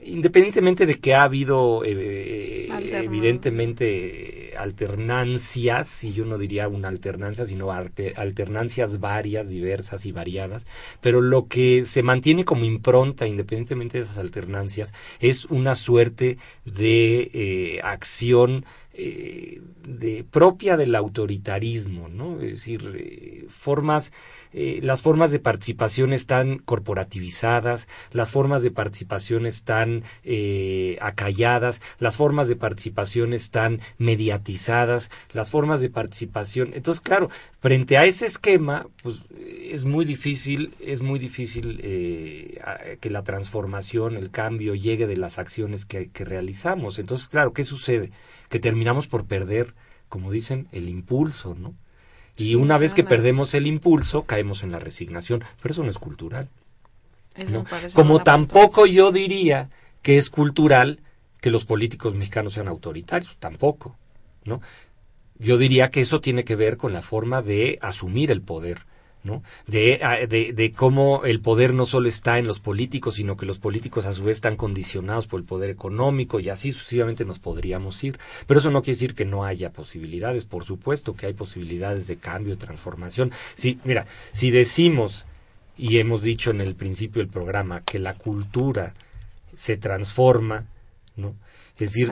independientemente 0.04 0.86
de 0.86 1.00
que 1.00 1.14
ha 1.14 1.24
habido 1.24 1.84
eh, 1.86 2.68
evidentemente 2.92 4.51
alternancias, 4.58 6.04
y 6.04 6.14
yo 6.14 6.26
no 6.26 6.38
diría 6.38 6.68
una 6.68 6.88
alternancia, 6.88 7.46
sino 7.46 7.72
alternancias 7.72 9.00
varias, 9.00 9.50
diversas 9.50 10.06
y 10.06 10.12
variadas, 10.12 10.68
pero 11.02 11.22
lo 11.22 11.48
que 11.48 11.86
se 11.86 12.04
mantiene 12.04 12.46
como 12.46 12.66
impronta, 12.66 13.28
independientemente 13.28 13.98
de 13.98 14.04
esas 14.04 14.18
alternancias, 14.18 14.94
es 15.20 15.46
una 15.46 15.76
suerte 15.76 16.38
de 16.66 17.32
eh, 17.34 17.82
acción 17.84 18.66
eh, 18.94 19.62
propia 20.30 20.76
del 20.78 20.96
autoritarismo. 20.96 22.08
Es 22.42 22.52
decir, 22.52 22.94
eh, 22.96 23.46
formas, 23.50 24.12
las 24.54 25.02
formas 25.02 25.32
de 25.32 25.40
participación 25.40 26.12
están 26.12 26.60
corporativizadas, 26.60 27.88
las 28.12 28.32
formas 28.32 28.64
de 28.64 28.72
participación 28.72 29.46
están 29.46 30.04
acalladas, 31.00 31.82
las 32.00 32.18
formas 32.18 32.50
de 32.50 32.58
participación 32.58 33.34
están 33.34 33.80
mediatizadas, 33.98 34.41
las 35.32 35.50
formas 35.50 35.82
de 35.82 35.90
participación. 35.90 36.72
Entonces, 36.74 37.02
claro, 37.02 37.30
frente 37.60 37.98
a 37.98 38.06
ese 38.06 38.26
esquema, 38.26 38.88
pues 39.04 39.18
es 39.64 39.86
muy 39.86 40.06
difícil, 40.06 40.76
es 40.80 41.02
muy 41.02 41.20
difícil 41.20 41.78
que 41.80 43.10
la 43.10 43.24
transformación, 43.24 44.18
el 44.18 44.32
cambio 44.32 44.76
llegue 44.76 45.08
de 45.08 45.18
las 45.18 45.40
acciones 45.40 45.86
que, 45.86 46.10
que 46.10 46.26
realizamos. 46.26 47.00
Entonces, 47.00 47.28
claro, 47.28 47.54
¿qué 47.54 47.64
sucede? 47.64 48.12
que 48.52 48.60
terminamos 48.60 49.08
por 49.08 49.26
perder, 49.26 49.74
como 50.10 50.30
dicen, 50.30 50.68
el 50.74 50.90
impulso, 50.90 51.56
¿no? 51.56 51.74
Y 52.38 52.56
una 52.56 52.78
vez 52.78 52.94
que 52.94 53.04
perdemos 53.04 53.54
el 53.54 53.66
impulso, 53.66 54.24
caemos 54.24 54.64
en 54.64 54.72
la 54.72 54.80
resignación, 54.80 55.44
pero 55.62 55.74
eso 55.74 55.84
no 55.84 55.90
es 55.90 55.98
cultural. 55.98 56.50
Como 57.94 58.22
tampoco 58.22 58.86
yo 58.86 59.12
diría 59.12 59.70
que 60.02 60.18
es 60.18 60.30
cultural 60.30 61.00
que 61.40 61.50
los 61.50 61.66
políticos 61.66 62.14
mexicanos 62.14 62.54
sean 62.54 62.68
autoritarios, 62.68 63.38
tampoco, 63.38 63.96
¿no? 64.46 64.62
Yo 65.40 65.58
diría 65.58 65.90
que 65.90 66.02
eso 66.02 66.22
tiene 66.22 66.44
que 66.44 66.56
ver 66.56 66.78
con 66.78 66.94
la 66.94 67.02
forma 67.02 67.42
de 67.42 67.80
asumir 67.82 68.30
el 68.30 68.42
poder, 68.42 68.86
¿no? 69.24 69.42
De, 69.66 70.00
de, 70.30 70.54
de, 70.54 70.72
cómo 70.72 71.26
el 71.26 71.42
poder 71.42 71.74
no 71.74 71.86
solo 71.86 72.08
está 72.08 72.38
en 72.38 72.46
los 72.46 72.60
políticos, 72.60 73.16
sino 73.16 73.38
que 73.38 73.46
los 73.46 73.58
políticos 73.58 74.06
a 74.06 74.14
su 74.14 74.24
vez 74.24 74.38
están 74.38 74.56
condicionados 74.56 75.28
por 75.28 75.40
el 75.40 75.46
poder 75.46 75.70
económico 75.70 76.40
y 76.40 76.50
así 76.50 76.72
sucesivamente 76.72 77.26
nos 77.26 77.40
podríamos 77.40 78.04
ir. 78.04 78.20
Pero 78.46 78.60
eso 78.60 78.72
no 78.72 78.82
quiere 78.82 78.96
decir 78.96 79.16
que 79.16 79.26
no 79.26 79.44
haya 79.44 79.72
posibilidades, 79.72 80.46
por 80.46 80.64
supuesto 80.64 81.16
que 81.16 81.26
hay 81.26 81.34
posibilidades 81.34 82.08
de 82.08 82.18
cambio, 82.18 82.58
transformación. 82.58 83.32
Sí, 83.56 83.80
mira, 83.84 84.06
si 84.34 84.52
decimos, 84.52 85.26
y 85.78 85.98
hemos 85.98 86.22
dicho 86.22 86.52
en 86.52 86.62
el 86.62 86.76
principio 86.76 87.22
del 87.22 87.32
programa, 87.32 87.82
que 87.82 87.98
la 87.98 88.16
cultura 88.16 88.94
se 89.56 89.78
transforma, 89.78 90.66
¿no? 91.16 91.36
Es 91.74 91.94
decir, 91.94 92.12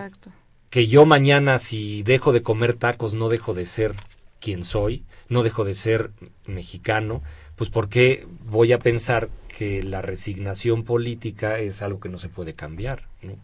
que 0.69 0.87
yo 0.87 1.05
mañana 1.05 1.57
si 1.57 2.03
dejo 2.03 2.31
de 2.31 2.43
comer 2.43 2.75
tacos 2.75 3.13
no 3.13 3.29
dejo 3.29 3.53
de 3.53 3.65
ser 3.65 3.93
quien 4.39 4.63
soy, 4.63 5.03
no 5.27 5.43
dejo 5.43 5.65
de 5.65 5.75
ser 5.75 6.11
mexicano, 6.45 7.21
pues 7.55 7.69
¿por 7.69 7.89
qué 7.89 8.25
voy 8.45 8.71
a 8.71 8.79
pensar 8.79 9.29
que 9.57 9.83
la 9.83 10.01
resignación 10.01 10.83
política 10.83 11.59
es 11.59 11.81
algo 11.81 11.99
que 11.99 12.09
no 12.09 12.17
se 12.17 12.29
puede 12.29 12.53
cambiar? 12.53 13.07
¿no? 13.21 13.35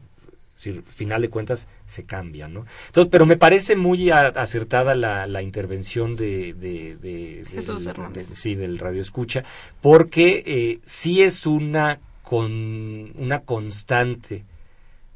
Si, 0.55 0.71
final 0.71 1.21
de 1.21 1.29
cuentas 1.29 1.67
se 1.85 2.05
cambia, 2.05 2.47
¿no? 2.47 2.65
Entonces, 2.87 3.11
pero 3.11 3.25
me 3.25 3.35
parece 3.35 3.75
muy 3.75 4.09
acertada 4.09 4.95
la, 4.95 5.27
la 5.27 5.41
intervención 5.41 6.15
de, 6.15 6.53
de, 6.53 6.95
de, 6.95 7.43
de 7.43 8.23
sí, 8.35 8.55
del 8.55 8.79
radio 8.79 9.01
escucha, 9.01 9.43
porque 9.81 10.43
eh, 10.45 10.79
sí 10.83 11.23
es 11.23 11.45
una 11.45 11.99
con 12.23 13.11
una 13.21 13.41
constante 13.41 14.45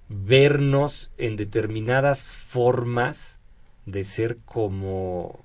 vernos 0.09 1.11
en 1.17 1.35
determinadas 1.35 2.31
formas 2.31 3.37
de 3.85 4.03
ser 4.03 4.37
como 4.45 5.39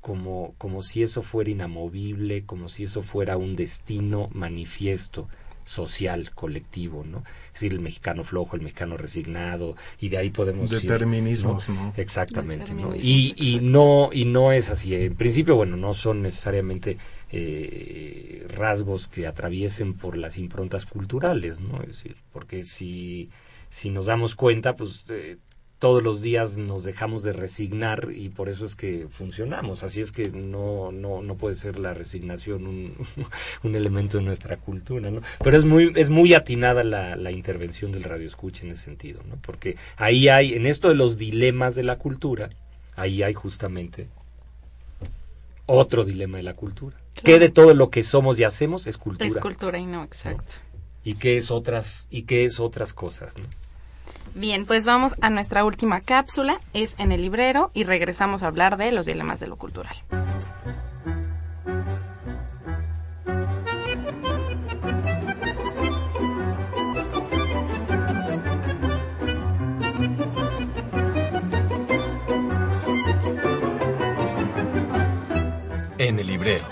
como, 0.00 0.54
como 0.56 0.82
si 0.82 1.02
eso 1.02 1.22
fuera 1.22 1.50
inamovible, 1.50 2.44
como 2.44 2.68
si 2.68 2.84
eso 2.84 3.02
fuera 3.02 3.36
un 3.36 3.54
destino 3.54 4.28
manifiesto 4.32 5.28
social, 5.66 6.32
colectivo, 6.34 7.04
¿no? 7.04 7.18
Es 7.48 7.60
decir, 7.60 7.72
el 7.74 7.80
mexicano 7.80 8.24
flojo, 8.24 8.56
el 8.56 8.62
mexicano 8.62 8.96
resignado, 8.96 9.76
y 10.00 10.08
de 10.08 10.16
ahí 10.16 10.30
podemos 10.30 10.70
determinismos, 10.70 11.68
¿no? 11.68 11.92
Exactamente, 11.96 12.74
¿no? 12.74 12.96
Y, 12.96 13.34
y 13.36 13.60
no 13.60 14.08
y 14.12 14.24
no 14.24 14.52
es 14.52 14.70
así. 14.70 14.94
En 14.94 15.14
principio, 15.14 15.54
bueno, 15.54 15.76
no 15.76 15.94
son 15.94 16.22
necesariamente 16.22 16.96
eh, 17.30 18.46
rasgos 18.48 19.06
que 19.06 19.28
atraviesen 19.28 19.94
por 19.94 20.16
las 20.16 20.38
improntas 20.38 20.86
culturales, 20.86 21.60
¿no? 21.60 21.82
Es 21.82 21.88
decir, 21.88 22.16
porque 22.32 22.64
si 22.64 23.30
si 23.70 23.90
nos 23.90 24.06
damos 24.06 24.34
cuenta, 24.34 24.76
pues 24.76 25.04
eh, 25.08 25.38
todos 25.80 26.02
los 26.02 26.20
días 26.20 26.58
nos 26.58 26.84
dejamos 26.84 27.22
de 27.22 27.32
resignar 27.32 28.10
y 28.14 28.28
por 28.28 28.50
eso 28.50 28.66
es 28.66 28.76
que 28.76 29.06
funcionamos. 29.08 29.82
Así 29.82 30.00
es 30.00 30.12
que 30.12 30.30
no, 30.30 30.92
no, 30.92 31.22
no 31.22 31.36
puede 31.36 31.54
ser 31.54 31.78
la 31.78 31.94
resignación 31.94 32.66
un, 32.66 32.94
un 33.62 33.74
elemento 33.74 34.18
de 34.18 34.24
nuestra 34.24 34.58
cultura, 34.58 35.10
¿no? 35.10 35.22
Pero 35.42 35.56
es 35.56 35.64
muy, 35.64 35.92
es 35.96 36.10
muy 36.10 36.34
atinada 36.34 36.84
la, 36.84 37.16
la 37.16 37.30
intervención 37.30 37.92
del 37.92 38.02
radio 38.02 38.26
escucha 38.26 38.66
en 38.66 38.72
ese 38.72 38.82
sentido, 38.82 39.22
¿no? 39.26 39.36
Porque 39.40 39.76
ahí 39.96 40.28
hay, 40.28 40.52
en 40.52 40.66
esto 40.66 40.88
de 40.88 40.94
los 40.94 41.16
dilemas 41.16 41.74
de 41.74 41.84
la 41.84 41.96
cultura, 41.96 42.50
ahí 42.94 43.22
hay 43.22 43.32
justamente 43.32 44.08
otro 45.64 46.04
dilema 46.04 46.36
de 46.36 46.42
la 46.42 46.52
cultura. 46.52 46.96
¿Qué 47.14 47.38
de 47.38 47.48
todo 47.48 47.74
lo 47.74 47.88
que 47.88 48.02
somos 48.02 48.38
y 48.38 48.44
hacemos 48.44 48.86
es 48.86 48.98
cultura? 48.98 49.26
Es 49.26 49.36
cultura 49.38 49.78
y 49.78 49.86
no, 49.86 50.04
exacto. 50.04 50.56
¿Y 51.02 51.14
qué 51.14 51.36
es 51.36 51.50
otras, 51.50 52.06
y 52.10 52.22
qué 52.22 52.44
es 52.44 52.60
otras 52.60 52.92
cosas, 52.92 53.36
¿no? 53.38 53.44
Bien, 54.34 54.64
pues 54.64 54.84
vamos 54.84 55.16
a 55.20 55.30
nuestra 55.30 55.64
última 55.64 56.00
cápsula, 56.02 56.60
es 56.72 56.94
en 56.98 57.10
el 57.10 57.22
librero 57.22 57.70
y 57.74 57.84
regresamos 57.84 58.42
a 58.42 58.46
hablar 58.46 58.76
de 58.76 58.92
los 58.92 59.06
dilemas 59.06 59.40
de 59.40 59.48
lo 59.48 59.56
cultural. 59.56 59.96
En 75.98 76.18
el 76.18 76.26
librero. 76.26 76.64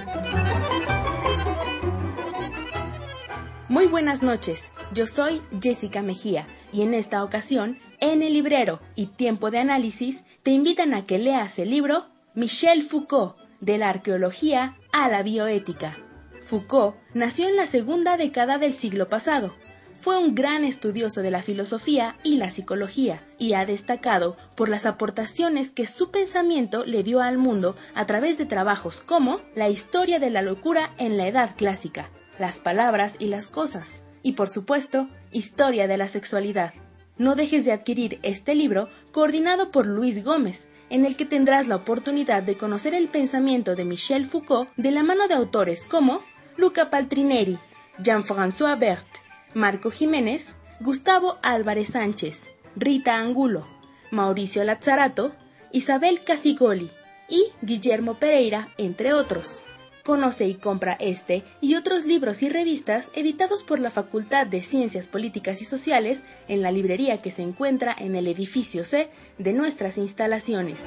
Muy 3.68 3.86
buenas 3.86 4.22
noches, 4.22 4.72
yo 4.94 5.06
soy 5.06 5.42
Jessica 5.60 6.00
Mejía 6.00 6.46
y 6.72 6.80
en 6.80 6.94
esta 6.94 7.22
ocasión, 7.22 7.76
en 8.00 8.22
el 8.22 8.32
librero 8.32 8.80
y 8.94 9.08
tiempo 9.08 9.50
de 9.50 9.58
análisis, 9.58 10.24
te 10.42 10.52
invitan 10.52 10.94
a 10.94 11.04
que 11.04 11.18
leas 11.18 11.58
el 11.58 11.68
libro 11.68 12.06
Michel 12.34 12.82
Foucault, 12.82 13.36
de 13.60 13.76
la 13.76 13.90
arqueología 13.90 14.78
a 14.90 15.10
la 15.10 15.22
bioética. 15.22 15.98
Foucault 16.40 16.96
nació 17.12 17.46
en 17.46 17.56
la 17.56 17.66
segunda 17.66 18.16
década 18.16 18.56
del 18.56 18.72
siglo 18.72 19.10
pasado. 19.10 19.54
Fue 19.98 20.16
un 20.16 20.34
gran 20.34 20.64
estudioso 20.64 21.20
de 21.20 21.30
la 21.30 21.42
filosofía 21.42 22.16
y 22.22 22.36
la 22.36 22.50
psicología, 22.50 23.22
y 23.38 23.52
ha 23.52 23.66
destacado 23.66 24.38
por 24.54 24.70
las 24.70 24.86
aportaciones 24.86 25.72
que 25.72 25.86
su 25.86 26.10
pensamiento 26.10 26.86
le 26.86 27.02
dio 27.02 27.20
al 27.20 27.36
mundo 27.36 27.76
a 27.94 28.06
través 28.06 28.38
de 28.38 28.46
trabajos 28.46 29.02
como 29.02 29.40
La 29.54 29.68
historia 29.68 30.18
de 30.18 30.30
la 30.30 30.40
locura 30.40 30.94
en 30.96 31.18
la 31.18 31.26
Edad 31.28 31.50
Clásica, 31.54 32.08
Las 32.38 32.60
palabras 32.60 33.16
y 33.18 33.26
las 33.28 33.46
cosas, 33.48 34.04
y 34.22 34.32
por 34.32 34.48
supuesto, 34.48 35.08
Historia 35.32 35.86
de 35.88 35.96
la 35.96 36.08
Sexualidad. 36.08 36.72
No 37.16 37.34
dejes 37.34 37.64
de 37.64 37.72
adquirir 37.72 38.20
este 38.22 38.54
libro 38.54 38.88
coordinado 39.10 39.72
por 39.72 39.86
Luis 39.86 40.24
Gómez, 40.24 40.68
en 40.88 41.04
el 41.04 41.16
que 41.16 41.26
tendrás 41.26 41.66
la 41.66 41.76
oportunidad 41.76 42.42
de 42.42 42.56
conocer 42.56 42.94
el 42.94 43.08
pensamiento 43.08 43.74
de 43.74 43.84
Michel 43.84 44.24
Foucault 44.24 44.70
de 44.76 44.92
la 44.92 45.02
mano 45.02 45.26
de 45.26 45.34
autores 45.34 45.84
como 45.84 46.22
Luca 46.56 46.90
Paltrineri, 46.90 47.58
Jean-François 47.98 48.78
Berthe, 48.78 49.20
Marco 49.54 49.90
Jiménez, 49.90 50.54
Gustavo 50.80 51.38
Álvarez 51.42 51.90
Sánchez, 51.90 52.50
Rita 52.76 53.16
Angulo, 53.16 53.66
Mauricio 54.12 54.62
Lazzarato, 54.62 55.32
Isabel 55.72 56.20
Casigoli 56.20 56.90
y 57.28 57.44
Guillermo 57.62 58.14
Pereira, 58.14 58.68
entre 58.78 59.12
otros. 59.12 59.62
Conoce 60.08 60.46
y 60.46 60.54
compra 60.54 60.96
este 61.00 61.44
y 61.60 61.74
otros 61.74 62.06
libros 62.06 62.42
y 62.42 62.48
revistas 62.48 63.10
editados 63.12 63.62
por 63.62 63.78
la 63.78 63.90
Facultad 63.90 64.46
de 64.46 64.62
Ciencias 64.62 65.06
Políticas 65.06 65.60
y 65.60 65.66
Sociales 65.66 66.24
en 66.48 66.62
la 66.62 66.72
librería 66.72 67.20
que 67.20 67.30
se 67.30 67.42
encuentra 67.42 67.94
en 67.98 68.14
el 68.14 68.26
edificio 68.26 68.84
C 68.84 69.10
de 69.36 69.52
nuestras 69.52 69.98
instalaciones. 69.98 70.86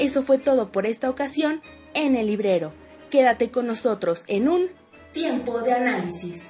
Eso 0.00 0.24
fue 0.24 0.38
todo 0.38 0.72
por 0.72 0.84
esta 0.84 1.08
ocasión 1.08 1.62
en 1.94 2.16
el 2.16 2.26
librero. 2.26 2.72
Quédate 3.08 3.52
con 3.52 3.68
nosotros 3.68 4.24
en 4.26 4.48
un 4.48 4.66
tiempo 5.12 5.60
de 5.60 5.72
análisis. 5.72 6.46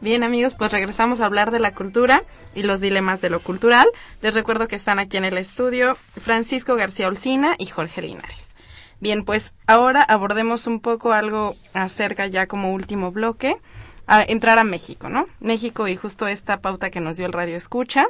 Bien 0.00 0.22
amigos, 0.22 0.54
pues 0.54 0.72
regresamos 0.72 1.20
a 1.20 1.26
hablar 1.26 1.50
de 1.50 1.58
la 1.60 1.72
cultura 1.72 2.22
y 2.54 2.62
los 2.62 2.80
dilemas 2.80 3.20
de 3.20 3.28
lo 3.28 3.40
cultural. 3.40 3.86
Les 4.22 4.34
recuerdo 4.34 4.66
que 4.66 4.76
están 4.76 4.98
aquí 4.98 5.18
en 5.18 5.26
el 5.26 5.36
estudio 5.36 5.94
Francisco 5.94 6.74
García 6.74 7.06
Olcina 7.06 7.54
y 7.58 7.66
Jorge 7.66 8.00
Linares. 8.00 8.54
Bien, 9.00 9.26
pues 9.26 9.52
ahora 9.66 10.02
abordemos 10.02 10.66
un 10.66 10.80
poco 10.80 11.12
algo 11.12 11.54
acerca 11.74 12.26
ya 12.26 12.46
como 12.46 12.72
último 12.72 13.12
bloque, 13.12 13.58
a 14.06 14.22
entrar 14.22 14.58
a 14.58 14.64
México, 14.64 15.10
¿no? 15.10 15.26
México 15.38 15.86
y 15.86 15.96
justo 15.96 16.26
esta 16.26 16.60
pauta 16.60 16.90
que 16.90 17.00
nos 17.00 17.18
dio 17.18 17.26
el 17.26 17.32
radio 17.32 17.56
escucha 17.56 18.06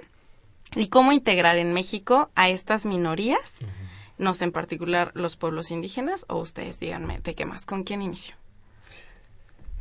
y 0.77 0.89
cómo 0.89 1.11
integrar 1.11 1.59
en 1.59 1.73
México 1.73 2.31
a 2.37 2.49
estas 2.51 2.87
minorías, 2.87 3.61
no 4.17 4.33
sé 4.35 4.45
en 4.45 4.53
particular 4.53 5.11
los 5.15 5.37
pueblos 5.37 5.73
indígenas 5.73 6.25
o 6.29 6.39
ustedes 6.39 6.79
díganme 6.79 7.19
de 7.19 7.35
qué 7.35 7.45
más, 7.47 7.67
con 7.67 7.83
quién 7.83 8.01
inicio. 8.01 8.37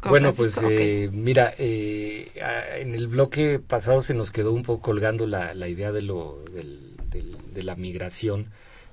Bueno, 0.07 0.33
pues 0.33 0.57
eh, 0.63 1.09
mira, 1.11 1.53
eh, 1.57 2.31
en 2.79 2.95
el 2.95 3.07
bloque 3.07 3.59
pasado 3.59 4.01
se 4.01 4.13
nos 4.13 4.31
quedó 4.31 4.53
un 4.53 4.63
poco 4.63 4.81
colgando 4.81 5.27
la, 5.27 5.53
la 5.53 5.67
idea 5.67 5.91
de, 5.91 6.01
lo, 6.01 6.43
del, 6.53 6.95
de 7.53 7.63
la 7.63 7.75
migración 7.75 8.47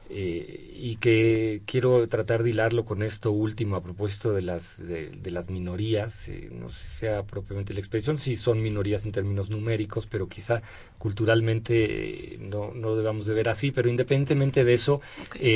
eh, 0.08 0.72
y 0.78 0.96
que 0.96 1.62
quiero 1.66 2.06
tratar 2.06 2.44
de 2.44 2.50
hilarlo 2.50 2.84
con 2.84 3.02
esto 3.02 3.32
último 3.32 3.74
a 3.74 3.82
propósito 3.82 4.32
de 4.32 4.42
las, 4.42 4.86
de, 4.86 5.30
las 5.30 5.50
minorías, 5.50 6.28
eh, 6.28 6.48
no 6.52 6.70
sé 6.70 6.86
si 6.86 6.96
sea 6.98 7.24
propiamente 7.24 7.74
la 7.74 7.80
expresión, 7.80 8.16
si 8.16 8.36
son 8.36 8.62
minorías 8.62 9.04
en 9.04 9.12
términos 9.12 9.50
numéricos, 9.50 10.06
pero 10.06 10.28
quizá 10.28 10.62
culturalmente 10.98 12.34
eh, 12.34 12.38
no, 12.38 12.72
no 12.72 12.94
debamos 12.94 13.26
de 13.26 13.34
ver 13.34 13.48
así, 13.48 13.72
pero 13.72 13.88
independientemente 13.88 14.64
de 14.64 14.74
eso, 14.74 15.00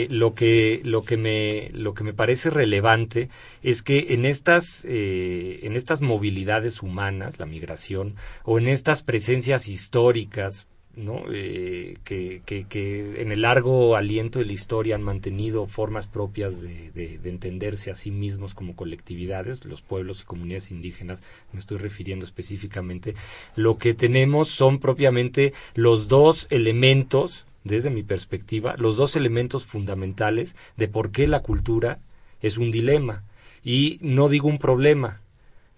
lo, 0.08 0.34
que, 0.34 0.80
lo, 0.84 1.02
que 1.02 1.16
me, 1.16 1.70
lo 1.72 1.94
que 1.94 2.02
me 2.02 2.12
parece 2.12 2.50
relevante 2.50 3.28
es 3.62 3.82
que 3.82 4.14
en 4.14 4.24
estas, 4.24 4.84
en 4.84 5.76
estas 5.76 6.02
movilidades 6.02 6.82
humanas, 6.82 7.38
la 7.38 7.46
migración, 7.46 8.16
o 8.44 8.58
en 8.58 8.66
estas 8.68 9.02
presencias 9.02 9.68
históricas, 9.68 10.66
¿no? 10.96 11.24
Eh, 11.32 11.94
que, 12.04 12.42
que, 12.44 13.22
en 13.22 13.32
el 13.32 13.42
largo 13.42 13.96
aliento 13.96 14.38
de 14.38 14.44
la 14.44 14.52
historia 14.52 14.96
han 14.96 15.02
mantenido 15.02 15.66
formas 15.66 16.06
propias 16.06 16.60
de, 16.60 16.90
de, 16.90 17.30
entenderse 17.30 17.90
a 17.90 17.94
sí 17.94 18.10
mismos 18.10 18.54
como 18.54 18.74
colectividades, 18.74 19.64
los 19.64 19.82
pueblos 19.82 20.22
y 20.22 20.24
comunidades 20.24 20.70
indígenas, 20.70 21.22
me 21.52 21.60
estoy 21.60 21.78
refiriendo 21.78 22.24
específicamente, 22.24 23.14
lo 23.54 23.78
que 23.78 23.94
tenemos 23.94 24.48
son 24.48 24.78
propiamente 24.80 25.52
los 25.74 26.08
dos 26.08 26.46
elementos, 26.50 27.46
desde 27.62 27.90
mi 27.90 28.02
perspectiva, 28.02 28.74
los 28.76 28.96
dos 28.96 29.16
elementos 29.16 29.66
fundamentales 29.66 30.56
de 30.76 30.88
por 30.88 31.12
qué 31.12 31.26
la 31.26 31.40
cultura 31.40 31.98
es 32.40 32.58
un 32.58 32.70
dilema. 32.70 33.24
Y 33.62 33.98
no 34.00 34.28
digo 34.30 34.48
un 34.48 34.58
problema, 34.58 35.20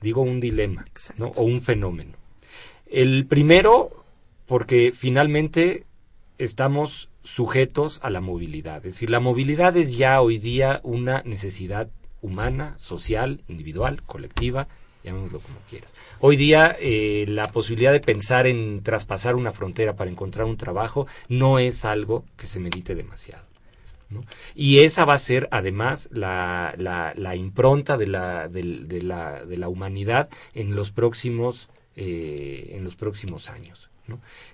digo 0.01 0.23
un 0.23 0.41
dilema, 0.41 0.85
¿no? 1.19 1.27
O 1.37 1.43
un 1.43 1.61
fenómeno. 1.61 2.13
El 2.87 3.27
primero 3.27 4.02
porque 4.47 4.93
finalmente 4.95 5.85
estamos 6.39 7.09
sujetos 7.23 8.01
a 8.03 8.11
la 8.11 8.21
movilidad. 8.21 8.79
Es 8.79 8.95
decir, 8.95 9.11
la 9.11 9.21
movilidad 9.21 9.77
es 9.77 9.97
ya 9.97 10.21
hoy 10.21 10.39
día 10.39 10.81
una 10.83 11.23
necesidad 11.23 11.89
humana, 12.21 12.75
social, 12.79 13.41
individual, 13.49 14.03
colectiva, 14.03 14.69
llamémoslo 15.05 15.41
como 15.41 15.59
quieras. 15.69 15.91
Hoy 16.21 16.37
día 16.37 16.77
eh, 16.79 17.25
la 17.29 17.45
posibilidad 17.45 17.93
de 17.93 18.01
pensar 18.01 18.47
en 18.47 18.83
traspasar 18.83 19.35
una 19.35 19.53
frontera 19.53 19.97
para 19.97 20.11
encontrar 20.11 20.47
un 20.47 20.57
trabajo 20.57 21.07
no 21.29 21.59
es 21.59 21.85
algo 21.85 22.25
que 22.37 22.47
se 22.47 22.61
medite 22.61 22.95
demasiado. 22.95 23.45
Y 24.55 24.81
esa 24.81 25.05
va 25.05 25.15
a 25.15 25.19
ser 25.19 25.49
además 25.51 26.11
la, 26.13 26.75
la, 26.77 27.37
impronta 27.37 27.97
de 27.97 28.07
la, 28.07 28.47
de, 28.49 28.63
la, 29.03 29.45
de 29.45 29.57
la 29.57 29.69
humanidad 29.69 30.29
en 30.55 30.75
los 30.75 30.93
próximos, 30.93 31.71
eh, 31.97 32.73
en 32.75 32.85
los 32.85 32.95
próximos 32.95 33.49
años. 33.49 33.89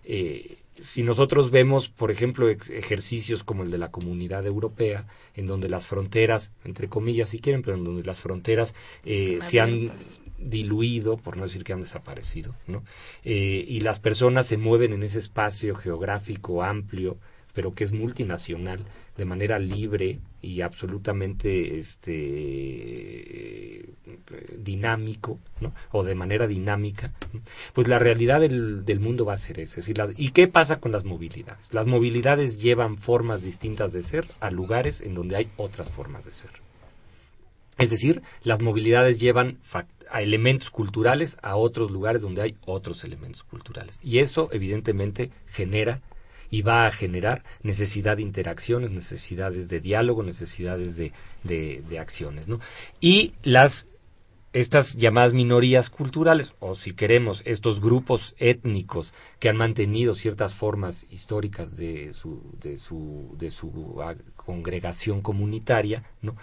Eh, 0.04 0.58
si 0.80 1.02
nosotros 1.02 1.50
vemos, 1.50 1.88
por 1.88 2.10
ejemplo, 2.10 2.48
ejercicios 2.48 3.44
como 3.44 3.62
el 3.62 3.70
de 3.70 3.78
la 3.78 3.90
Comunidad 3.90 4.46
Europea, 4.46 5.06
en 5.34 5.46
donde 5.46 5.68
las 5.68 5.86
fronteras, 5.86 6.52
entre 6.64 6.88
comillas 6.88 7.30
si 7.30 7.40
quieren, 7.40 7.62
pero 7.62 7.76
en 7.76 7.84
donde 7.84 8.04
las 8.04 8.20
fronteras 8.20 8.74
eh, 9.04 9.38
se 9.40 9.60
han 9.60 9.90
diluido, 10.38 11.16
por 11.16 11.36
no 11.36 11.44
decir 11.44 11.64
que 11.64 11.72
han 11.72 11.80
desaparecido, 11.80 12.54
¿no? 12.66 12.84
Eh, 13.24 13.64
y 13.66 13.80
las 13.80 13.98
personas 13.98 14.46
se 14.46 14.56
mueven 14.56 14.92
en 14.92 15.02
ese 15.02 15.18
espacio 15.18 15.74
geográfico 15.74 16.62
amplio, 16.62 17.18
pero 17.52 17.72
que 17.72 17.84
es 17.84 17.92
multinacional, 17.92 18.84
de 19.18 19.26
manera 19.26 19.58
libre 19.58 20.20
y 20.40 20.62
absolutamente 20.62 21.76
este 21.76 23.90
dinámico 24.56 25.38
¿no? 25.60 25.74
o 25.90 26.04
de 26.04 26.14
manera 26.14 26.46
dinámica 26.46 27.12
pues 27.74 27.88
la 27.88 27.98
realidad 27.98 28.40
del, 28.40 28.84
del 28.84 29.00
mundo 29.00 29.26
va 29.26 29.34
a 29.34 29.38
ser 29.38 29.60
esa 29.60 29.80
y 30.16 30.30
qué 30.30 30.48
pasa 30.48 30.80
con 30.80 30.92
las 30.92 31.04
movilidades 31.04 31.74
las 31.74 31.86
movilidades 31.86 32.62
llevan 32.62 32.96
formas 32.96 33.42
distintas 33.42 33.92
de 33.92 34.02
ser 34.02 34.28
a 34.40 34.50
lugares 34.50 35.00
en 35.00 35.14
donde 35.14 35.36
hay 35.36 35.48
otras 35.56 35.90
formas 35.90 36.24
de 36.24 36.30
ser. 36.30 36.50
Es 37.78 37.90
decir 37.90 38.22
las 38.42 38.60
movilidades 38.60 39.20
llevan 39.20 39.58
a 40.10 40.22
elementos 40.22 40.70
culturales 40.70 41.38
a 41.42 41.56
otros 41.56 41.90
lugares 41.90 42.22
donde 42.22 42.42
hay 42.42 42.56
otros 42.66 43.04
elementos 43.04 43.44
culturales. 43.44 44.00
Y 44.02 44.18
eso 44.18 44.48
evidentemente 44.52 45.30
genera 45.46 46.00
y 46.50 46.62
va 46.62 46.86
a 46.86 46.90
generar 46.90 47.44
necesidad 47.62 48.16
de 48.16 48.22
interacciones, 48.22 48.90
necesidades 48.90 49.68
de 49.68 49.80
diálogo, 49.80 50.22
necesidades 50.22 50.96
de, 50.96 51.12
de, 51.44 51.98
acciones. 51.98 52.48
¿no? 52.48 52.60
Y 53.00 53.34
las 53.42 53.86
estas 54.54 54.96
llamadas 54.96 55.34
minorías 55.34 55.90
culturales, 55.90 56.54
o 56.58 56.74
si 56.74 56.92
queremos, 56.92 57.42
estos 57.44 57.80
grupos 57.80 58.34
étnicos 58.38 59.12
que 59.38 59.50
han 59.50 59.56
mantenido 59.56 60.14
ciertas 60.14 60.54
formas 60.54 61.06
históricas 61.10 61.76
de 61.76 62.14
su, 62.14 62.42
de 62.60 62.78
su, 62.78 63.36
de 63.38 63.50
su 63.50 64.00
congregación 64.36 65.20
comunitaria, 65.20 66.02
¿no? 66.22 66.34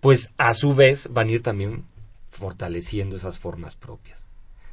pues 0.00 0.30
a 0.38 0.54
su 0.54 0.74
vez 0.74 1.10
van 1.12 1.28
a 1.28 1.32
ir 1.32 1.42
también 1.42 1.84
fortaleciendo 2.30 3.16
esas 3.16 3.38
formas 3.38 3.76
propias. 3.76 4.26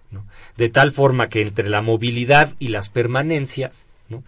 ¿no? 0.10 0.26
De 0.56 0.70
tal 0.70 0.92
forma 0.92 1.28
que 1.28 1.42
entre 1.42 1.68
la 1.70 1.82
movilidad 1.82 2.54
y 2.60 2.70
las 2.70 2.88
permanencias, 2.88 3.88
¿no? 4.08 4.24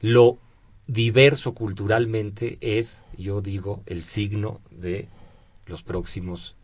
Lo 0.00 0.38
diverso 0.86 1.54
culturalmente 1.54 2.58
es, 2.60 3.04
yo 3.16 3.40
digo, 3.40 3.82
el 3.86 4.04
signo 4.04 4.60
de 4.70 5.08
los 5.66 5.82
próximos 5.82 6.56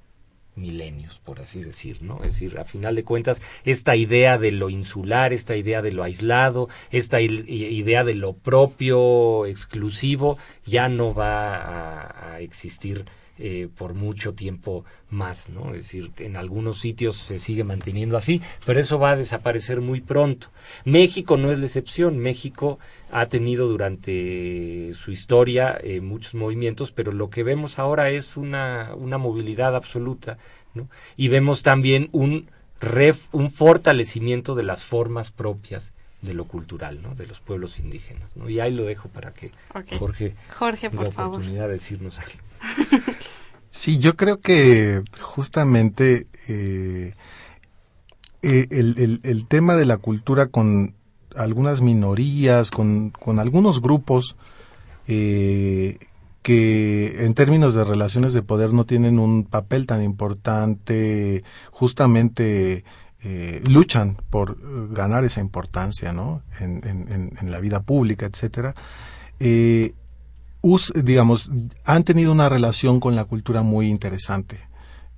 milenios, 0.56 1.18
por 1.18 1.40
así 1.40 1.62
decir, 1.62 2.02
¿no? 2.02 2.18
Es 2.18 2.38
decir, 2.38 2.58
a 2.58 2.64
final 2.64 2.94
de 2.94 3.04
cuentas, 3.04 3.42
esta 3.64 3.96
idea 3.96 4.38
de 4.38 4.52
lo 4.52 4.70
insular, 4.70 5.32
esta 5.32 5.56
idea 5.56 5.82
de 5.82 5.92
lo 5.92 6.04
aislado, 6.04 6.68
esta 6.90 7.20
idea 7.20 8.04
de 8.04 8.14
lo 8.14 8.34
propio, 8.34 9.46
exclusivo, 9.46 10.38
ya 10.64 10.88
no 10.88 11.12
va 11.12 11.56
a, 11.56 12.34
a 12.34 12.40
existir 12.40 13.04
eh, 13.38 13.68
por 13.76 13.94
mucho 13.94 14.34
tiempo 14.34 14.84
más, 15.10 15.48
¿no? 15.48 15.74
Es 15.74 15.82
decir, 15.82 16.12
en 16.18 16.36
algunos 16.36 16.78
sitios 16.78 17.16
se 17.16 17.40
sigue 17.40 17.64
manteniendo 17.64 18.16
así, 18.16 18.40
pero 18.64 18.78
eso 18.78 18.98
va 18.98 19.10
a 19.10 19.16
desaparecer 19.16 19.80
muy 19.80 20.00
pronto. 20.00 20.48
México 20.84 21.36
no 21.36 21.50
es 21.50 21.58
la 21.58 21.66
excepción. 21.66 22.18
México 22.18 22.78
ha 23.10 23.26
tenido 23.26 23.66
durante 23.66 24.92
su 24.94 25.10
historia 25.10 25.76
eh, 25.82 26.00
muchos 26.00 26.34
movimientos, 26.34 26.92
pero 26.92 27.10
lo 27.10 27.28
que 27.28 27.42
vemos 27.42 27.78
ahora 27.80 28.10
es 28.10 28.36
una, 28.36 28.94
una 28.94 29.18
movilidad 29.18 29.74
absoluta, 29.74 30.38
¿no? 30.74 30.88
Y 31.16 31.26
vemos 31.26 31.62
también 31.62 32.10
un, 32.12 32.48
un 33.32 33.50
fortalecimiento 33.50 34.54
de 34.54 34.62
las 34.62 34.84
formas 34.84 35.32
propias 35.32 35.92
de 36.24 36.34
lo 36.34 36.44
cultural, 36.44 37.02
¿no? 37.02 37.14
De 37.14 37.26
los 37.26 37.40
pueblos 37.40 37.78
indígenas, 37.78 38.36
¿no? 38.36 38.48
Y 38.48 38.60
ahí 38.60 38.72
lo 38.72 38.84
dejo 38.84 39.08
para 39.08 39.32
que 39.32 39.52
Jorge, 39.98 40.34
Jorge, 40.48 40.90
por 40.90 41.04
la 41.04 41.08
oportunidad 41.10 41.66
de 41.66 41.74
decirnos 41.74 42.18
algo. 42.18 43.04
Sí, 43.74 43.98
yo 43.98 44.14
creo 44.14 44.36
que 44.36 45.02
justamente 45.20 46.28
eh, 46.46 47.12
eh, 48.42 48.66
el, 48.70 49.20
el, 49.24 49.46
tema 49.48 49.74
de 49.74 49.84
la 49.84 49.96
cultura 49.96 50.46
con 50.46 50.94
algunas 51.34 51.80
minorías, 51.80 52.70
con, 52.70 53.10
con 53.10 53.40
algunos 53.40 53.82
grupos 53.82 54.36
eh, 55.08 55.98
que 56.42 57.24
en 57.24 57.34
términos 57.34 57.74
de 57.74 57.82
relaciones 57.82 58.32
de 58.32 58.42
poder 58.42 58.72
no 58.72 58.84
tienen 58.84 59.18
un 59.18 59.42
papel 59.42 59.88
tan 59.88 60.04
importante, 60.04 61.42
justamente 61.72 62.84
luchan 63.66 64.18
por 64.30 64.56
ganar 64.92 65.24
esa 65.24 65.40
importancia, 65.40 66.12
¿no? 66.12 66.42
En, 66.60 66.80
en, 66.86 67.32
en 67.40 67.50
la 67.50 67.58
vida 67.58 67.80
pública, 67.80 68.26
etcétera 68.26 68.74
digamos, 70.94 71.50
han 71.84 72.04
tenido 72.04 72.32
una 72.32 72.48
relación 72.48 72.98
con 72.98 73.14
la 73.14 73.24
cultura 73.24 73.62
muy 73.62 73.88
interesante, 73.88 74.60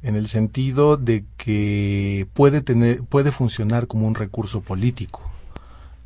en 0.03 0.17
el 0.17 0.27
sentido 0.27 0.97
de 0.97 1.25
que 1.37 2.27
puede 2.35 2.63
tener, 2.63 3.03
puede 3.05 3.31
funcionar 3.31 3.87
como 3.87 4.07
un 4.07 4.17
recurso 4.17 4.61
político, 4.61 5.23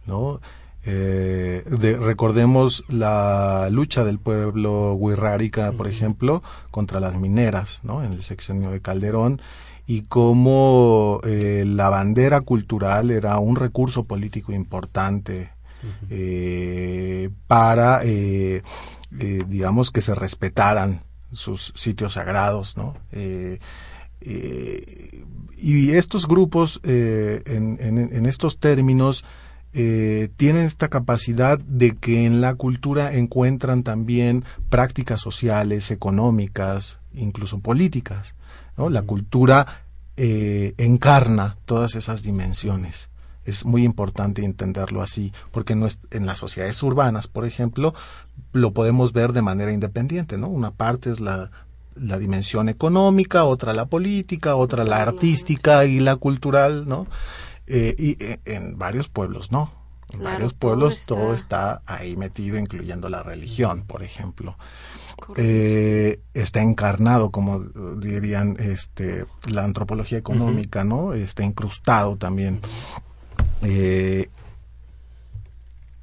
¿no? 0.06 0.40
Eh, 0.84 1.62
recordemos 2.00 2.84
la 2.88 3.68
lucha 3.70 4.04
del 4.04 4.18
pueblo 4.18 4.94
Huirrárica, 4.94 5.72
por 5.72 5.88
ejemplo, 5.88 6.42
contra 6.70 7.00
las 7.00 7.16
mineras, 7.16 7.80
¿no? 7.82 8.02
En 8.02 8.12
el 8.12 8.22
sexenio 8.22 8.70
de 8.70 8.80
Calderón 8.80 9.40
y 9.86 10.02
cómo 10.02 11.20
eh, 11.24 11.64
la 11.66 11.88
bandera 11.88 12.42
cultural 12.42 13.10
era 13.10 13.38
un 13.38 13.56
recurso 13.56 14.04
político 14.04 14.52
importante 14.52 15.50
eh, 16.10 17.30
para 17.46 18.02
eh, 19.18 19.44
digamos, 19.48 19.90
que 19.90 20.02
se 20.02 20.14
respetaran 20.14 21.02
sus 21.32 21.72
sitios 21.74 22.12
sagrados, 22.14 22.76
¿no? 22.76 22.94
Eh, 23.12 23.58
eh, 24.20 25.24
y 25.56 25.90
estos 25.90 26.26
grupos, 26.26 26.80
en, 26.84 27.78
en, 27.80 28.26
estos 28.26 28.58
términos, 28.58 29.26
tienen 29.72 30.64
esta 30.64 30.88
capacidad 30.88 31.58
de 31.58 31.96
que 31.96 32.24
en 32.24 32.40
la 32.40 32.54
cultura 32.54 33.14
encuentran 33.14 33.82
también 33.82 34.44
prácticas 34.70 35.20
sociales, 35.20 35.90
económicas, 35.90 36.98
incluso 37.12 37.60
políticas. 37.60 38.34
¿no? 38.78 38.88
La 38.88 39.02
cultura 39.02 39.84
encarna 40.16 41.58
todas 41.66 41.94
esas 41.94 42.22
dimensiones 42.22 43.09
es 43.44 43.64
muy 43.64 43.84
importante 43.84 44.44
entenderlo 44.44 45.02
así, 45.02 45.32
porque 45.50 45.74
no 45.74 45.86
es, 45.86 46.00
en 46.10 46.26
las 46.26 46.38
sociedades 46.38 46.82
urbanas, 46.82 47.26
por 47.26 47.44
ejemplo, 47.46 47.94
lo 48.52 48.72
podemos 48.72 49.12
ver 49.12 49.32
de 49.32 49.42
manera 49.42 49.72
independiente, 49.72 50.38
¿no? 50.38 50.48
Una 50.48 50.70
parte 50.70 51.10
es 51.10 51.20
la, 51.20 51.50
la 51.94 52.18
dimensión 52.18 52.68
económica, 52.68 53.44
otra 53.44 53.72
la 53.72 53.86
política, 53.86 54.56
otra 54.56 54.84
la 54.84 54.98
artística 54.98 55.84
y 55.84 56.00
la 56.00 56.16
cultural, 56.16 56.88
¿no? 56.88 57.06
Eh, 57.66 57.94
y 57.98 58.22
eh, 58.22 58.40
en 58.46 58.78
varios 58.78 59.08
pueblos 59.08 59.52
no. 59.52 59.72
En 60.12 60.24
varios 60.24 60.54
pueblos 60.54 61.06
todo 61.06 61.34
está... 61.34 61.82
ahí 61.86 62.16
metido, 62.16 62.58
incluyendo 62.58 63.08
la 63.08 63.22
religión, 63.22 63.84
por 63.86 64.02
ejemplo. 64.02 64.56
Eh, 65.36 66.20
está 66.34 66.62
encarnado, 66.62 67.30
como 67.30 67.60
dirían 67.60 68.56
este, 68.58 69.24
la 69.48 69.62
antropología 69.62 70.18
económica, 70.18 70.82
¿no? 70.82 71.12
Está 71.12 71.44
incrustado 71.44 72.16
también. 72.16 72.60
Eh, 73.62 74.28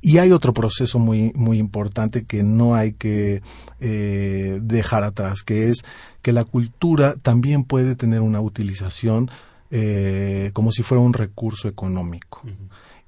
y 0.01 0.19
hay 0.19 0.31
otro 0.31 0.53
proceso 0.53 0.99
muy, 0.99 1.33
muy 1.35 1.57
importante 1.57 2.23
que 2.23 2.43
no 2.43 2.75
hay 2.75 2.93
que 2.93 3.41
eh, 3.79 4.59
dejar 4.61 5.03
atrás, 5.03 5.43
que 5.43 5.69
es 5.69 5.83
que 6.21 6.31
la 6.31 6.43
cultura 6.45 7.15
también 7.15 7.63
puede 7.63 7.95
tener 7.95 8.21
una 8.21 8.39
utilización 8.39 9.29
eh, 9.69 10.51
como 10.53 10.71
si 10.71 10.83
fuera 10.83 11.01
un 11.01 11.13
recurso 11.13 11.67
económico. 11.67 12.43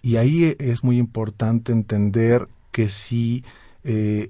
Y 0.02 0.18
ahí 0.18 0.56
es 0.60 0.84
muy 0.84 0.98
importante 0.98 1.72
entender 1.72 2.48
que 2.72 2.90
si 2.90 3.44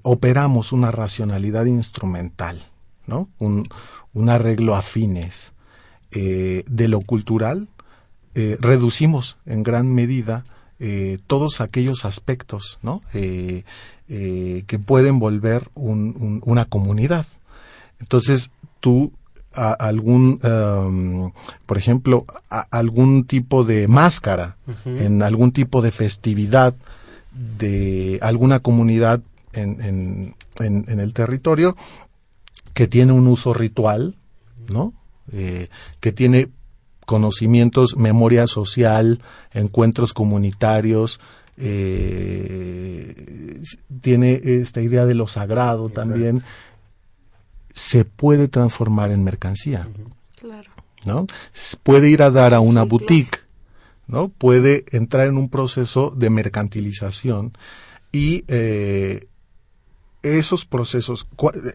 operamos 0.04 0.72
una 0.72 0.92
racionalidad 0.92 1.66
instrumental, 1.66 2.62
¿no? 3.08 3.30
un, 3.40 3.64
un 4.14 4.30
arreglo 4.30 4.76
afines 4.76 5.54
de 6.12 6.88
lo 6.88 7.02
cultural, 7.02 7.68
eh, 8.36 8.58
reducimos 8.60 9.38
en 9.48 9.64
gran 9.64 9.94
medida 9.94 10.44
eh, 10.80 11.18
todos 11.26 11.62
aquellos 11.62 12.06
aspectos 12.06 12.78
¿no? 12.84 13.02
Eh, 13.14 13.64
que 14.08 14.80
pueden 14.80 15.20
volver 15.20 15.70
una 15.76 16.66
comunidad. 16.66 17.28
Entonces, 18.00 18.50
tú 18.80 19.12
algún, 19.54 20.40
um, 20.44 21.32
por 21.68 21.78
ejemplo, 21.78 22.26
algún 22.72 23.26
tipo 23.26 23.64
de 23.64 23.88
máscara 23.88 24.58
en 24.86 25.22
algún 25.22 25.52
tipo 25.52 25.84
de 25.84 25.92
festividad 25.92 26.74
de 27.60 28.18
alguna 28.24 28.60
comunidad 28.60 29.22
en, 29.54 29.82
en, 29.82 30.36
en, 30.60 31.00
el 31.00 31.14
territorio 31.14 31.76
que 32.74 32.88
tiene 32.88 33.12
un 33.12 33.28
uso 33.28 33.54
ritual, 33.54 34.16
¿no? 34.70 34.94
que 36.00 36.12
tiene 36.12 36.50
conocimientos, 37.10 37.98
memoria 37.98 38.46
social, 38.46 39.20
encuentros 39.52 40.14
comunitarios, 40.14 41.20
eh, 41.58 43.16
tiene 44.00 44.40
esta 44.44 44.80
idea 44.80 45.08
de 45.08 45.16
lo 45.16 45.26
sagrado 45.26 45.90
también, 45.90 46.44
se 47.72 48.06
puede 48.06 48.48
transformar 48.48 49.10
en 49.10 49.24
mercancía. 49.24 49.88
Claro. 50.40 50.70
¿no? 51.04 51.26
Puede 51.82 52.12
ir 52.12 52.22
a 52.22 52.30
dar 52.30 52.54
a 52.54 52.60
una 52.60 52.84
boutique, 52.84 53.40
¿no? 54.06 54.30
Puede 54.30 54.86
entrar 54.92 55.26
en 55.26 55.38
un 55.38 55.50
proceso 55.50 56.14
de 56.16 56.30
mercantilización 56.30 57.54
y 58.12 58.44
eh, 58.50 59.26
esos 60.24 60.66
procesos, 60.66 61.28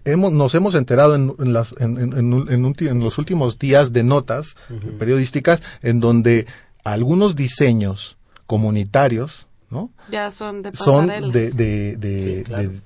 hemos, 0.04 0.32
nos 0.32 0.54
hemos 0.54 0.74
enterado 0.74 1.14
en, 1.14 1.52
las, 1.52 1.74
en, 1.78 1.98
en, 1.98 3.00
los 3.00 3.18
últimos 3.18 3.58
días 3.58 3.92
de 3.92 4.02
notas 4.02 4.56
periodísticas 4.98 5.62
en 5.82 6.00
donde 6.00 6.46
algunos 6.84 7.36
diseños 7.36 8.18
comunitarios, 8.46 9.48
¿no? 9.70 9.90
Ya 10.10 10.30
son 10.30 10.62
de 10.62 10.72
Son 10.72 11.06
de, 11.06 11.50
de, 11.50 11.96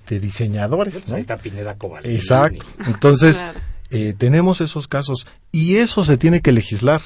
de, 0.08 0.20
diseñadores. 0.20 1.08
Ahí 1.08 1.20
está 1.20 1.36
Pineda 1.36 1.76
Exacto. 2.04 2.64
Entonces, 2.86 3.44
eh, 3.90 4.14
tenemos 4.16 4.60
esos 4.60 4.86
casos 4.86 5.26
y 5.50 5.76
eso 5.76 6.04
se 6.04 6.16
tiene 6.16 6.40
que 6.40 6.52
legislar. 6.52 7.00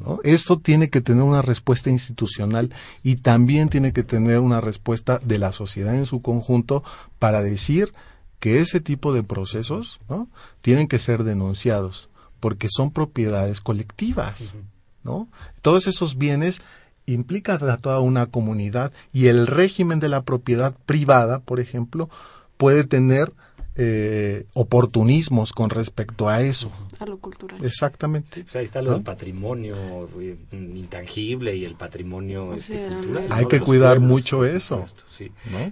¿No? 0.00 0.20
Esto 0.24 0.58
tiene 0.58 0.90
que 0.90 1.00
tener 1.00 1.22
una 1.22 1.42
respuesta 1.42 1.90
institucional 1.90 2.74
y 3.02 3.16
también 3.16 3.68
tiene 3.68 3.92
que 3.92 4.02
tener 4.02 4.40
una 4.40 4.60
respuesta 4.60 5.18
de 5.18 5.38
la 5.38 5.52
sociedad 5.52 5.94
en 5.94 6.06
su 6.06 6.22
conjunto 6.22 6.82
para 7.18 7.42
decir 7.42 7.92
que 8.38 8.60
ese 8.60 8.80
tipo 8.80 9.12
de 9.12 9.22
procesos 9.22 10.00
¿no? 10.08 10.28
tienen 10.60 10.88
que 10.88 10.98
ser 10.98 11.24
denunciados 11.24 12.10
porque 12.40 12.68
son 12.70 12.90
propiedades 12.90 13.60
colectivas. 13.60 14.54
¿no? 15.02 15.28
Todos 15.62 15.86
esos 15.86 16.18
bienes 16.18 16.60
implican 17.06 17.68
a 17.68 17.76
toda 17.78 18.00
una 18.00 18.26
comunidad 18.26 18.92
y 19.12 19.26
el 19.26 19.46
régimen 19.46 20.00
de 20.00 20.08
la 20.08 20.22
propiedad 20.22 20.74
privada, 20.86 21.40
por 21.40 21.60
ejemplo, 21.60 22.08
puede 22.56 22.84
tener 22.84 23.32
eh, 23.76 24.44
oportunismos 24.52 25.52
con 25.52 25.68
respecto 25.68 26.28
a 26.28 26.42
eso. 26.42 26.70
A 27.00 27.06
lo 27.06 27.18
cultural. 27.18 27.58
Exactamente. 27.64 28.44
Pues 28.44 28.54
ahí 28.54 28.64
está 28.66 28.80
lo 28.80 28.92
del 28.92 29.02
patrimonio 29.02 29.74
eh, 30.20 30.36
intangible 30.52 31.56
y 31.56 31.64
el 31.64 31.74
patrimonio 31.74 32.54
este, 32.54 32.86
cultural. 32.86 33.26
Hay 33.30 33.46
que 33.46 33.58
cuidar 33.58 33.98
mucho 33.98 34.44
eso. 34.44 34.86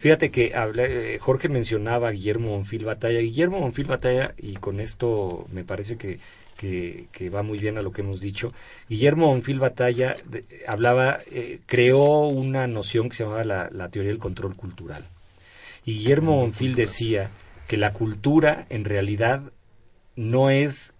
Fíjate 0.00 0.32
que 0.32 0.52
eh, 0.52 1.18
Jorge 1.20 1.48
mencionaba 1.48 2.08
a 2.08 2.10
Guillermo 2.10 2.50
Bonfil 2.50 2.84
Batalla. 2.84 3.20
Guillermo 3.20 3.60
Bonfil 3.60 3.86
Batalla, 3.86 4.34
y 4.36 4.54
con 4.54 4.80
esto 4.80 5.46
me 5.52 5.62
parece 5.62 5.96
que, 5.96 6.18
que, 6.56 7.30
va 7.30 7.44
muy 7.44 7.60
bien 7.60 7.78
a 7.78 7.82
lo 7.82 7.92
que 7.92 8.00
hemos 8.00 8.20
dicho. 8.20 8.52
Guillermo 8.88 9.28
Bonfil 9.28 9.60
Batalla 9.60 10.16
hablaba, 10.66 11.20
creó 11.66 12.26
una 12.26 12.66
noción 12.66 13.08
que 13.08 13.14
se 13.14 13.22
llamaba 13.22 13.44
la, 13.44 13.70
la 13.70 13.90
teoría 13.90 14.10
del 14.10 14.18
control 14.18 14.56
cultural. 14.56 15.04
Y 15.84 15.98
Guillermo 15.98 16.36
Bonfil 16.36 16.74
decía 16.74 17.30
que 17.72 17.78
la 17.78 17.94
cultura 17.94 18.66
en 18.68 18.84
realidad 18.84 19.50
no 20.14 20.50
es 20.50 20.92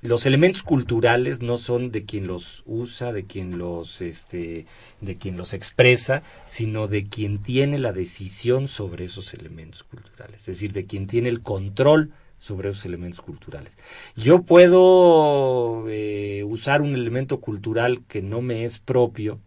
los 0.00 0.24
elementos 0.24 0.62
culturales 0.62 1.42
no 1.42 1.58
son 1.58 1.92
de 1.92 2.06
quien 2.06 2.26
los 2.26 2.62
usa, 2.64 3.12
de 3.12 3.26
quien 3.26 3.58
los 3.58 4.00
este 4.00 4.64
de 5.02 5.18
quien 5.18 5.36
los 5.36 5.52
expresa, 5.52 6.22
sino 6.46 6.86
de 6.86 7.04
quien 7.04 7.42
tiene 7.42 7.78
la 7.78 7.92
decisión 7.92 8.68
sobre 8.68 9.04
esos 9.04 9.34
elementos 9.34 9.82
culturales, 9.84 10.40
es 10.40 10.46
decir, 10.46 10.72
de 10.72 10.86
quien 10.86 11.06
tiene 11.08 11.28
el 11.28 11.42
control 11.42 12.10
sobre 12.38 12.70
esos 12.70 12.86
elementos 12.86 13.20
culturales. 13.20 13.76
Yo 14.16 14.44
puedo 14.44 15.90
eh, 15.90 16.42
usar 16.42 16.80
un 16.80 16.94
elemento 16.94 17.38
cultural 17.40 18.02
que 18.08 18.22
no 18.22 18.40
me 18.40 18.64
es 18.64 18.78
propio. 18.78 19.40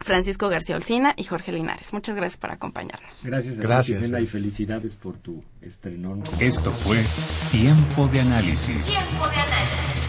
Francisco 0.01 0.49
García 0.49 0.77
Olcina 0.77 1.15
y 1.17 1.25
Jorge 1.25 1.53
Linares. 1.53 1.93
Muchas 1.93 2.17
gracias 2.17 2.39
por 2.39 2.53
acompañarnos. 2.53 3.25
Gracias, 3.25 3.59
gracias 3.59 4.01
Jimena, 4.01 4.21
y 4.21 4.27
felicidades 4.27 4.95
por 4.95 5.17
tu 5.17 5.43
estrenón. 5.61 6.23
Esto 6.39 6.71
fue 6.71 7.03
Tiempo 7.51 8.09
de 8.09 8.21
Análisis. 8.21 8.87
Tiempo 8.87 9.29
de 9.29 9.37
Análisis. 9.37 9.86